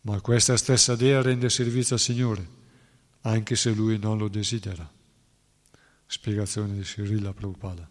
Ma 0.00 0.18
questa 0.22 0.56
stessa 0.56 0.96
dea 0.96 1.20
rende 1.20 1.50
servizio 1.50 1.96
al 1.96 2.00
Signore, 2.00 2.48
anche 3.20 3.54
se 3.54 3.70
Lui 3.72 3.98
non 3.98 4.16
lo 4.16 4.28
desidera. 4.28 4.94
Spiegazione 6.06 6.74
di 6.74 6.84
Srila 6.84 7.32
Prabhupada. 7.32 7.88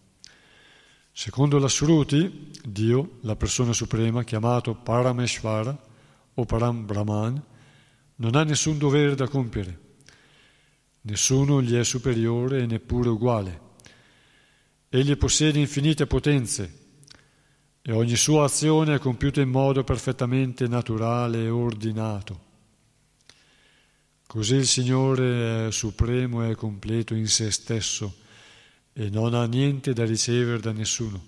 Secondo 1.12 1.58
la 1.58 1.68
Sruti, 1.68 2.50
Dio, 2.64 3.18
la 3.22 3.36
persona 3.36 3.72
suprema, 3.72 4.24
chiamato 4.24 4.74
Parameshvara 4.74 5.78
o 6.34 6.44
Param 6.44 6.86
Brahman, 6.86 7.42
non 8.16 8.34
ha 8.34 8.42
nessun 8.42 8.78
dovere 8.78 9.14
da 9.14 9.28
compiere. 9.28 9.80
Nessuno 11.02 11.60
gli 11.60 11.74
è 11.74 11.84
superiore 11.84 12.62
e 12.62 12.66
neppure 12.66 13.10
uguale. 13.10 13.60
Egli 14.88 15.16
possiede 15.16 15.58
infinite 15.58 16.06
potenze 16.06 16.84
e 17.82 17.92
ogni 17.92 18.16
sua 18.16 18.44
azione 18.44 18.94
è 18.94 18.98
compiuta 18.98 19.40
in 19.40 19.50
modo 19.50 19.84
perfettamente 19.84 20.66
naturale 20.66 21.44
e 21.44 21.48
ordinato. 21.48 22.45
Così 24.26 24.56
il 24.56 24.66
Signore 24.66 25.68
è 25.68 25.72
supremo 25.72 26.48
e 26.48 26.56
completo 26.56 27.14
in 27.14 27.28
se 27.28 27.50
stesso 27.52 28.16
e 28.92 29.08
non 29.08 29.34
ha 29.34 29.46
niente 29.46 29.92
da 29.92 30.04
ricevere 30.04 30.58
da 30.58 30.72
nessuno, 30.72 31.24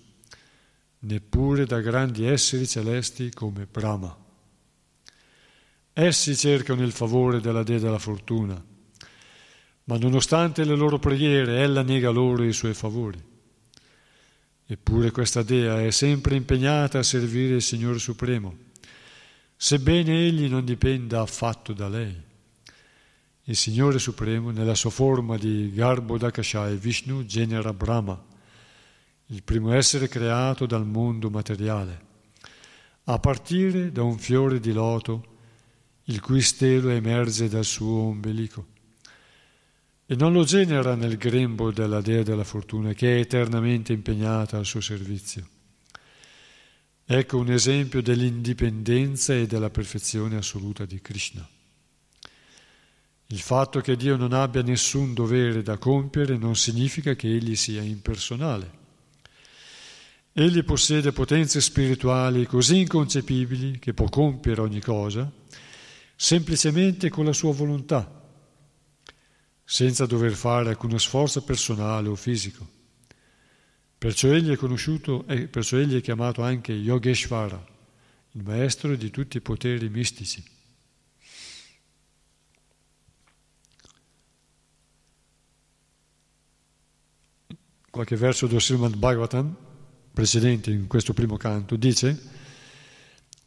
neppure 1.01 1.65
da 1.65 1.81
grandi 1.81 2.27
esseri 2.27 2.67
celesti 2.67 3.31
come 3.31 3.67
Brahma. 3.71 4.17
Essi 5.93 6.37
cercano 6.37 6.83
il 6.83 6.91
favore 6.91 7.41
della 7.41 7.63
Dea 7.63 7.79
della 7.79 8.01
fortuna, 8.01 8.63
ma 9.85 9.97
nonostante 9.97 10.65
le 10.65 10.75
loro 10.75 10.99
preghiere, 10.99 11.61
ella 11.61 11.83
nega 11.83 12.11
loro 12.11 12.43
i 12.45 12.53
suoi 12.53 12.75
favori. 12.75 13.23
Eppure 14.67 15.11
questa 15.13 15.43
dea 15.43 15.83
è 15.83 15.91
sempre 15.93 16.35
impegnata 16.35 16.99
a 16.99 17.03
servire 17.05 17.55
il 17.55 17.63
Signore 17.63 17.99
Supremo, 17.99 18.57
sebbene 19.57 20.27
egli 20.27 20.49
non 20.49 20.65
dipenda 20.65 21.21
affatto 21.21 21.73
da 21.73 21.89
lei. 21.89 22.27
Il 23.49 23.57
Signore 23.57 23.99
Supremo, 23.99 24.51
nella 24.51 24.75
sua 24.75 24.91
forma 24.91 25.39
di 25.39 25.73
Garbhodakashaya 25.73 26.75
Vishnu, 26.75 27.25
genera 27.25 27.73
Brahma, 27.73 28.23
il 29.29 29.43
primo 29.43 29.73
essere 29.73 30.07
creato 30.07 30.67
dal 30.67 30.87
mondo 30.87 31.31
materiale, 31.31 32.07
a 33.05 33.19
partire 33.19 33.91
da 33.91 34.03
un 34.03 34.19
fiore 34.19 34.61
di 34.61 34.73
loto, 34.73 35.37
il 36.05 36.21
cui 36.21 36.43
stelo 36.43 36.91
emerge 36.91 37.49
dal 37.49 37.65
suo 37.65 38.03
ombelico. 38.03 38.67
E 40.05 40.15
non 40.15 40.35
lo 40.35 40.45
genera 40.45 40.95
nel 40.95 41.17
grembo 41.17 41.71
della 41.73 42.03
dea 42.03 42.23
della 42.23 42.45
fortuna, 42.45 42.93
che 42.93 43.17
è 43.17 43.21
eternamente 43.21 43.95
impegnata 43.95 44.59
al 44.59 44.67
suo 44.67 44.83
servizio. 44.83 45.49
Ecco 47.07 47.39
un 47.39 47.51
esempio 47.51 48.03
dell'indipendenza 48.03 49.33
e 49.33 49.47
della 49.47 49.71
perfezione 49.71 50.37
assoluta 50.37 50.85
di 50.85 51.01
Krishna. 51.01 51.49
Il 53.31 53.41
fatto 53.41 53.81
che 53.81 53.97
Dio 53.97 54.17
non 54.17 54.33
abbia 54.33 54.63
nessun 54.63 55.15
dovere 55.15 55.63
da 55.63 55.79
compiere 55.79 56.37
non 56.37 56.57
significa 56.57 57.15
che 57.15 57.29
Egli 57.29 57.57
sia 57.57 57.83
impersonale. 57.83 58.77
Egli 60.33 60.63
possiede 60.65 61.13
potenze 61.13 61.61
spirituali 61.61 62.47
così 62.47 62.81
inconcepibili 62.81 63.79
che 63.79 63.93
può 63.95 64.09
compiere 64.09 64.61
ogni 64.61 64.81
cosa 64.81 65.31
semplicemente 66.21 67.11
con 67.11 67.25
la 67.25 67.33
sua 67.33 67.53
volontà, 67.53 68.21
senza 69.63 70.05
dover 70.05 70.33
fare 70.33 70.71
alcuno 70.71 70.99
sforzo 70.99 71.45
personale 71.45 72.09
o 72.09 72.17
fisico. 72.17 72.67
Perciò 73.97 74.29
egli 74.33 74.51
è 74.51 74.57
conosciuto 74.57 75.25
e 75.29 75.47
perciò 75.47 75.77
egli 75.77 75.97
è 75.97 76.01
chiamato 76.01 76.43
anche 76.43 76.73
Yogeshvara, 76.73 77.65
il 78.33 78.43
maestro 78.43 78.97
di 78.97 79.11
tutti 79.11 79.37
i 79.37 79.41
poteri 79.41 79.89
mistici. 79.89 80.43
Qualche 87.99 88.15
verso 88.15 88.47
del 88.47 88.63
Srimad 88.63 88.95
Bhagavatam, 88.95 89.57
precedente 90.13 90.71
in 90.71 90.87
questo 90.87 91.13
primo 91.13 91.37
canto, 91.37 91.75
dice 91.75 92.17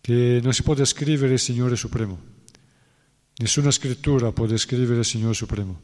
che 0.02 0.42
non 0.44 0.52
si 0.52 0.62
può 0.62 0.74
descrivere 0.74 1.32
il 1.32 1.40
Signore 1.40 1.78
Supremo. 1.78 2.20
Nessuna 3.38 3.72
scrittura 3.72 4.34
può 4.34 4.46
descrivere 4.48 5.00
il 5.00 5.06
Signore 5.06 5.36
Supremo. 5.36 5.80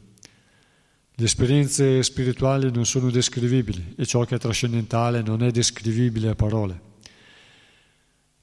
Le 1.14 1.24
esperienze 1.24 2.02
spirituali 2.02 2.70
non 2.70 2.84
sono 2.84 3.10
descrivibili 3.10 3.94
e 3.96 4.04
ciò 4.04 4.26
che 4.26 4.34
è 4.34 4.38
trascendentale 4.38 5.22
non 5.22 5.42
è 5.42 5.50
descrivibile 5.50 6.28
a 6.28 6.34
parole. 6.34 6.80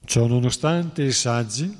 Ciò 0.05 0.25
nonostante 0.25 1.03
i 1.03 1.11
saggi 1.11 1.71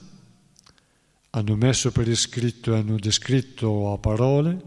hanno 1.31 1.55
messo 1.55 1.91
per 1.91 2.07
iscritto 2.07 2.75
e 2.75 2.77
hanno 2.77 2.97
descritto 2.97 3.91
a 3.91 3.97
parole 3.97 4.61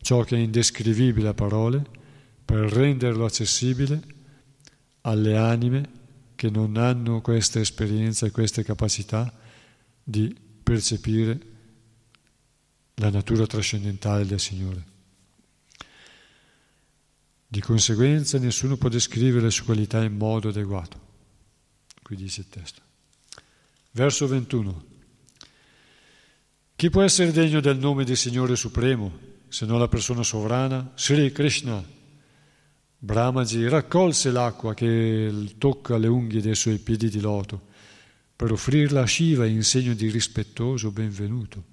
ciò 0.00 0.22
che 0.22 0.36
è 0.36 0.38
indescrivibile 0.38 1.26
a 1.26 1.34
parole 1.34 1.98
per 2.50 2.72
renderlo 2.72 3.24
accessibile 3.26 4.02
alle 5.02 5.36
anime 5.36 5.88
che 6.34 6.50
non 6.50 6.76
hanno 6.76 7.20
questa 7.20 7.60
esperienza 7.60 8.26
e 8.26 8.32
queste 8.32 8.64
capacità 8.64 9.32
di 10.02 10.36
percepire 10.60 11.38
la 12.94 13.08
natura 13.10 13.46
trascendentale 13.46 14.26
del 14.26 14.40
Signore. 14.40 14.84
Di 17.46 17.60
conseguenza 17.60 18.36
nessuno 18.38 18.76
può 18.76 18.88
descrivere 18.88 19.44
le 19.44 19.50
sue 19.52 19.66
qualità 19.66 20.02
in 20.02 20.16
modo 20.16 20.48
adeguato. 20.48 21.00
Qui 22.02 22.16
dice 22.16 22.40
il 22.40 22.48
testo. 22.48 22.82
Verso 23.92 24.26
21. 24.26 24.84
Chi 26.74 26.90
può 26.90 27.02
essere 27.02 27.30
degno 27.30 27.60
del 27.60 27.78
nome 27.78 28.02
di 28.02 28.16
Signore 28.16 28.56
Supremo 28.56 29.16
se 29.46 29.66
non 29.66 29.78
la 29.78 29.88
persona 29.88 30.24
sovrana? 30.24 30.90
Sri 30.96 31.30
Krishna 31.30 31.98
Brahmaji 33.02 33.66
raccolse 33.66 34.30
l'acqua 34.30 34.74
che 34.74 35.54
tocca 35.56 35.96
le 35.96 36.06
unghie 36.06 36.42
dei 36.42 36.54
suoi 36.54 36.76
piedi 36.76 37.08
di 37.08 37.18
loto 37.18 37.68
per 38.36 38.52
offrirla 38.52 39.00
a 39.00 39.06
Shiva 39.06 39.46
in 39.46 39.64
segno 39.64 39.94
di 39.94 40.10
rispettoso 40.10 40.90
benvenuto. 40.90 41.64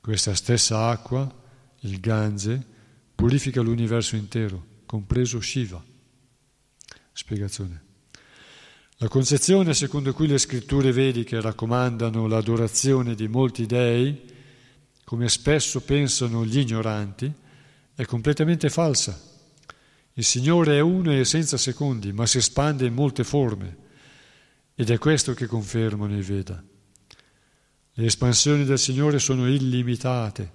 Questa 0.00 0.34
stessa 0.34 0.88
acqua, 0.88 1.30
il 1.80 2.00
Gange, 2.00 2.58
purifica 3.14 3.60
l'universo 3.60 4.16
intero, 4.16 4.64
compreso 4.86 5.42
Shiva. 5.42 5.84
Spiegazione. 7.12 7.82
La 8.96 9.08
concezione 9.08 9.74
secondo 9.74 10.14
cui 10.14 10.26
le 10.26 10.38
scritture 10.38 10.90
vediche 10.90 11.38
raccomandano 11.38 12.26
l'adorazione 12.26 13.14
di 13.14 13.28
molti 13.28 13.66
dei, 13.66 14.22
come 15.04 15.28
spesso 15.28 15.82
pensano 15.82 16.46
gli 16.46 16.60
ignoranti, 16.60 17.30
è 17.94 18.06
completamente 18.06 18.70
falsa. 18.70 19.32
Il 20.16 20.24
Signore 20.24 20.76
è 20.76 20.80
uno 20.80 21.12
e 21.12 21.24
senza 21.24 21.56
secondi, 21.56 22.12
ma 22.12 22.24
si 22.26 22.38
espande 22.38 22.86
in 22.86 22.94
molte 22.94 23.24
forme 23.24 23.76
ed 24.76 24.90
è 24.90 24.98
questo 24.98 25.34
che 25.34 25.46
confermano 25.46 26.16
i 26.16 26.22
Veda. 26.22 26.62
Le 27.96 28.06
espansioni 28.06 28.64
del 28.64 28.78
Signore 28.78 29.18
sono 29.18 29.48
illimitate 29.48 30.52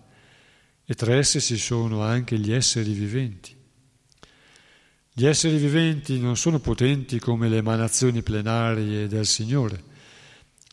e 0.86 0.94
tra 0.94 1.14
esse 1.14 1.42
ci 1.42 1.58
sono 1.58 2.02
anche 2.04 2.40
gli 2.40 2.54
esseri 2.54 2.94
viventi. 2.94 3.56
Gli 5.12 5.26
esseri 5.26 5.58
viventi 5.58 6.20
non 6.20 6.38
sono 6.38 6.60
potenti 6.60 7.20
come 7.20 7.50
le 7.50 7.58
emanazioni 7.58 8.24
plenarie 8.24 9.08
del 9.08 9.26
Signore, 9.26 9.84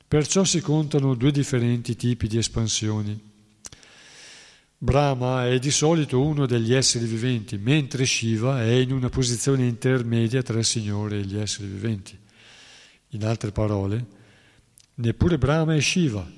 perciò 0.07 0.45
si 0.45 0.61
contano 0.61 1.15
due 1.15 1.33
differenti 1.33 1.97
tipi 1.97 2.29
di 2.29 2.39
espansioni 2.39 3.35
Brahma 4.79 5.49
è 5.49 5.59
di 5.59 5.71
solito 5.71 6.21
uno 6.21 6.45
degli 6.45 6.75
esseri 6.75 7.07
viventi, 7.07 7.57
mentre 7.57 8.05
Shiva 8.05 8.63
è 8.63 8.73
in 8.73 8.93
una 8.93 9.09
posizione 9.09 9.67
intermedia 9.67 10.43
tra 10.43 10.59
il 10.59 10.67
Signore 10.67 11.19
e 11.19 11.25
gli 11.25 11.39
esseri 11.39 11.67
viventi. 11.67 12.17
In 13.11 13.25
altre 13.25 13.53
parole, 13.53 14.05
neppure 14.97 15.39
Brahma 15.39 15.75
e 15.75 15.81
Shiva, 15.81 16.31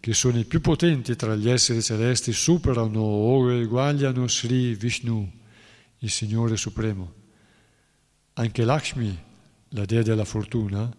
che 0.00 0.14
sono 0.14 0.38
i 0.38 0.46
più 0.46 0.62
potenti 0.62 1.14
tra 1.16 1.36
gli 1.36 1.50
esseri 1.50 1.82
celesti, 1.82 2.32
superano 2.32 3.00
o 3.00 3.52
eguagliano 3.52 4.26
Sri 4.26 4.74
Vishnu, 4.74 5.30
il 5.98 6.10
Signore 6.10 6.56
Supremo. 6.56 7.12
Anche 8.34 8.64
Lakshmi, 8.64 9.22
la 9.68 9.84
dea 9.84 10.02
della 10.02 10.24
fortuna, 10.24 10.90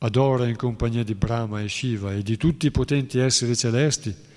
adora 0.00 0.46
in 0.46 0.56
compagnia 0.56 1.04
di 1.04 1.14
Brahma 1.14 1.62
e 1.62 1.70
Shiva 1.70 2.12
e 2.12 2.22
di 2.22 2.36
tutti 2.36 2.66
i 2.66 2.70
potenti 2.70 3.18
esseri 3.18 3.56
celesti 3.56 4.30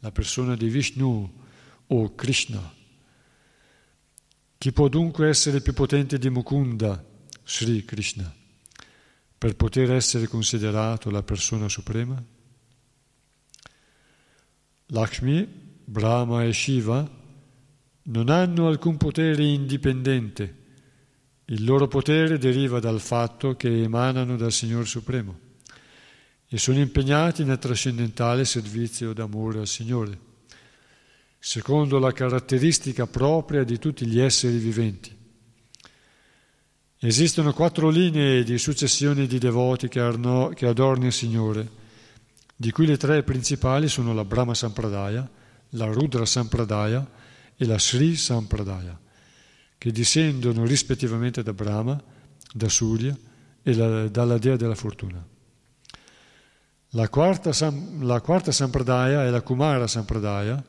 la 0.00 0.10
persona 0.10 0.56
di 0.56 0.68
Vishnu 0.68 1.44
o 1.86 2.14
Krishna. 2.14 2.74
Chi 4.58 4.72
può 4.72 4.88
dunque 4.88 5.28
essere 5.28 5.60
più 5.60 5.74
potente 5.74 6.18
di 6.18 6.30
Mukunda, 6.30 7.04
Sri 7.44 7.84
Krishna, 7.84 8.32
per 9.38 9.54
poter 9.54 9.92
essere 9.92 10.26
considerato 10.26 11.10
la 11.10 11.22
persona 11.22 11.68
suprema? 11.68 12.22
Lakshmi, 14.86 15.46
Brahma 15.84 16.44
e 16.44 16.52
Shiva 16.52 17.08
non 18.04 18.28
hanno 18.28 18.66
alcun 18.66 18.96
potere 18.96 19.44
indipendente. 19.44 20.64
Il 21.46 21.64
loro 21.64 21.86
potere 21.86 22.38
deriva 22.38 22.80
dal 22.80 23.00
fatto 23.00 23.54
che 23.56 23.82
emanano 23.82 24.36
dal 24.36 24.52
Signore 24.52 24.86
Supremo 24.86 25.45
e 26.48 26.58
sono 26.58 26.78
impegnati 26.78 27.44
nel 27.44 27.58
trascendentale 27.58 28.44
servizio 28.44 29.12
d'amore 29.12 29.60
al 29.60 29.66
Signore, 29.66 30.18
secondo 31.38 31.98
la 31.98 32.12
caratteristica 32.12 33.06
propria 33.06 33.64
di 33.64 33.78
tutti 33.78 34.06
gli 34.06 34.20
esseri 34.20 34.58
viventi. 34.58 35.14
Esistono 36.98 37.52
quattro 37.52 37.88
linee 37.88 38.42
di 38.42 38.58
successione 38.58 39.26
di 39.26 39.38
devoti 39.38 39.88
che, 39.88 40.00
arno, 40.00 40.50
che 40.54 40.66
adornano 40.66 41.06
il 41.06 41.12
Signore, 41.12 41.68
di 42.56 42.70
cui 42.70 42.86
le 42.86 42.96
tre 42.96 43.22
principali 43.22 43.88
sono 43.88 44.14
la 44.14 44.24
Brahma 44.24 44.54
Sampradaya, 44.54 45.28
la 45.70 45.86
Rudra 45.86 46.24
Sampradaya 46.24 47.06
e 47.54 47.66
la 47.66 47.78
Sri 47.78 48.16
Sampradaya, 48.16 48.98
che 49.76 49.92
discendono 49.92 50.64
rispettivamente 50.64 51.42
da 51.42 51.52
Brahma, 51.52 52.02
da 52.52 52.68
Surya 52.68 53.16
e 53.62 53.74
la, 53.74 54.08
dalla 54.08 54.38
Dea 54.38 54.56
della 54.56 54.74
Fortuna. 54.74 55.34
La 56.90 57.08
quarta, 57.08 57.50
la 58.00 58.20
quarta 58.20 58.52
Sampradaya 58.52 59.24
è 59.24 59.30
la 59.30 59.42
Kumara 59.42 59.86
Sampradaya 59.86 60.62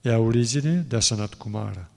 e 0.00 0.10
ha 0.10 0.20
origine 0.20 0.84
da 0.86 1.00
Sanat 1.00 1.36
Kumara. 1.36 1.88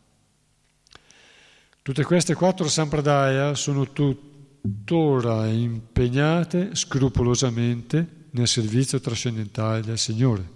Tutte 1.82 2.04
queste 2.04 2.34
quattro 2.34 2.68
Sampradaya 2.68 3.54
sono 3.54 3.92
tuttora 3.92 5.48
impegnate 5.48 6.74
scrupolosamente 6.74 8.28
nel 8.32 8.48
servizio 8.48 9.00
trascendentale 9.00 9.82
del 9.82 9.98
Signore. 9.98 10.54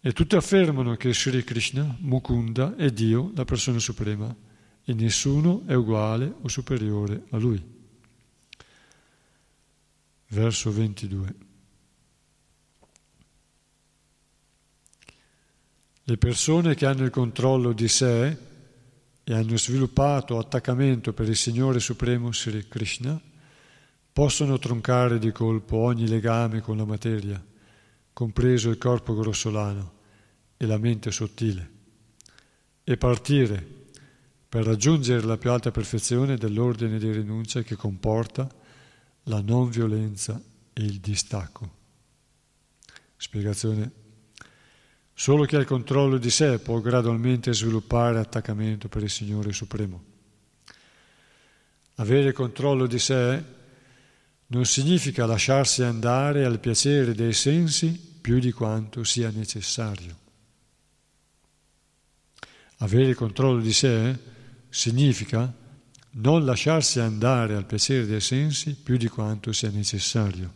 E 0.00 0.12
tutte 0.12 0.36
affermano 0.36 0.94
che 0.96 1.12
Sri 1.12 1.44
Krishna, 1.44 1.96
Mukunda, 2.00 2.76
è 2.76 2.90
Dio, 2.90 3.32
la 3.34 3.44
persona 3.44 3.78
suprema, 3.78 4.34
e 4.84 4.94
nessuno 4.94 5.64
è 5.66 5.74
uguale 5.74 6.32
o 6.40 6.48
superiore 6.48 7.24
a 7.30 7.36
Lui. 7.36 7.62
Verso 10.28 10.72
22. 10.72 11.46
Le 16.08 16.16
persone 16.16 16.74
che 16.74 16.86
hanno 16.86 17.04
il 17.04 17.10
controllo 17.10 17.74
di 17.74 17.86
sé 17.86 18.34
e 19.24 19.34
hanno 19.34 19.58
sviluppato 19.58 20.38
attaccamento 20.38 21.12
per 21.12 21.28
il 21.28 21.36
Signore 21.36 21.80
Supremo 21.80 22.32
Sri 22.32 22.66
Krishna 22.66 23.20
possono 24.10 24.58
troncare 24.58 25.18
di 25.18 25.30
colpo 25.32 25.76
ogni 25.76 26.08
legame 26.08 26.62
con 26.62 26.78
la 26.78 26.86
materia, 26.86 27.44
compreso 28.14 28.70
il 28.70 28.78
corpo 28.78 29.14
grossolano 29.14 29.96
e 30.56 30.64
la 30.64 30.78
mente 30.78 31.10
sottile, 31.10 31.70
e 32.84 32.96
partire 32.96 33.62
per 34.48 34.64
raggiungere 34.64 35.26
la 35.26 35.36
più 35.36 35.50
alta 35.50 35.70
perfezione 35.70 36.38
dell'ordine 36.38 36.98
di 36.98 37.12
rinuncia 37.12 37.60
che 37.60 37.76
comporta 37.76 38.48
la 39.24 39.42
non 39.42 39.68
violenza 39.68 40.42
e 40.72 40.82
il 40.82 41.00
distacco. 41.00 41.70
Spiegazione 43.14 44.06
Solo 45.20 45.46
chi 45.46 45.56
ha 45.56 45.58
il 45.58 45.66
controllo 45.66 46.16
di 46.16 46.30
sé 46.30 46.60
può 46.60 46.78
gradualmente 46.78 47.52
sviluppare 47.52 48.20
attaccamento 48.20 48.86
per 48.86 49.02
il 49.02 49.10
Signore 49.10 49.52
Supremo. 49.52 50.04
Avere 51.96 52.30
controllo 52.30 52.86
di 52.86 53.00
sé 53.00 53.42
non 54.46 54.64
significa 54.64 55.26
lasciarsi 55.26 55.82
andare 55.82 56.44
al 56.44 56.60
piacere 56.60 57.16
dei 57.16 57.32
sensi 57.32 57.88
più 58.20 58.38
di 58.38 58.52
quanto 58.52 59.02
sia 59.02 59.28
necessario. 59.30 60.16
Avere 62.76 63.14
controllo 63.14 63.60
di 63.60 63.72
sé 63.72 64.16
significa 64.68 65.52
non 66.10 66.44
lasciarsi 66.44 67.00
andare 67.00 67.56
al 67.56 67.66
piacere 67.66 68.06
dei 68.06 68.20
sensi 68.20 68.76
più 68.76 68.96
di 68.96 69.08
quanto 69.08 69.50
sia 69.50 69.70
necessario. 69.70 70.54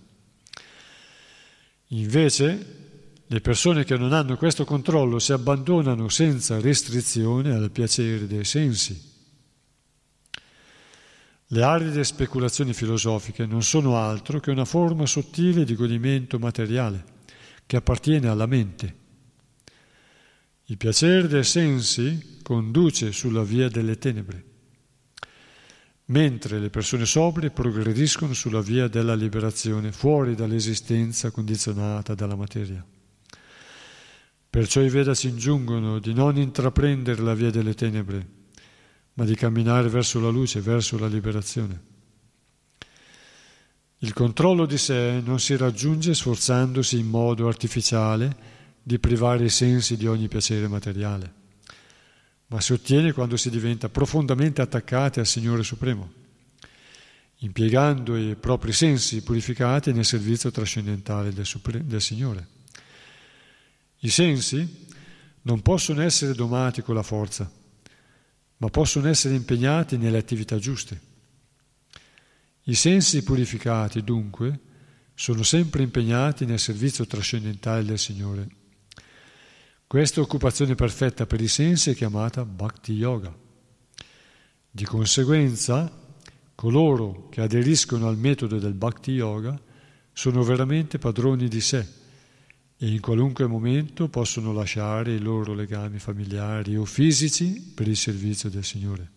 Invece 1.88 2.81
le 3.32 3.40
persone 3.40 3.84
che 3.84 3.96
non 3.96 4.12
hanno 4.12 4.36
questo 4.36 4.66
controllo 4.66 5.18
si 5.18 5.32
abbandonano 5.32 6.10
senza 6.10 6.60
restrizione 6.60 7.54
al 7.54 7.70
piacere 7.70 8.26
dei 8.26 8.44
sensi. 8.44 9.10
Le 11.46 11.62
aride 11.62 12.04
speculazioni 12.04 12.74
filosofiche 12.74 13.46
non 13.46 13.62
sono 13.62 13.96
altro 13.96 14.38
che 14.38 14.50
una 14.50 14.66
forma 14.66 15.06
sottile 15.06 15.64
di 15.64 15.74
godimento 15.74 16.38
materiale 16.38 17.04
che 17.64 17.76
appartiene 17.76 18.28
alla 18.28 18.44
mente. 18.44 18.96
Il 20.64 20.76
piacere 20.76 21.26
dei 21.26 21.44
sensi 21.44 22.40
conduce 22.42 23.12
sulla 23.12 23.42
via 23.42 23.70
delle 23.70 23.96
tenebre, 23.96 24.44
mentre 26.06 26.58
le 26.58 26.68
persone 26.68 27.06
sobrie 27.06 27.48
progrediscono 27.48 28.34
sulla 28.34 28.60
via 28.60 28.88
della 28.88 29.14
liberazione, 29.14 29.90
fuori 29.90 30.34
dall'esistenza 30.34 31.30
condizionata 31.30 32.14
dalla 32.14 32.36
materia. 32.36 32.84
Perciò 34.52 34.82
i 34.82 34.90
Veda 34.90 35.14
si 35.14 35.28
ingiungono 35.28 35.98
di 35.98 36.12
non 36.12 36.36
intraprendere 36.36 37.22
la 37.22 37.32
via 37.32 37.48
delle 37.48 37.72
tenebre, 37.72 38.26
ma 39.14 39.24
di 39.24 39.34
camminare 39.34 39.88
verso 39.88 40.20
la 40.20 40.28
luce, 40.28 40.60
verso 40.60 40.98
la 40.98 41.06
liberazione. 41.06 41.80
Il 44.00 44.12
controllo 44.12 44.66
di 44.66 44.76
sé 44.76 45.22
non 45.24 45.40
si 45.40 45.56
raggiunge 45.56 46.12
sforzandosi 46.12 46.98
in 46.98 47.06
modo 47.06 47.48
artificiale 47.48 48.36
di 48.82 48.98
privare 48.98 49.44
i 49.44 49.48
sensi 49.48 49.96
di 49.96 50.06
ogni 50.06 50.28
piacere 50.28 50.68
materiale, 50.68 51.32
ma 52.48 52.60
si 52.60 52.74
ottiene 52.74 53.12
quando 53.12 53.38
si 53.38 53.48
diventa 53.48 53.88
profondamente 53.88 54.60
attaccati 54.60 55.18
al 55.18 55.26
Signore 55.26 55.62
Supremo, 55.62 56.12
impiegando 57.38 58.18
i 58.18 58.36
propri 58.36 58.72
sensi 58.72 59.22
purificati 59.22 59.94
nel 59.94 60.04
servizio 60.04 60.50
trascendentale 60.50 61.32
del, 61.32 61.46
Supre- 61.46 61.86
del 61.86 62.02
Signore. 62.02 62.60
I 64.04 64.10
sensi 64.10 64.86
non 65.42 65.62
possono 65.62 66.02
essere 66.02 66.34
domati 66.34 66.82
con 66.82 66.96
la 66.96 67.04
forza, 67.04 67.50
ma 68.56 68.68
possono 68.68 69.08
essere 69.08 69.34
impegnati 69.34 69.96
nelle 69.96 70.18
attività 70.18 70.58
giuste. 70.58 71.00
I 72.64 72.74
sensi 72.74 73.22
purificati, 73.22 74.02
dunque, 74.02 74.58
sono 75.14 75.44
sempre 75.44 75.84
impegnati 75.84 76.46
nel 76.46 76.58
servizio 76.58 77.06
trascendentale 77.06 77.84
del 77.84 77.98
Signore. 77.98 78.48
Questa 79.86 80.20
occupazione 80.20 80.74
perfetta 80.74 81.24
per 81.24 81.40
i 81.40 81.48
sensi 81.48 81.90
è 81.90 81.94
chiamata 81.94 82.44
Bhakti 82.44 82.94
Yoga. 82.94 83.32
Di 84.68 84.84
conseguenza, 84.84 85.90
coloro 86.56 87.28
che 87.28 87.40
aderiscono 87.40 88.08
al 88.08 88.16
metodo 88.16 88.58
del 88.58 88.74
Bhakti 88.74 89.12
Yoga 89.12 89.60
sono 90.12 90.42
veramente 90.42 90.98
padroni 90.98 91.46
di 91.46 91.60
sé 91.60 92.00
e 92.82 92.88
in 92.88 93.00
qualunque 93.00 93.46
momento 93.46 94.08
possono 94.08 94.52
lasciare 94.52 95.12
i 95.12 95.20
loro 95.20 95.54
legami 95.54 96.00
familiari 96.00 96.76
o 96.76 96.84
fisici 96.84 97.72
per 97.72 97.86
il 97.86 97.96
servizio 97.96 98.50
del 98.50 98.64
Signore. 98.64 99.10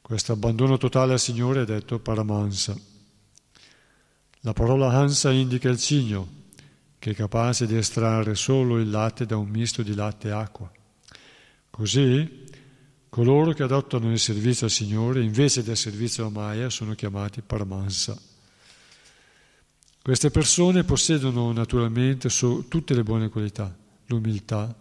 Questo 0.00 0.32
abbandono 0.32 0.78
totale 0.78 1.12
al 1.12 1.20
Signore 1.20 1.60
è 1.60 1.64
detto 1.66 1.98
paramansa. 1.98 2.74
La 4.40 4.54
parola 4.54 4.92
hansa 4.92 5.30
indica 5.30 5.68
il 5.68 5.76
cigno, 5.76 6.26
che 6.98 7.10
è 7.10 7.14
capace 7.14 7.66
di 7.66 7.76
estrarre 7.76 8.34
solo 8.34 8.78
il 8.78 8.88
latte 8.88 9.26
da 9.26 9.36
un 9.36 9.50
misto 9.50 9.82
di 9.82 9.94
latte 9.94 10.28
e 10.28 10.30
acqua. 10.30 10.72
Così, 11.68 12.44
coloro 13.10 13.52
che 13.52 13.62
adottano 13.62 14.10
il 14.10 14.18
servizio 14.18 14.64
al 14.64 14.72
Signore 14.72 15.22
invece 15.22 15.62
del 15.62 15.76
servizio 15.76 16.24
a 16.24 16.30
Maya 16.30 16.70
sono 16.70 16.94
chiamati 16.94 17.42
paramansa. 17.42 18.18
Queste 20.06 20.30
persone 20.30 20.84
possiedono 20.84 21.50
naturalmente 21.50 22.28
tutte 22.28 22.94
le 22.94 23.02
buone 23.02 23.28
qualità, 23.28 23.76
l'umiltà, 24.04 24.72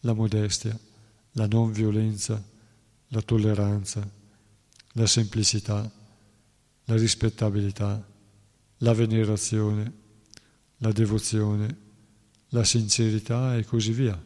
la 0.00 0.14
modestia, 0.14 0.74
la 1.32 1.46
non 1.46 1.72
violenza, 1.72 2.42
la 3.08 3.20
tolleranza, 3.20 4.10
la 4.92 5.06
semplicità, 5.06 5.92
la 6.84 6.96
rispettabilità, 6.96 8.02
la 8.78 8.94
venerazione, 8.94 9.92
la 10.78 10.90
devozione, 10.90 11.76
la 12.48 12.64
sincerità 12.64 13.58
e 13.58 13.64
così 13.66 13.92
via. 13.92 14.24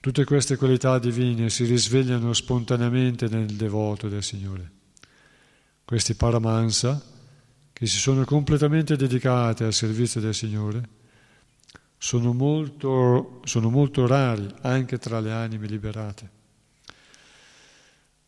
Tutte 0.00 0.24
queste 0.24 0.56
qualità 0.56 0.98
divine 0.98 1.48
si 1.48 1.62
risvegliano 1.62 2.32
spontaneamente 2.32 3.28
nel 3.28 3.54
devoto 3.54 4.08
del 4.08 4.24
Signore. 4.24 4.68
Questi 5.84 6.14
paramansa 6.16 7.10
che 7.82 7.88
si 7.88 7.98
sono 7.98 8.24
completamente 8.24 8.94
dedicate 8.94 9.64
al 9.64 9.72
servizio 9.72 10.20
del 10.20 10.36
Signore 10.36 10.88
sono 11.98 12.32
molto, 12.32 13.40
sono 13.42 13.70
molto 13.70 14.06
rari 14.06 14.46
anche 14.60 14.98
tra 14.98 15.18
le 15.18 15.32
anime 15.32 15.66
liberate. 15.66 16.30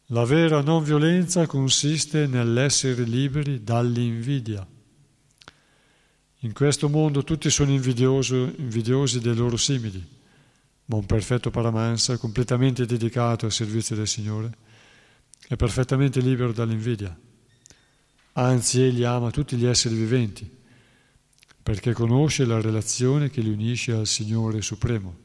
La 0.07 0.25
vera 0.25 0.61
non 0.61 0.83
violenza 0.83 1.47
consiste 1.47 2.27
nell'essere 2.27 3.05
liberi 3.05 3.63
dall'invidia. 3.63 4.67
In 6.39 6.53
questo 6.53 6.89
mondo 6.89 7.23
tutti 7.23 7.49
sono 7.49 7.71
invidiosi 7.71 9.21
dei 9.21 9.37
loro 9.37 9.57
simili, 9.57 10.05
ma 10.87 10.97
un 10.97 11.07
perfetto 11.07 11.53
Paramansa, 11.53 12.19
completamente 12.19 12.87
dedicato 12.87 13.47
al 13.47 13.53
servizio 13.53 13.95
del 13.95 14.09
Signore, 14.09 14.53
è 15.47 15.55
perfettamente 15.55 16.19
libero 16.19 16.51
dall'invidia. 16.51 17.17
Anzi, 18.37 18.83
egli 18.83 19.05
ama 19.05 19.31
tutti 19.31 19.57
gli 19.57 19.65
esseri 19.65 19.95
viventi, 19.95 20.51
perché 21.63 21.93
conosce 21.93 22.45
la 22.45 22.61
relazione 22.61 23.31
che 23.31 23.41
li 23.41 23.51
unisce 23.51 23.93
al 23.93 24.09
Signore 24.09 24.61
Supremo. 24.61 25.23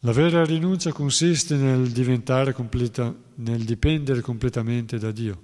La 0.00 0.12
vera 0.12 0.44
rinuncia 0.44 0.90
consiste 0.90 1.54
nel, 1.54 1.92
completa, 2.54 3.14
nel 3.36 3.64
dipendere 3.64 4.20
completamente 4.20 4.98
da 4.98 5.12
Dio. 5.12 5.42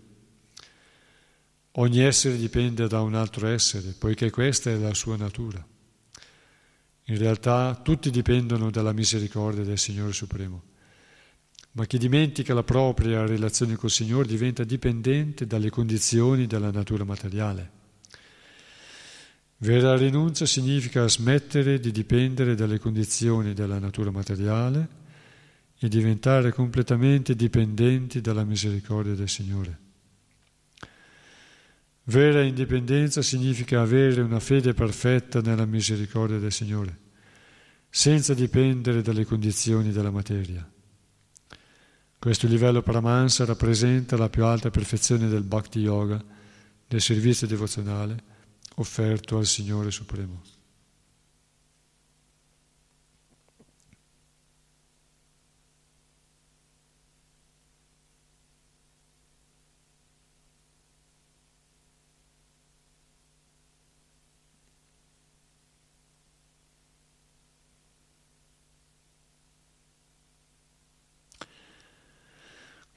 Ogni 1.73 2.01
essere 2.01 2.37
dipende 2.37 2.89
da 2.89 3.01
un 3.01 3.15
altro 3.15 3.47
essere, 3.47 3.95
poiché 3.97 4.31
questa 4.31 4.71
è 4.71 4.77
la 4.77 4.95
sua 4.95 5.17
natura. 5.17 5.65
In 7.05 7.19
realtà 7.19 7.81
tutti 7.83 8.11
dipendono 8.11 8.71
dalla 8.71 8.93
misericordia 8.93 9.63
del 9.63 9.79
Signore 9.79 10.13
Supremo 10.13 10.73
ma 11.77 11.87
chi 11.87 11.99
dimentica 11.99 12.55
la 12.55 12.63
propria 12.63 13.27
relazione 13.27 13.75
col 13.75 13.91
Signore 13.91 14.29
diventa 14.29 14.63
dipendente 14.63 15.47
dalle 15.47 15.71
condizioni 15.71 16.47
della 16.47 16.71
natura 16.71 17.05
materiale. 17.05 17.83
Vera 19.59 19.97
rinuncia 19.97 20.47
significa 20.47 21.09
smettere 21.09 21.81
di 21.81 21.91
dipendere 21.91 22.55
dalle 22.55 22.79
condizioni 22.79 23.55
della 23.55 23.79
natura 23.81 24.13
materiale 24.13 25.03
e 25.79 25.89
diventare 25.89 26.53
completamente 26.53 27.35
dipendenti 27.35 28.21
dalla 28.21 28.45
misericordia 28.45 29.15
del 29.15 29.29
Signore. 29.29 29.79
Vera 32.05 32.43
indipendenza 32.43 33.21
significa 33.21 33.81
avere 33.81 34.21
una 34.21 34.39
fede 34.39 34.75
perfetta 34.75 35.41
nella 35.41 35.65
misericordia 35.65 36.39
del 36.39 36.53
Signore, 36.53 36.99
senza 37.91 38.33
dipendere 38.33 39.03
dalle 39.03 39.25
condizioni 39.25 39.91
della 39.91 40.11
materia. 40.11 40.69
Questo 42.25 42.47
livello 42.47 42.81
Paramansa 42.81 43.45
rappresenta 43.45 44.17
la 44.17 44.31
più 44.31 44.47
alta 44.47 44.71
perfezione 44.71 45.29
del 45.29 45.43
Bhakti 45.43 45.81
Yoga, 45.81 46.25
del 46.89 47.03
servizio 47.03 47.47
devozionale 47.47 48.17
offerto 48.77 49.37
al 49.37 49.45
Signore 49.45 49.91
Supremo. 49.91 50.41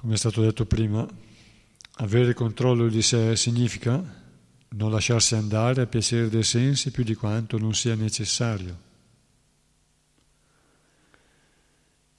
Come 0.08 0.20
è 0.20 0.22
stato 0.22 0.42
detto 0.42 0.66
prima, 0.66 1.06
avere 1.96 2.34
controllo 2.34 2.88
di 2.88 3.02
sé 3.02 3.36
significa 3.36 4.02
non 4.70 4.90
lasciarsi 4.90 5.36
andare 5.36 5.82
al 5.82 5.90
piacere 5.90 6.30
dei 6.30 6.44
sensi 6.44 6.92
più 6.92 7.04
di 7.04 7.14
quanto 7.14 7.58
non 7.58 7.74
sia 7.74 7.94
necessario. 7.94 8.80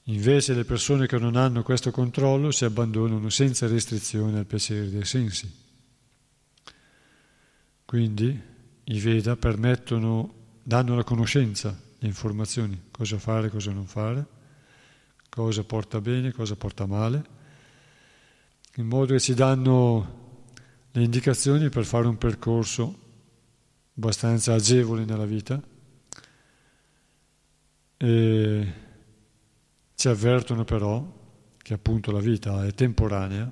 Invece 0.05 0.53
le 0.53 0.67
persone 0.67 1.07
che 1.07 1.19
non 1.19 1.35
hanno 1.35 1.63
questo 1.63 1.91
controllo 1.91 2.51
si 2.51 2.67
abbandonano 2.67 3.31
senza 3.31 3.67
restrizione 3.67 4.41
al 4.41 4.45
piacere 4.45 4.91
dei 4.91 5.07
sensi. 5.07 5.51
Quindi 7.87 8.39
i 8.85 9.01
Veda 9.01 9.35
permettono, 9.37 10.35
danno 10.63 10.95
la 10.95 11.05
conoscenza, 11.05 11.75
le 11.99 12.07
informazioni, 12.07 12.79
cosa 12.91 13.19
fare, 13.19 13.49
cosa 13.49 13.73
non 13.73 13.87
fare, 13.87 14.27
cosa 15.31 15.65
porta 15.65 16.03
bene, 16.03 16.33
cosa 16.33 16.55
porta 16.55 16.85
male, 16.85 17.37
in 18.79 18.87
modo 18.87 19.13
che 19.13 19.21
ci 19.21 19.35
danno 19.35 20.17
le 20.93 21.03
indicazioni 21.03 21.69
per 21.69 21.85
fare 21.85 22.07
un 22.07 22.17
percorso 22.17 23.07
abbastanza 23.97 24.55
agevole 24.55 25.05
nella 25.05 25.27
vita. 25.27 25.61
E 27.97 28.73
ci 29.97 30.09
avvertono 30.09 30.65
però 30.65 31.17
che 31.57 31.75
appunto 31.75 32.13
la 32.13 32.21
vita 32.21 32.65
è 32.65 32.73
temporanea 32.73 33.51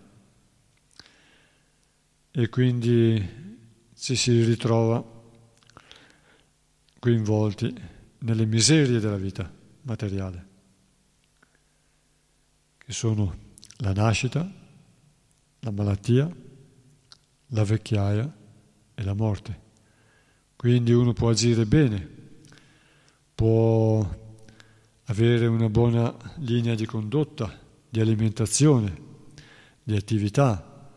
e 2.30 2.48
quindi 2.48 3.58
ci 3.96 4.14
si 4.14 4.44
ritrova 4.44 5.04
coinvolti 7.00 7.74
nelle 8.18 8.46
miserie 8.46 9.00
della 9.00 9.16
vita 9.16 9.52
materiale, 9.82 10.46
che 12.78 12.92
sono 12.92 13.36
la 13.78 13.92
nascita, 13.92 14.55
la 15.66 15.72
malattia, 15.72 16.30
la 17.48 17.64
vecchiaia 17.64 18.36
e 18.94 19.02
la 19.02 19.14
morte. 19.14 19.64
Quindi 20.54 20.92
uno 20.92 21.12
può 21.12 21.30
agire 21.30 21.66
bene, 21.66 22.08
può 23.34 24.08
avere 25.06 25.46
una 25.46 25.68
buona 25.68 26.14
linea 26.36 26.76
di 26.76 26.86
condotta, 26.86 27.52
di 27.88 28.00
alimentazione, 28.00 29.02
di 29.82 29.96
attività 29.96 30.92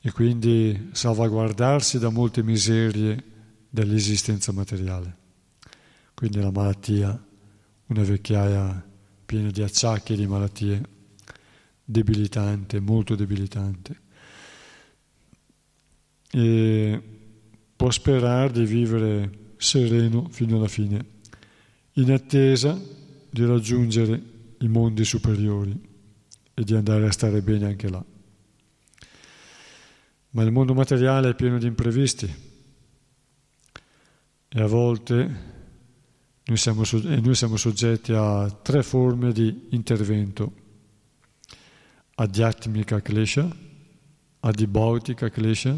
e 0.00 0.12
quindi 0.12 0.90
salvaguardarsi 0.92 1.98
da 1.98 2.08
molte 2.08 2.44
miserie 2.44 3.30
dell'esistenza 3.68 4.52
materiale. 4.52 5.16
Quindi 6.14 6.40
la 6.40 6.52
malattia, 6.52 7.20
una 7.86 8.02
vecchiaia 8.02 8.90
piena 9.26 9.50
di 9.50 9.62
acciacchi 9.62 10.12
e 10.12 10.16
di 10.16 10.26
malattie, 10.28 10.82
debilitante, 11.92 12.80
molto 12.80 13.14
debilitante. 13.14 14.00
E 16.32 17.02
può 17.76 17.90
sperare 17.90 18.50
di 18.50 18.64
vivere 18.64 19.54
sereno 19.56 20.28
fino 20.28 20.56
alla 20.56 20.66
fine, 20.66 21.04
in 21.92 22.10
attesa 22.10 22.76
di 23.30 23.44
raggiungere 23.44 24.20
i 24.58 24.68
mondi 24.68 25.04
superiori 25.04 25.78
e 26.54 26.64
di 26.64 26.74
andare 26.74 27.06
a 27.06 27.12
stare 27.12 27.40
bene 27.42 27.66
anche 27.66 27.88
là. 27.88 28.04
Ma 30.30 30.42
il 30.42 30.50
mondo 30.50 30.74
materiale 30.74 31.30
è 31.30 31.34
pieno 31.34 31.58
di 31.58 31.66
imprevisti 31.66 32.34
e 34.48 34.60
a 34.60 34.66
volte 34.66 35.50
noi 36.44 36.56
siamo, 36.56 36.82
noi 36.92 37.34
siamo 37.34 37.56
soggetti 37.56 38.12
a 38.12 38.50
tre 38.50 38.82
forme 38.82 39.32
di 39.32 39.68
intervento. 39.70 40.61
Adhyatmika 42.14 43.00
klesha, 43.00 43.48
adibautika 44.40 45.30
klesha 45.30 45.74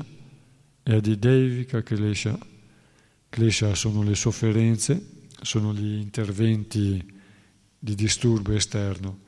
e 0.82 0.94
adidevika 0.94 1.82
klesha. 1.82 2.38
Klesha 3.28 3.74
sono 3.74 4.02
le 4.02 4.14
sofferenze, 4.14 5.00
sono 5.40 5.72
gli 5.72 5.94
interventi 6.00 7.12
di 7.78 7.94
disturbo 7.94 8.52
esterno, 8.52 9.18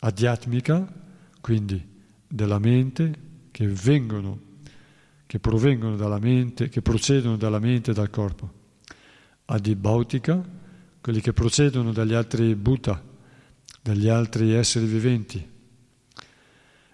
adiatmica, 0.00 0.92
quindi 1.40 1.80
della 2.26 2.58
mente, 2.58 3.14
che 3.50 3.66
vengono, 3.68 4.40
che 5.26 5.38
provengono 5.38 5.96
dalla 5.96 6.18
mente, 6.18 6.68
che 6.68 6.82
procedono 6.82 7.36
dalla 7.36 7.58
mente 7.58 7.90
e 7.90 7.94
dal 7.94 8.10
corpo, 8.10 8.52
adibautica, 9.44 10.42
quelli 11.00 11.20
che 11.20 11.32
procedono 11.32 11.92
dagli 11.92 12.14
altri 12.14 12.54
Buddha, 12.54 13.02
dagli 13.80 14.08
altri 14.08 14.52
esseri 14.52 14.86
viventi, 14.86 15.50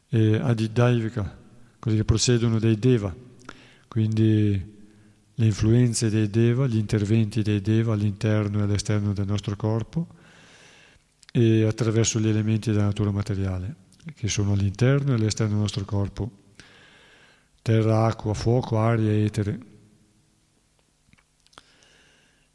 e 0.09 0.36
adidaivika, 0.36 1.36
quelli 1.78 1.98
che 1.98 2.05
procedono 2.05 2.59
dai 2.59 2.78
Deva, 2.78 3.14
quindi 3.86 4.76
le 5.35 5.44
influenze 5.44 6.10
dei 6.10 6.28
Deva, 6.28 6.66
gli 6.66 6.76
interventi 6.76 7.43
dei 7.43 7.60
Deva 7.60 7.93
all'interno 7.93 8.59
e 8.59 8.62
all'esterno 8.62 9.12
del 9.12 9.26
nostro 9.26 9.55
corpo, 9.56 10.16
e 11.30 11.64
attraverso 11.64 12.18
gli 12.18 12.28
elementi 12.28 12.70
della 12.70 12.85
natura 12.85 13.10
materiale, 13.10 13.74
che 14.14 14.28
sono 14.28 14.52
all'interno 14.52 15.12
e 15.12 15.14
all'esterno 15.14 15.52
del 15.52 15.60
nostro 15.60 15.85
corpo, 15.85 16.30
terra, 17.62 18.06
acqua, 18.06 18.35
fuoco, 18.35 18.78
aria 18.78 19.12
etere. 19.12 19.60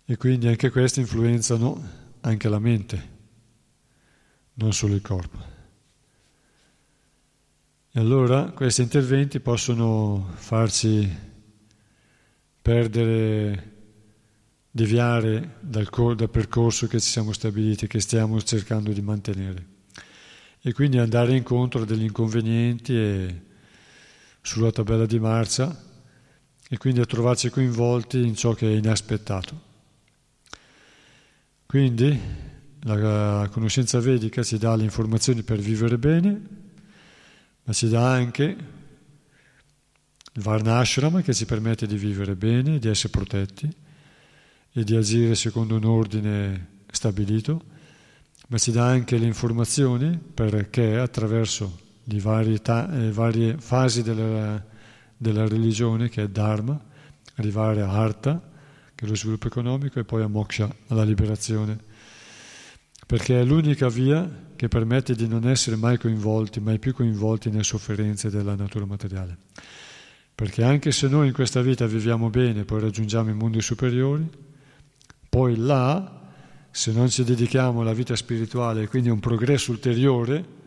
E 0.06 0.18
quindi 0.18 0.48
anche 0.48 0.70
questi 0.70 1.00
influenzano 1.00 1.82
anche 2.22 2.50
la 2.50 2.60
mente, 2.60 3.10
non 4.56 4.74
solo 4.74 4.96
il 4.96 5.02
corpo. 5.02 5.53
E 7.96 8.00
allora 8.00 8.46
questi 8.46 8.82
interventi 8.82 9.40
possono 9.40 10.32
farci 10.34 11.08
perdere 12.60 13.72
deviare 14.72 15.58
dal, 15.60 15.88
dal 16.16 16.30
percorso 16.32 16.88
che 16.88 17.00
ci 17.00 17.12
siamo 17.12 17.34
stabiliti, 17.34 17.86
che 17.86 18.00
stiamo 18.00 18.42
cercando 18.42 18.92
di 18.92 19.02
mantenere. 19.04 19.68
E 20.60 20.74
quindi 20.74 20.98
andare 20.98 21.36
incontro 21.36 21.84
a 21.84 21.86
degli 21.86 22.02
inconvenienti 22.02 22.98
e, 22.98 23.42
sulla 24.42 24.72
tabella 24.72 25.06
di 25.06 25.20
marcia 25.20 25.80
e 26.68 26.78
quindi 26.78 27.00
a 27.00 27.06
trovarci 27.06 27.52
coinvolti 27.52 28.26
in 28.26 28.36
ciò 28.36 28.54
che 28.54 28.70
è 28.70 28.76
inaspettato. 28.76 29.62
Quindi 31.68 32.20
la 32.86 33.48
conoscenza 33.52 34.00
vedica 34.00 34.42
ci 34.42 34.58
dà 34.58 34.76
le 34.76 34.84
informazioni 34.84 35.44
per 35.44 35.60
vivere 35.60 36.00
bene, 36.00 36.62
ma 37.64 37.74
ci 37.74 37.90
dà 37.90 38.12
anche 38.12 38.44
il 40.36 40.42
Varnashrama 40.42 41.22
che 41.22 41.34
ci 41.34 41.46
permette 41.46 41.86
di 41.86 41.98
vivere 41.98 42.36
bene, 42.36 42.80
di 42.80 42.88
essere 42.88 43.10
protetti, 43.10 43.70
e 44.76 44.84
di 44.84 44.96
agire 44.96 45.36
secondo 45.36 45.76
un 45.76 45.86
ordine 45.86 46.82
stabilito, 46.92 47.62
ma 48.48 48.58
ci 48.58 48.72
dà 48.72 48.88
anche 48.88 49.18
le 49.18 49.26
informazioni 49.26 50.18
perché 50.18 50.98
attraverso 50.98 51.80
le 52.06 52.20
varie, 52.20 52.60
ta- 52.60 52.88
le 52.88 53.12
varie 53.12 53.58
fasi 53.58 54.02
della, 54.02 54.64
della, 55.16 55.48
religione, 55.48 56.10
che 56.10 56.24
è 56.24 56.28
Dharma, 56.28 56.80
arrivare 57.36 57.82
a 57.82 57.90
Artha, 57.90 58.42
che 58.96 59.06
è 59.06 59.08
lo 59.08 59.16
sviluppo 59.16 59.48
economico, 59.48 60.00
e 60.00 60.04
poi 60.04 60.24
a 60.24 60.28
Moksha, 60.28 60.76
alla 60.88 61.04
liberazione, 61.04 61.92
perché 63.06 63.40
è 63.40 63.44
l'unica 63.44 63.90
via 63.90 64.30
che 64.56 64.68
permette 64.68 65.16
di 65.16 65.28
non 65.28 65.48
essere 65.48 65.76
mai 65.76 65.98
coinvolti, 65.98 66.60
mai 66.60 66.80
più 66.80 66.94
coinvolti 66.94 67.50
nelle 67.50 67.64
sofferenze 67.64 68.30
della 68.30 68.56
natura 68.56 68.86
materiale. 68.86 69.38
Perché 70.34 70.64
anche 70.64 70.92
se 70.92 71.08
noi 71.08 71.28
in 71.28 71.34
questa 71.34 71.62
vita 71.62 71.86
viviamo 71.86 72.30
bene, 72.30 72.64
poi 72.64 72.82
raggiungiamo 72.82 73.30
i 73.30 73.34
mondi 73.34 73.62
superiori, 73.62 74.28
poi 75.30 75.58
là, 75.58 76.22
se 76.72 76.92
non 76.92 77.10
ci 77.10 77.24
dedichiamo 77.24 77.82
alla 77.82 77.94
vita 77.94 78.16
spirituale, 78.16 78.88
quindi 78.88 79.10
a 79.10 79.14
un 79.14 79.20
progresso 79.20 79.72
ulteriore, 79.72 80.62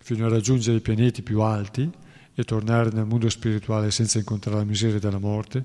fino 0.00 0.26
a 0.26 0.28
raggiungere 0.28 0.78
i 0.78 0.80
pianeti 0.80 1.22
più 1.22 1.40
alti 1.40 1.90
e 2.34 2.44
tornare 2.44 2.90
nel 2.90 3.04
mondo 3.04 3.28
spirituale 3.28 3.90
senza 3.90 4.18
incontrare 4.18 4.58
la 4.58 4.64
miseria 4.64 4.98
della 4.98 5.18
morte, 5.18 5.64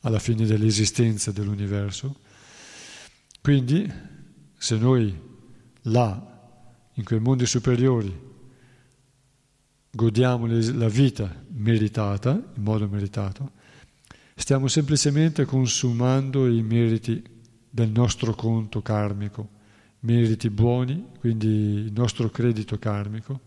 alla 0.00 0.18
fine 0.18 0.46
dell'esistenza 0.46 1.30
dell'universo. 1.32 2.16
Quindi, 3.40 3.90
se 4.56 4.76
noi 4.76 5.30
là, 5.82 6.30
in 6.94 7.04
quei 7.04 7.20
mondi 7.20 7.46
superiori, 7.46 8.30
godiamo 9.90 10.46
la 10.46 10.88
vita 10.88 11.44
meritata, 11.48 12.30
in 12.30 12.62
modo 12.62 12.88
meritato, 12.88 13.50
stiamo 14.34 14.68
semplicemente 14.68 15.44
consumando 15.44 16.46
i 16.46 16.62
meriti 16.62 17.22
del 17.68 17.90
nostro 17.90 18.34
conto 18.34 18.82
karmico, 18.82 19.60
meriti 20.00 20.50
buoni, 20.50 21.06
quindi 21.18 21.46
il 21.46 21.92
nostro 21.92 22.30
credito 22.30 22.78
karmico, 22.78 23.40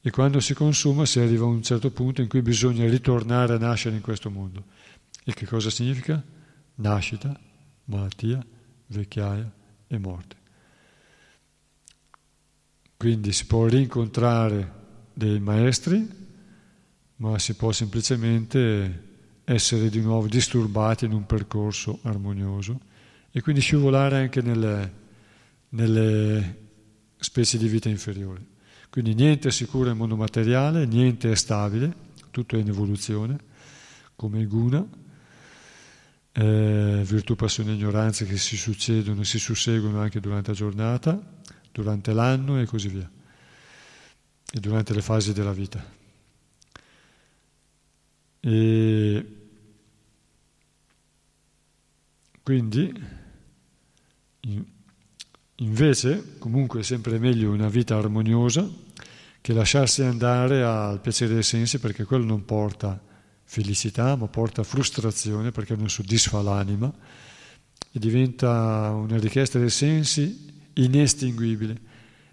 e 0.00 0.10
quando 0.10 0.40
si 0.40 0.54
consuma 0.54 1.06
si 1.06 1.20
arriva 1.20 1.44
a 1.44 1.48
un 1.48 1.62
certo 1.62 1.90
punto 1.92 2.22
in 2.22 2.28
cui 2.28 2.42
bisogna 2.42 2.88
ritornare 2.88 3.54
a 3.54 3.58
nascere 3.58 3.94
in 3.94 4.02
questo 4.02 4.30
mondo. 4.30 4.64
E 5.24 5.32
che 5.32 5.46
cosa 5.46 5.70
significa? 5.70 6.20
Nascita, 6.76 7.38
malattia, 7.84 8.44
vecchiaia 8.86 9.48
e 9.86 9.98
morte. 9.98 10.41
Quindi 13.02 13.32
si 13.32 13.46
può 13.46 13.66
rincontrare 13.66 14.72
dei 15.12 15.40
maestri, 15.40 16.08
ma 17.16 17.36
si 17.40 17.54
può 17.54 17.72
semplicemente 17.72 19.02
essere 19.42 19.88
di 19.88 20.00
nuovo 20.00 20.28
disturbati 20.28 21.06
in 21.06 21.12
un 21.12 21.26
percorso 21.26 21.98
armonioso 22.02 22.78
e 23.32 23.40
quindi 23.40 23.60
scivolare 23.60 24.18
anche 24.18 24.40
nelle, 24.40 24.92
nelle 25.70 26.58
specie 27.16 27.58
di 27.58 27.66
vita 27.66 27.88
inferiori. 27.88 28.46
Quindi 28.88 29.14
niente 29.14 29.48
è 29.48 29.50
sicuro 29.50 29.86
nel 29.86 29.96
mondo 29.96 30.14
materiale, 30.14 30.86
niente 30.86 31.32
è 31.32 31.34
stabile, 31.34 31.92
tutto 32.30 32.54
è 32.54 32.60
in 32.60 32.68
evoluzione, 32.68 33.36
come 34.14 34.38
il 34.38 34.46
guna, 34.46 34.86
eh, 36.34 37.02
virtù, 37.04 37.34
passione 37.34 37.72
e 37.72 37.74
ignoranza 37.74 38.24
che 38.24 38.36
si 38.36 38.56
succedono 38.56 39.22
e 39.22 39.24
si 39.24 39.40
susseguono 39.40 40.00
anche 40.00 40.20
durante 40.20 40.50
la 40.50 40.56
giornata, 40.56 41.40
durante 41.72 42.12
l'anno 42.12 42.60
e 42.60 42.66
così 42.66 42.88
via, 42.88 43.10
e 44.52 44.60
durante 44.60 44.94
le 44.94 45.02
fasi 45.02 45.32
della 45.32 45.52
vita. 45.52 45.84
E 48.40 49.36
quindi 52.42 53.20
Invece, 55.62 56.38
comunque, 56.38 56.80
è 56.80 56.82
sempre 56.82 57.18
meglio 57.18 57.50
una 57.52 57.68
vita 57.68 57.96
armoniosa 57.96 58.68
che 59.40 59.52
lasciarsi 59.52 60.02
andare 60.02 60.62
al 60.64 61.00
piacere 61.00 61.34
dei 61.34 61.42
sensi 61.44 61.78
perché 61.78 62.04
quello 62.04 62.24
non 62.24 62.44
porta 62.44 63.00
felicità, 63.44 64.16
ma 64.16 64.26
porta 64.26 64.64
frustrazione 64.64 65.52
perché 65.52 65.76
non 65.76 65.88
soddisfa 65.88 66.42
l'anima 66.42 66.92
e 67.92 67.98
diventa 67.98 68.90
una 68.90 69.18
richiesta 69.18 69.58
dei 69.58 69.70
sensi 69.70 70.50
inestinguibile 70.74 71.80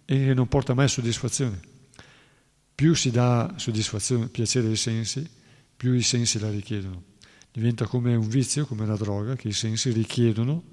e 0.05 0.25
che 0.25 0.33
non 0.33 0.47
porta 0.47 0.73
mai 0.73 0.87
soddisfazione. 0.87 1.59
Più 2.73 2.93
si 2.95 3.11
dà 3.11 3.53
soddisfazione, 3.57 4.27
piacere 4.27 4.67
ai 4.67 4.75
sensi, 4.75 5.29
più 5.75 5.93
i 5.93 6.01
sensi 6.01 6.39
la 6.39 6.49
richiedono. 6.49 7.03
Diventa 7.51 7.85
come 7.85 8.15
un 8.15 8.27
vizio, 8.27 8.65
come 8.65 8.83
una 8.83 8.95
droga, 8.95 9.35
che 9.35 9.49
i 9.49 9.53
sensi 9.53 9.91
richiedono 9.91 10.63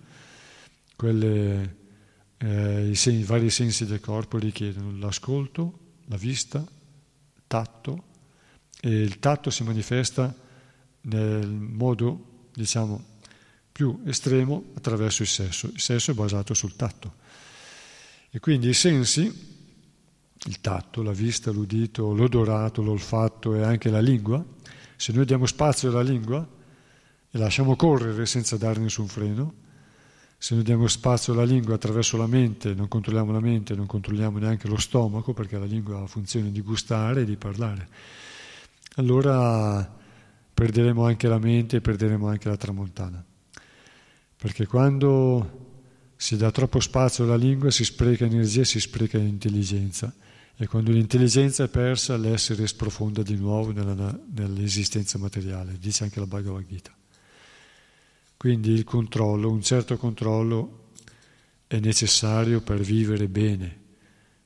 quelle 0.94 1.76
eh, 2.38 2.88
i, 2.88 2.94
sen- 2.94 3.18
i, 3.18 3.24
vari 3.24 3.50
sensi 3.50 3.86
del 3.86 4.00
corpo 4.00 4.38
richiedono 4.38 4.96
l'ascolto, 4.98 5.78
la 6.06 6.16
vista, 6.16 6.58
il 6.58 7.42
tatto 7.46 8.04
e 8.80 8.90
il 8.90 9.18
tatto 9.18 9.50
si 9.50 9.64
manifesta 9.64 10.34
nel 11.02 11.48
modo, 11.48 12.48
diciamo, 12.52 13.14
più 13.72 14.00
estremo 14.06 14.70
attraverso 14.74 15.22
il 15.22 15.28
sesso. 15.28 15.66
Il 15.66 15.80
sesso 15.80 16.10
è 16.10 16.14
basato 16.14 16.54
sul 16.54 16.76
tatto. 16.76 17.24
E 18.36 18.38
quindi 18.38 18.68
i 18.68 18.74
sensi, 18.74 19.22
il 20.44 20.60
tatto, 20.60 21.02
la 21.02 21.12
vista, 21.12 21.50
l'udito, 21.50 22.12
l'odorato, 22.12 22.82
l'olfatto 22.82 23.54
e 23.54 23.62
anche 23.62 23.88
la 23.88 24.00
lingua, 24.00 24.44
se 24.94 25.14
noi 25.14 25.24
diamo 25.24 25.46
spazio 25.46 25.88
alla 25.88 26.02
lingua 26.02 26.46
e 27.30 27.38
lasciamo 27.38 27.76
correre 27.76 28.26
senza 28.26 28.58
dare 28.58 28.78
nessun 28.78 29.08
freno, 29.08 29.54
se 30.36 30.54
noi 30.54 30.64
diamo 30.64 30.86
spazio 30.86 31.32
alla 31.32 31.44
lingua 31.44 31.76
attraverso 31.76 32.18
la 32.18 32.26
mente, 32.26 32.74
non 32.74 32.88
controlliamo 32.88 33.32
la 33.32 33.40
mente, 33.40 33.74
non 33.74 33.86
controlliamo 33.86 34.36
neanche 34.36 34.68
lo 34.68 34.76
stomaco, 34.76 35.32
perché 35.32 35.56
la 35.56 35.64
lingua 35.64 35.96
ha 35.96 36.00
la 36.00 36.06
funzione 36.06 36.52
di 36.52 36.60
gustare 36.60 37.22
e 37.22 37.24
di 37.24 37.36
parlare, 37.38 37.88
allora 38.96 39.96
perderemo 40.52 41.06
anche 41.06 41.26
la 41.26 41.38
mente 41.38 41.76
e 41.76 41.80
perderemo 41.80 42.28
anche 42.28 42.50
la 42.50 42.56
tramontana. 42.58 43.24
Perché 44.36 44.66
quando 44.66 45.65
si 46.16 46.36
dà 46.36 46.50
troppo 46.50 46.80
spazio 46.80 47.24
alla 47.24 47.36
lingua 47.36 47.70
si 47.70 47.84
spreca 47.84 48.24
energia 48.24 48.62
e 48.62 48.64
si 48.64 48.80
spreca 48.80 49.18
intelligenza. 49.18 50.14
E 50.56 50.66
quando 50.66 50.90
l'intelligenza 50.90 51.64
è 51.64 51.68
persa, 51.68 52.16
l'essere 52.16 52.66
sprofonda 52.66 53.22
di 53.22 53.36
nuovo 53.36 53.72
nella, 53.72 54.18
nell'esistenza 54.34 55.18
materiale, 55.18 55.76
dice 55.78 56.04
anche 56.04 56.18
la 56.18 56.26
Bhagavad 56.26 56.66
Gita. 56.66 56.96
Quindi 58.38 58.70
il 58.70 58.84
controllo, 58.84 59.50
un 59.50 59.62
certo 59.62 59.98
controllo 59.98 60.84
è 61.66 61.78
necessario 61.78 62.62
per 62.62 62.80
vivere 62.80 63.28
bene, 63.28 63.84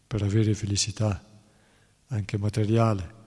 per 0.05 0.22
avere 0.22 0.55
felicità, 0.55 1.24
anche 2.09 2.38
materiale. 2.38 3.18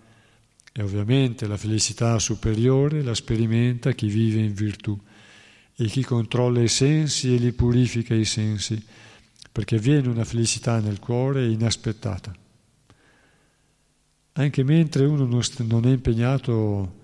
E 0.73 0.81
ovviamente 0.81 1.47
la 1.47 1.57
felicità 1.57 2.19
superiore 2.19 3.01
la 3.01 3.15
sperimenta 3.15 3.93
chi 3.93 4.07
vive 4.07 4.39
in 4.39 4.53
virtù 4.53 4.99
e 5.75 5.85
chi 5.85 6.03
controlla 6.03 6.61
i 6.61 6.67
sensi 6.67 7.33
e 7.33 7.37
li 7.37 7.51
purifica 7.51 8.13
i 8.13 8.25
sensi, 8.25 8.83
perché 9.51 9.77
viene 9.77 10.07
una 10.07 10.23
felicità 10.23 10.79
nel 10.79 10.99
cuore 10.99 11.47
inaspettata. 11.47 12.35
Anche 14.33 14.63
mentre 14.63 15.05
uno 15.05 15.25
non 15.25 15.85
è 15.85 15.89
impegnato 15.89 17.01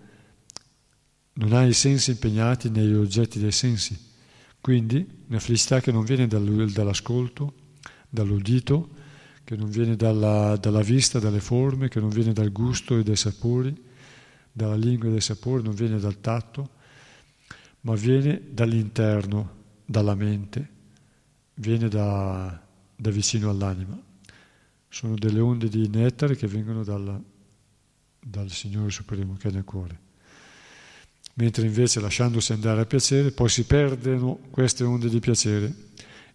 non 1.39 1.53
ha 1.53 1.65
i 1.65 1.73
sensi 1.73 2.11
impegnati 2.11 2.69
negli 2.69 2.93
oggetti 2.93 3.39
dei 3.39 3.51
sensi. 3.51 3.97
Quindi 4.59 5.07
una 5.27 5.39
felicità 5.39 5.79
che 5.79 5.91
non 5.91 6.03
viene 6.03 6.27
dall'ascolto, 6.27 7.53
dall'udito, 8.09 8.89
che 9.45 9.55
non 9.55 9.69
viene 9.69 9.95
dalla, 9.95 10.57
dalla, 10.57 10.81
vista, 10.81 11.17
dalle 11.19 11.39
forme, 11.39 11.87
che 11.87 11.99
non 11.99 12.09
viene 12.09 12.33
dal 12.33 12.51
gusto 12.51 12.97
e 12.97 13.03
dai 13.03 13.15
sapori, 13.15 13.73
dalla 14.51 14.75
lingua 14.75 15.07
e 15.07 15.11
dai 15.11 15.21
sapori, 15.21 15.63
non 15.63 15.73
viene 15.73 15.97
dal 15.97 16.19
tatto, 16.19 16.71
ma 17.81 17.95
viene 17.95 18.41
dall'interno, 18.49 19.57
dalla 19.85 20.15
mente, 20.15 20.69
viene 21.55 21.87
da, 21.87 22.61
da 22.95 23.09
vicino 23.09 23.49
all'anima. 23.49 23.99
Sono 24.87 25.15
delle 25.15 25.39
onde 25.39 25.69
di 25.69 25.87
nettare 25.87 26.35
che 26.35 26.47
vengono 26.47 26.83
dalla, 26.83 27.21
dal 28.19 28.49
Signore 28.49 28.89
Supremo 28.89 29.35
che 29.35 29.49
è 29.49 29.51
nel 29.51 29.63
cuore 29.63 30.07
mentre 31.39 31.65
invece 31.65 32.01
lasciandosi 32.01 32.51
andare 32.51 32.81
a 32.81 32.85
piacere 32.85 33.31
poi 33.31 33.47
si 33.47 33.63
perdono 33.63 34.39
queste 34.49 34.83
onde 34.83 35.07
di 35.07 35.19
piacere 35.19 35.73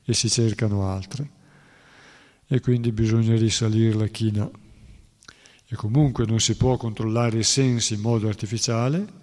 e 0.05 0.15
si 0.15 0.31
cercano 0.31 0.89
altre. 0.89 1.43
E 2.47 2.61
quindi 2.61 2.93
bisogna 2.93 3.37
risalire 3.37 3.95
la 3.95 4.07
china. 4.07 4.49
E 5.67 5.77
comunque 5.77 6.27
non 6.27 6.41
si 6.41 6.57
può 6.57 6.77
controllare 6.77 7.39
i 7.39 7.43
sensi 7.43 7.95
in 7.95 8.01
modo 8.01 8.29
artificiale, 8.29 9.23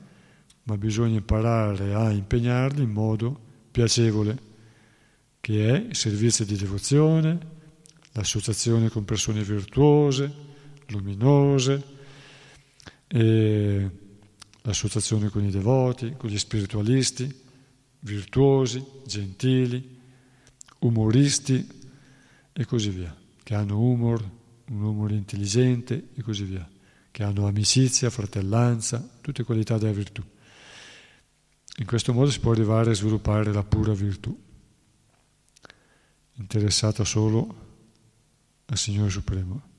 ma 0.64 0.78
bisogna 0.78 1.18
imparare 1.18 1.94
a 1.94 2.12
impegnarli 2.12 2.84
in 2.84 2.92
modo 2.92 3.40
piacevole, 3.72 4.50
che 5.40 5.70
è 5.70 5.88
il 5.90 5.96
servizio 5.96 6.46
di 6.46 6.56
devozione, 6.56 7.40
l'associazione 8.12 8.90
con 8.90 9.06
persone 9.06 9.42
virtuose, 9.44 10.32
luminose, 10.88 11.84
l'associazione 14.62 15.30
con 15.30 15.44
i 15.44 15.50
devoti, 15.50 16.14
con 16.18 16.30
gli 16.30 16.38
spiritualisti, 16.38 17.34
virtuosi, 18.02 18.84
gentili, 19.06 20.00
umoristi 20.80 21.68
e 22.54 22.66
così 22.66 22.90
via, 22.90 23.16
che 23.44 23.56
hanno 23.56 23.80
humor, 23.80 24.24
un 24.68 24.84
umore 24.84 25.16
intelligente 25.16 26.10
e 26.14 26.22
così 26.22 26.44
via, 26.44 26.70
che 27.10 27.24
hanno 27.24 27.48
amicizia, 27.48 28.10
fratellanza, 28.10 29.18
tutte 29.22 29.44
qualità 29.44 29.78
della 29.78 29.92
virtù. 29.92 30.24
In 31.77 31.85
questo 31.85 32.14
modo 32.14 32.30
si 32.30 32.39
può 32.39 32.52
arrivare 32.52 32.91
a 32.91 32.93
sviluppare 32.93 33.52
la 33.52 33.64
pura 33.64 33.93
virtù, 33.93 34.38
interessata 36.34 37.03
solo 37.03 37.56
al 38.65 38.77
Signore 38.77 39.10
Supremo. 39.10 39.69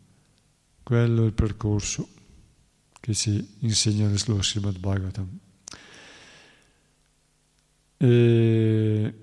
Quello 0.82 1.22
è 1.22 1.26
il 1.26 1.32
percorso 1.32 2.08
che 2.98 3.14
ci 3.14 3.56
insegna 3.60 4.08
lo 4.08 4.42
Srimad 4.42 4.78
Bhagavatam. 4.78 5.38
E 7.98 9.14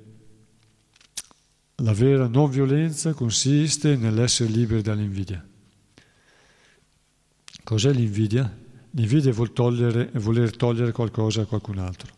la 1.75 1.93
vera 1.93 2.27
non 2.27 2.49
violenza 2.49 3.13
consiste 3.13 3.95
nell'essere 3.95 4.51
liberi 4.51 4.81
dall'invidia. 4.81 5.45
Cos'è 7.63 7.91
l'invidia? 7.91 8.57
L'invidia 8.91 9.31
è 9.31 9.33
voler 10.19 10.55
togliere 10.55 10.91
qualcosa 10.91 11.41
a 11.41 11.45
qualcun 11.45 11.77
altro. 11.77 12.17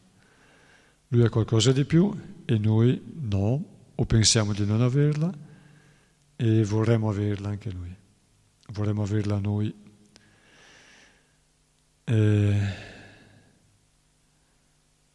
Lui 1.14 1.24
ha 1.24 1.30
qualcosa 1.30 1.72
di 1.72 1.86
più 1.86 2.14
e 2.46 2.58
noi 2.58 3.02
no, 3.22 3.66
o 3.96 4.06
pensiamo 4.06 4.54
di 4.54 4.66
non 4.66 4.82
averla 4.82 5.32
e 6.36 6.64
vorremmo 6.64 7.10
averla 7.10 7.50
anche 7.50 7.72
noi. 7.74 7.94
Vorremmo 8.72 9.04
averla 9.04 9.38
noi 9.40 9.74
eh, 12.04 12.90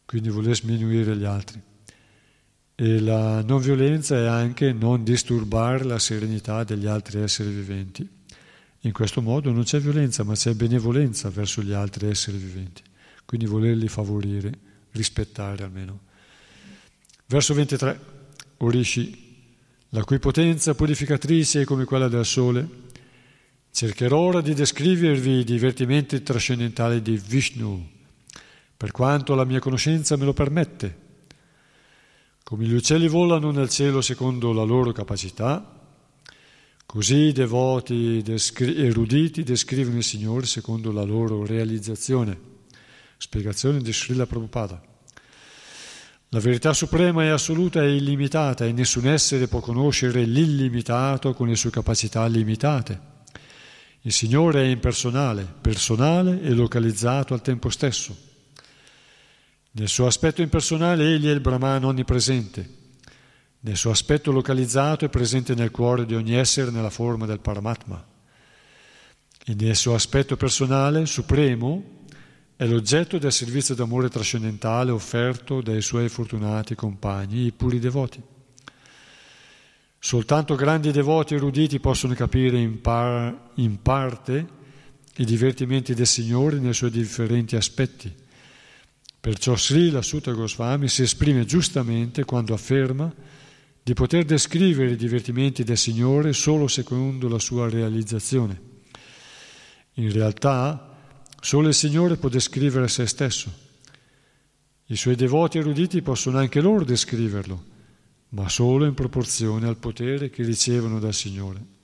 quindi 0.05 0.29
voler 0.29 0.55
sminuire 0.55 1.15
gli 1.15 1.25
altri. 1.25 1.61
E 2.75 2.99
la 2.99 3.41
non 3.43 3.59
violenza 3.59 4.15
è 4.15 4.25
anche 4.25 4.71
non 4.71 5.03
disturbare 5.03 5.83
la 5.83 5.99
serenità 5.99 6.63
degli 6.63 6.85
altri 6.85 7.21
esseri 7.21 7.49
viventi. 7.49 8.07
In 8.81 8.91
questo 8.93 9.21
modo 9.21 9.51
non 9.51 9.63
c'è 9.63 9.79
violenza, 9.79 10.23
ma 10.23 10.33
c'è 10.33 10.53
benevolenza 10.53 11.29
verso 11.29 11.61
gli 11.61 11.73
altri 11.73 12.07
esseri 12.07 12.37
viventi. 12.37 12.83
Quindi 13.25 13.47
volerli 13.47 13.87
favorire, 13.87 14.51
rispettare 14.97 15.63
almeno. 15.63 15.99
Verso 17.27 17.53
23. 17.53 18.15
Orishi, 18.57 19.45
la 19.89 20.03
cui 20.03 20.19
potenza 20.19 20.73
purificatrice 20.73 21.61
è 21.61 21.65
come 21.65 21.85
quella 21.85 22.07
del 22.07 22.25
sole, 22.25 22.85
Cercherò 23.77 24.17
ora 24.17 24.41
di 24.41 24.55
descrivervi 24.55 25.33
i 25.33 25.43
divertimenti 25.43 26.23
trascendentali 26.23 26.99
di 26.99 27.15
Vishnu, 27.23 27.87
per 28.75 28.89
quanto 28.89 29.35
la 29.35 29.45
mia 29.45 29.59
conoscenza 29.59 30.15
me 30.15 30.25
lo 30.25 30.33
permette. 30.33 30.97
Come 32.41 32.65
gli 32.65 32.73
uccelli 32.73 33.07
volano 33.07 33.51
nel 33.51 33.69
cielo 33.69 34.01
secondo 34.01 34.51
la 34.51 34.63
loro 34.63 34.91
capacità, 34.93 35.93
così 36.87 37.15
i 37.17 37.33
devoti 37.33 38.23
descri- 38.23 38.83
eruditi 38.83 39.43
descrivono 39.43 39.97
il 39.97 40.03
Signore 40.03 40.47
secondo 40.47 40.91
la 40.91 41.03
loro 41.03 41.45
realizzazione. 41.45 42.35
Spiegazione 43.17 43.81
di 43.81 43.93
Srila 43.93 44.25
Prabhupada. 44.25 44.86
La 46.31 46.39
verità 46.41 46.73
suprema 46.73 47.23
e 47.23 47.29
assoluta 47.29 47.81
è 47.81 47.85
illimitata 47.85 48.65
e 48.65 48.73
nessun 48.73 49.07
essere 49.07 49.47
può 49.47 49.61
conoscere 49.61 50.25
l'illimitato 50.25 51.33
con 51.33 51.47
le 51.47 51.55
sue 51.55 51.69
capacità 51.69 52.25
limitate. 52.25 52.99
Il 54.01 54.11
Signore 54.11 54.63
è 54.63 54.65
impersonale, 54.65 55.47
personale 55.61 56.41
e 56.41 56.49
localizzato 56.51 57.33
al 57.33 57.41
tempo 57.41 57.69
stesso. 57.69 58.15
Nel 59.71 59.87
suo 59.87 60.05
aspetto 60.05 60.41
impersonale 60.41 61.13
egli 61.13 61.27
è 61.27 61.31
il 61.31 61.39
Brahman 61.39 61.85
onnipresente. 61.85 62.75
Nel 63.61 63.77
suo 63.77 63.91
aspetto 63.91 64.29
localizzato 64.31 65.05
è 65.05 65.09
presente 65.09 65.55
nel 65.55 65.71
cuore 65.71 66.05
di 66.05 66.13
ogni 66.13 66.35
essere 66.35 66.71
nella 66.71 66.89
forma 66.89 67.25
del 67.25 67.39
Paramatma. 67.39 68.05
E 69.45 69.53
nel 69.53 69.77
suo 69.77 69.93
aspetto 69.93 70.35
personale, 70.35 71.05
supremo, 71.05 71.96
è 72.57 72.65
l'oggetto 72.65 73.19
del 73.19 73.31
servizio 73.31 73.75
d'amore 73.75 74.09
trascendentale 74.09 74.89
offerto 74.89 75.61
dai 75.61 75.79
suoi 75.79 76.09
fortunati 76.09 76.73
compagni, 76.73 77.45
i 77.45 77.51
puri 77.51 77.77
devoti. 77.77 78.19
Soltanto 79.99 80.55
grandi 80.55 80.91
devoti 80.91 81.35
eruditi 81.35 81.79
possono 81.79 82.15
capire 82.15 82.57
in, 82.57 82.81
par- 82.81 83.51
in 83.55 83.79
parte 83.83 84.47
i 85.17 85.25
divertimenti 85.25 85.93
del 85.93 86.07
Signore 86.07 86.57
nei 86.57 86.73
suoi 86.73 86.89
differenti 86.89 87.55
aspetti. 87.55 88.11
Perciò 89.19 89.55
Srila 89.55 90.01
Sutta 90.01 90.31
Goswami 90.31 90.87
si 90.87 91.03
esprime 91.03 91.45
giustamente 91.45 92.25
quando 92.25 92.55
afferma 92.55 93.13
di 93.83 93.93
poter 93.93 94.25
descrivere 94.25 94.91
i 94.91 94.95
divertimenti 94.95 95.63
del 95.63 95.77
Signore 95.77 96.33
solo 96.33 96.67
secondo 96.67 97.27
la 97.27 97.39
sua 97.39 97.69
realizzazione. 97.69 98.61
In 99.93 100.11
realtà, 100.11 100.86
Solo 101.39 101.67
il 101.67 101.73
Signore 101.73 102.17
può 102.17 102.29
descrivere 102.29 102.87
se 102.87 103.05
stesso. 103.05 103.65
I 104.87 104.95
suoi 104.95 105.15
devoti 105.15 105.57
eruditi 105.57 106.01
possono 106.01 106.37
anche 106.37 106.61
loro 106.61 106.83
descriverlo, 106.83 107.63
ma 108.29 108.47
solo 108.49 108.85
in 108.85 108.93
proporzione 108.93 109.67
al 109.67 109.77
potere 109.77 110.29
che 110.29 110.43
ricevono 110.43 110.99
dal 110.99 111.13
Signore. 111.13 111.75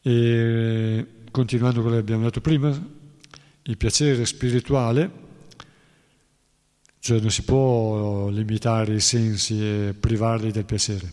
E 0.00 1.06
continuando 1.30 1.80
quello 1.80 1.96
che 1.96 2.02
abbiamo 2.02 2.24
detto 2.24 2.40
prima, 2.40 2.70
il 3.62 3.76
piacere 3.76 4.24
spirituale, 4.26 5.10
cioè 7.00 7.20
non 7.20 7.30
si 7.30 7.42
può 7.42 8.28
limitare 8.28 8.94
i 8.94 9.00
sensi 9.00 9.60
e 9.60 9.94
privarli 9.98 10.52
del 10.52 10.64
piacere, 10.64 11.12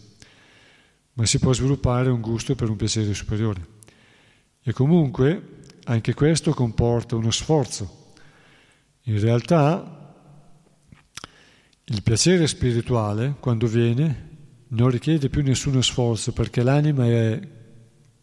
ma 1.13 1.25
si 1.25 1.39
può 1.39 1.53
sviluppare 1.53 2.09
un 2.09 2.21
gusto 2.21 2.55
per 2.55 2.69
un 2.69 2.75
piacere 2.75 3.13
superiore. 3.13 3.79
E 4.61 4.73
comunque 4.73 5.60
anche 5.91 6.13
questo 6.13 6.53
comporta 6.53 7.17
uno 7.17 7.31
sforzo. 7.31 8.13
In 9.03 9.19
realtà 9.19 10.15
il 11.83 12.01
piacere 12.01 12.47
spirituale, 12.47 13.35
quando 13.39 13.67
viene, 13.67 14.29
non 14.69 14.89
richiede 14.89 15.27
più 15.29 15.43
nessuno 15.43 15.81
sforzo 15.81 16.31
perché 16.31 16.63
l'anima 16.63 17.05
è 17.05 17.39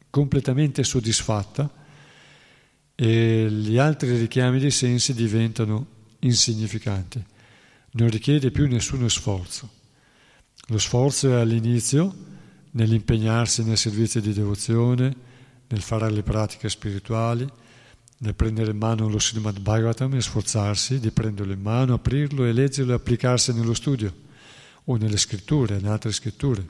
completamente 0.09 0.83
soddisfatta 0.83 1.71
e 2.95 3.49
gli 3.51 3.77
altri 3.77 4.17
richiami 4.17 4.59
dei 4.59 4.71
sensi 4.71 5.13
diventano 5.13 5.87
insignificanti. 6.21 7.23
Non 7.93 8.09
richiede 8.09 8.51
più 8.51 8.67
nessuno 8.67 9.09
sforzo. 9.09 9.69
Lo 10.69 10.79
sforzo 10.79 11.29
è 11.37 11.41
all'inizio 11.41 12.15
nell'impegnarsi 12.71 13.63
nel 13.63 13.77
servizio 13.77 14.23
di 14.23 14.33
devozione, 14.33 15.27
nel 15.69 15.81
fare 15.81 16.11
le 16.11 16.23
pratiche 16.23 16.69
spirituali, 16.69 17.47
nel 18.21 18.35
prendere 18.35 18.73
in 18.73 18.79
mano 18.79 19.09
lo 19.09 19.21
Srimad 19.21 19.61
Bhagavatam 19.61 20.15
e 20.15 20.21
sforzarsi 20.21 20.99
di 20.99 21.11
prenderlo 21.11 21.53
in 21.53 21.61
mano, 21.61 21.95
aprirlo 21.95 22.45
e 22.45 22.53
leggerlo 22.53 22.93
e 22.93 22.97
applicarsi 22.97 23.53
nello 23.53 23.75
studio 23.75 24.27
o 24.85 24.97
nelle 24.97 25.19
scritture, 25.19 25.77
in 25.77 25.87
altre 25.87 26.13
scritture, 26.13 26.67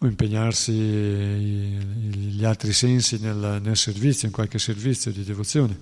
o 0.00 0.06
impegnarsi 0.06 0.72
gli 0.72 2.44
altri 2.44 2.72
sensi 2.72 3.18
nel, 3.20 3.60
nel 3.62 3.76
servizio, 3.76 4.26
in 4.26 4.32
qualche 4.32 4.58
servizio 4.58 5.12
di 5.12 5.22
devozione, 5.22 5.78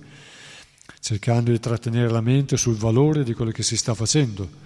cercando 0.99 1.51
di 1.51 1.59
trattenere 1.59 2.09
la 2.09 2.21
mente 2.21 2.57
sul 2.57 2.75
valore 2.75 3.23
di 3.23 3.33
quello 3.33 3.51
che 3.51 3.63
si 3.63 3.77
sta 3.77 3.93
facendo. 3.93 4.61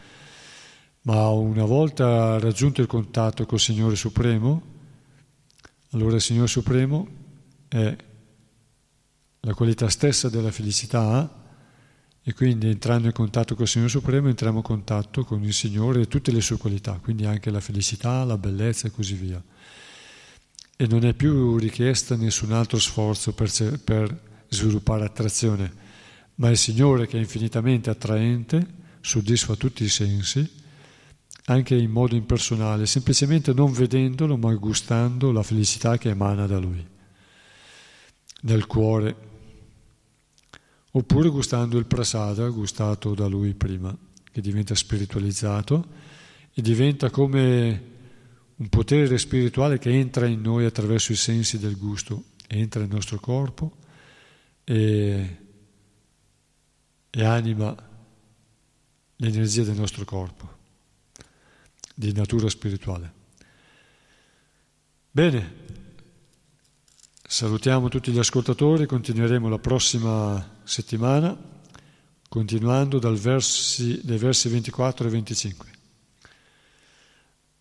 Ma 1.04 1.30
una 1.30 1.64
volta 1.64 2.38
raggiunto 2.40 2.82
il 2.82 2.88
contatto 2.88 3.46
col 3.46 3.60
Signore 3.60 3.96
Supremo, 3.96 4.62
allora 5.92 6.16
il 6.16 6.22
Signore 6.22 6.48
Supremo 6.48 7.26
è 7.68 7.96
la 9.42 9.54
qualità 9.54 9.90
stessa 9.90 10.30
della 10.30 10.52
felicità 10.52 11.46
e 12.22 12.34
quindi 12.34 12.68
entrando 12.68 13.08
in 13.08 13.14
contatto 13.14 13.56
con 13.56 13.64
il 13.64 13.70
Signore 13.70 13.90
Supremo 13.90 14.28
entriamo 14.28 14.58
in 14.58 14.64
contatto 14.64 15.24
con 15.24 15.42
il 15.44 15.54
Signore 15.54 16.02
e 16.02 16.08
tutte 16.08 16.32
le 16.32 16.42
sue 16.42 16.58
qualità, 16.58 17.00
quindi 17.02 17.26
anche 17.26 17.50
la 17.50 17.62
felicità, 17.62 18.26
la 18.26 18.38
bellezza 18.38 18.88
e 18.88 18.92
così 18.92 19.14
via. 19.14 19.42
E 20.76 20.88
non 20.88 21.06
è 21.06 21.14
più 21.14 21.58
richiesta 21.58 22.18
nessun 22.18 22.52
altro 22.52 22.80
sforzo 22.80 23.32
per, 23.32 23.50
per 23.82 24.20
sviluppare 24.50 25.06
attrazione, 25.06 25.72
ma 26.36 26.50
il 26.50 26.58
Signore 26.58 27.08
che 27.08 27.16
è 27.16 27.22
infinitamente 27.22 27.90
attraente, 27.90 28.76
soddisfa 29.00 29.56
tutti 29.56 29.86
i 29.86 29.90
sensi, 29.90 30.46
anche 31.46 31.76
in 31.76 31.90
modo 31.90 32.16
impersonale, 32.16 32.86
semplicemente 32.86 33.54
non 33.54 33.72
vedendolo 33.72 34.36
ma 34.36 34.54
gustando 34.56 35.32
la 35.32 35.44
felicità 35.44 35.98
che 35.98 36.10
emana 36.10 36.46
da 36.46 36.58
Lui 36.58 36.96
nel 38.42 38.66
cuore, 38.68 39.16
oppure 40.92 41.30
gustando 41.30 41.78
il 41.78 41.86
prasada 41.86 42.48
gustato 42.50 43.14
da 43.14 43.28
lui 43.28 43.54
prima, 43.54 43.96
che 44.32 44.42
diventa 44.42 44.76
spiritualizzato 44.76 45.88
e 46.54 46.62
diventa 46.62 47.10
come 47.10 47.96
un 48.56 48.70
potere 48.70 49.18
spirituale 49.18 49.78
che 49.78 49.92
entra 49.92 50.26
in 50.26 50.42
noi 50.42 50.66
attraverso 50.66 51.12
i 51.12 51.16
sensi 51.16 51.60
del 51.60 51.78
gusto, 51.78 52.24
entra 52.48 52.82
nel 52.82 52.90
nostro 52.90 53.20
corpo 53.20 53.78
e, 54.64 55.38
e 57.10 57.24
anima 57.24 57.76
l'energia 59.18 59.64
del 59.64 59.76
nostro 59.76 60.06
corpo, 60.06 60.58
di 61.94 62.12
natura 62.14 62.50
spirituale. 62.50 63.14
Bene, 65.12 65.54
Salutiamo 67.30 67.90
tutti 67.90 68.14
gli 68.14 68.20
ascoltatori, 68.20 68.86
continueremo 68.86 69.50
la 69.50 69.60
prossima 69.60 70.42
settimana, 70.64 71.38
continuando 72.30 73.00
versi, 73.20 74.00
dai 74.02 74.18
versi 74.18 74.48
24 74.48 75.08
e 75.08 75.10
25. 75.10 75.68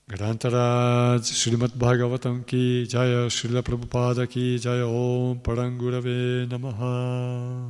Grantaraj 0.05 1.21
Srimad 1.21 1.75
Bhagavatam 1.75 2.45
ki 2.45 2.87
Jaya 2.87 3.29
Srila 3.29 3.61
Prabhupada 3.61 4.27
ki 4.27 4.57
Jaya 4.57 4.87
Om 4.87 5.41
Parangurave 5.41 6.47
Namaha 6.47 7.67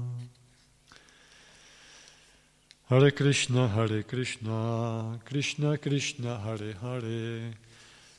Hare 2.90 3.10
Krishna 3.12 3.68
Hare 3.68 4.04
Krishna 4.04 5.18
Krishna 5.24 5.78
Krishna 5.78 6.36
Hare 6.44 6.76
Hare 6.78 7.56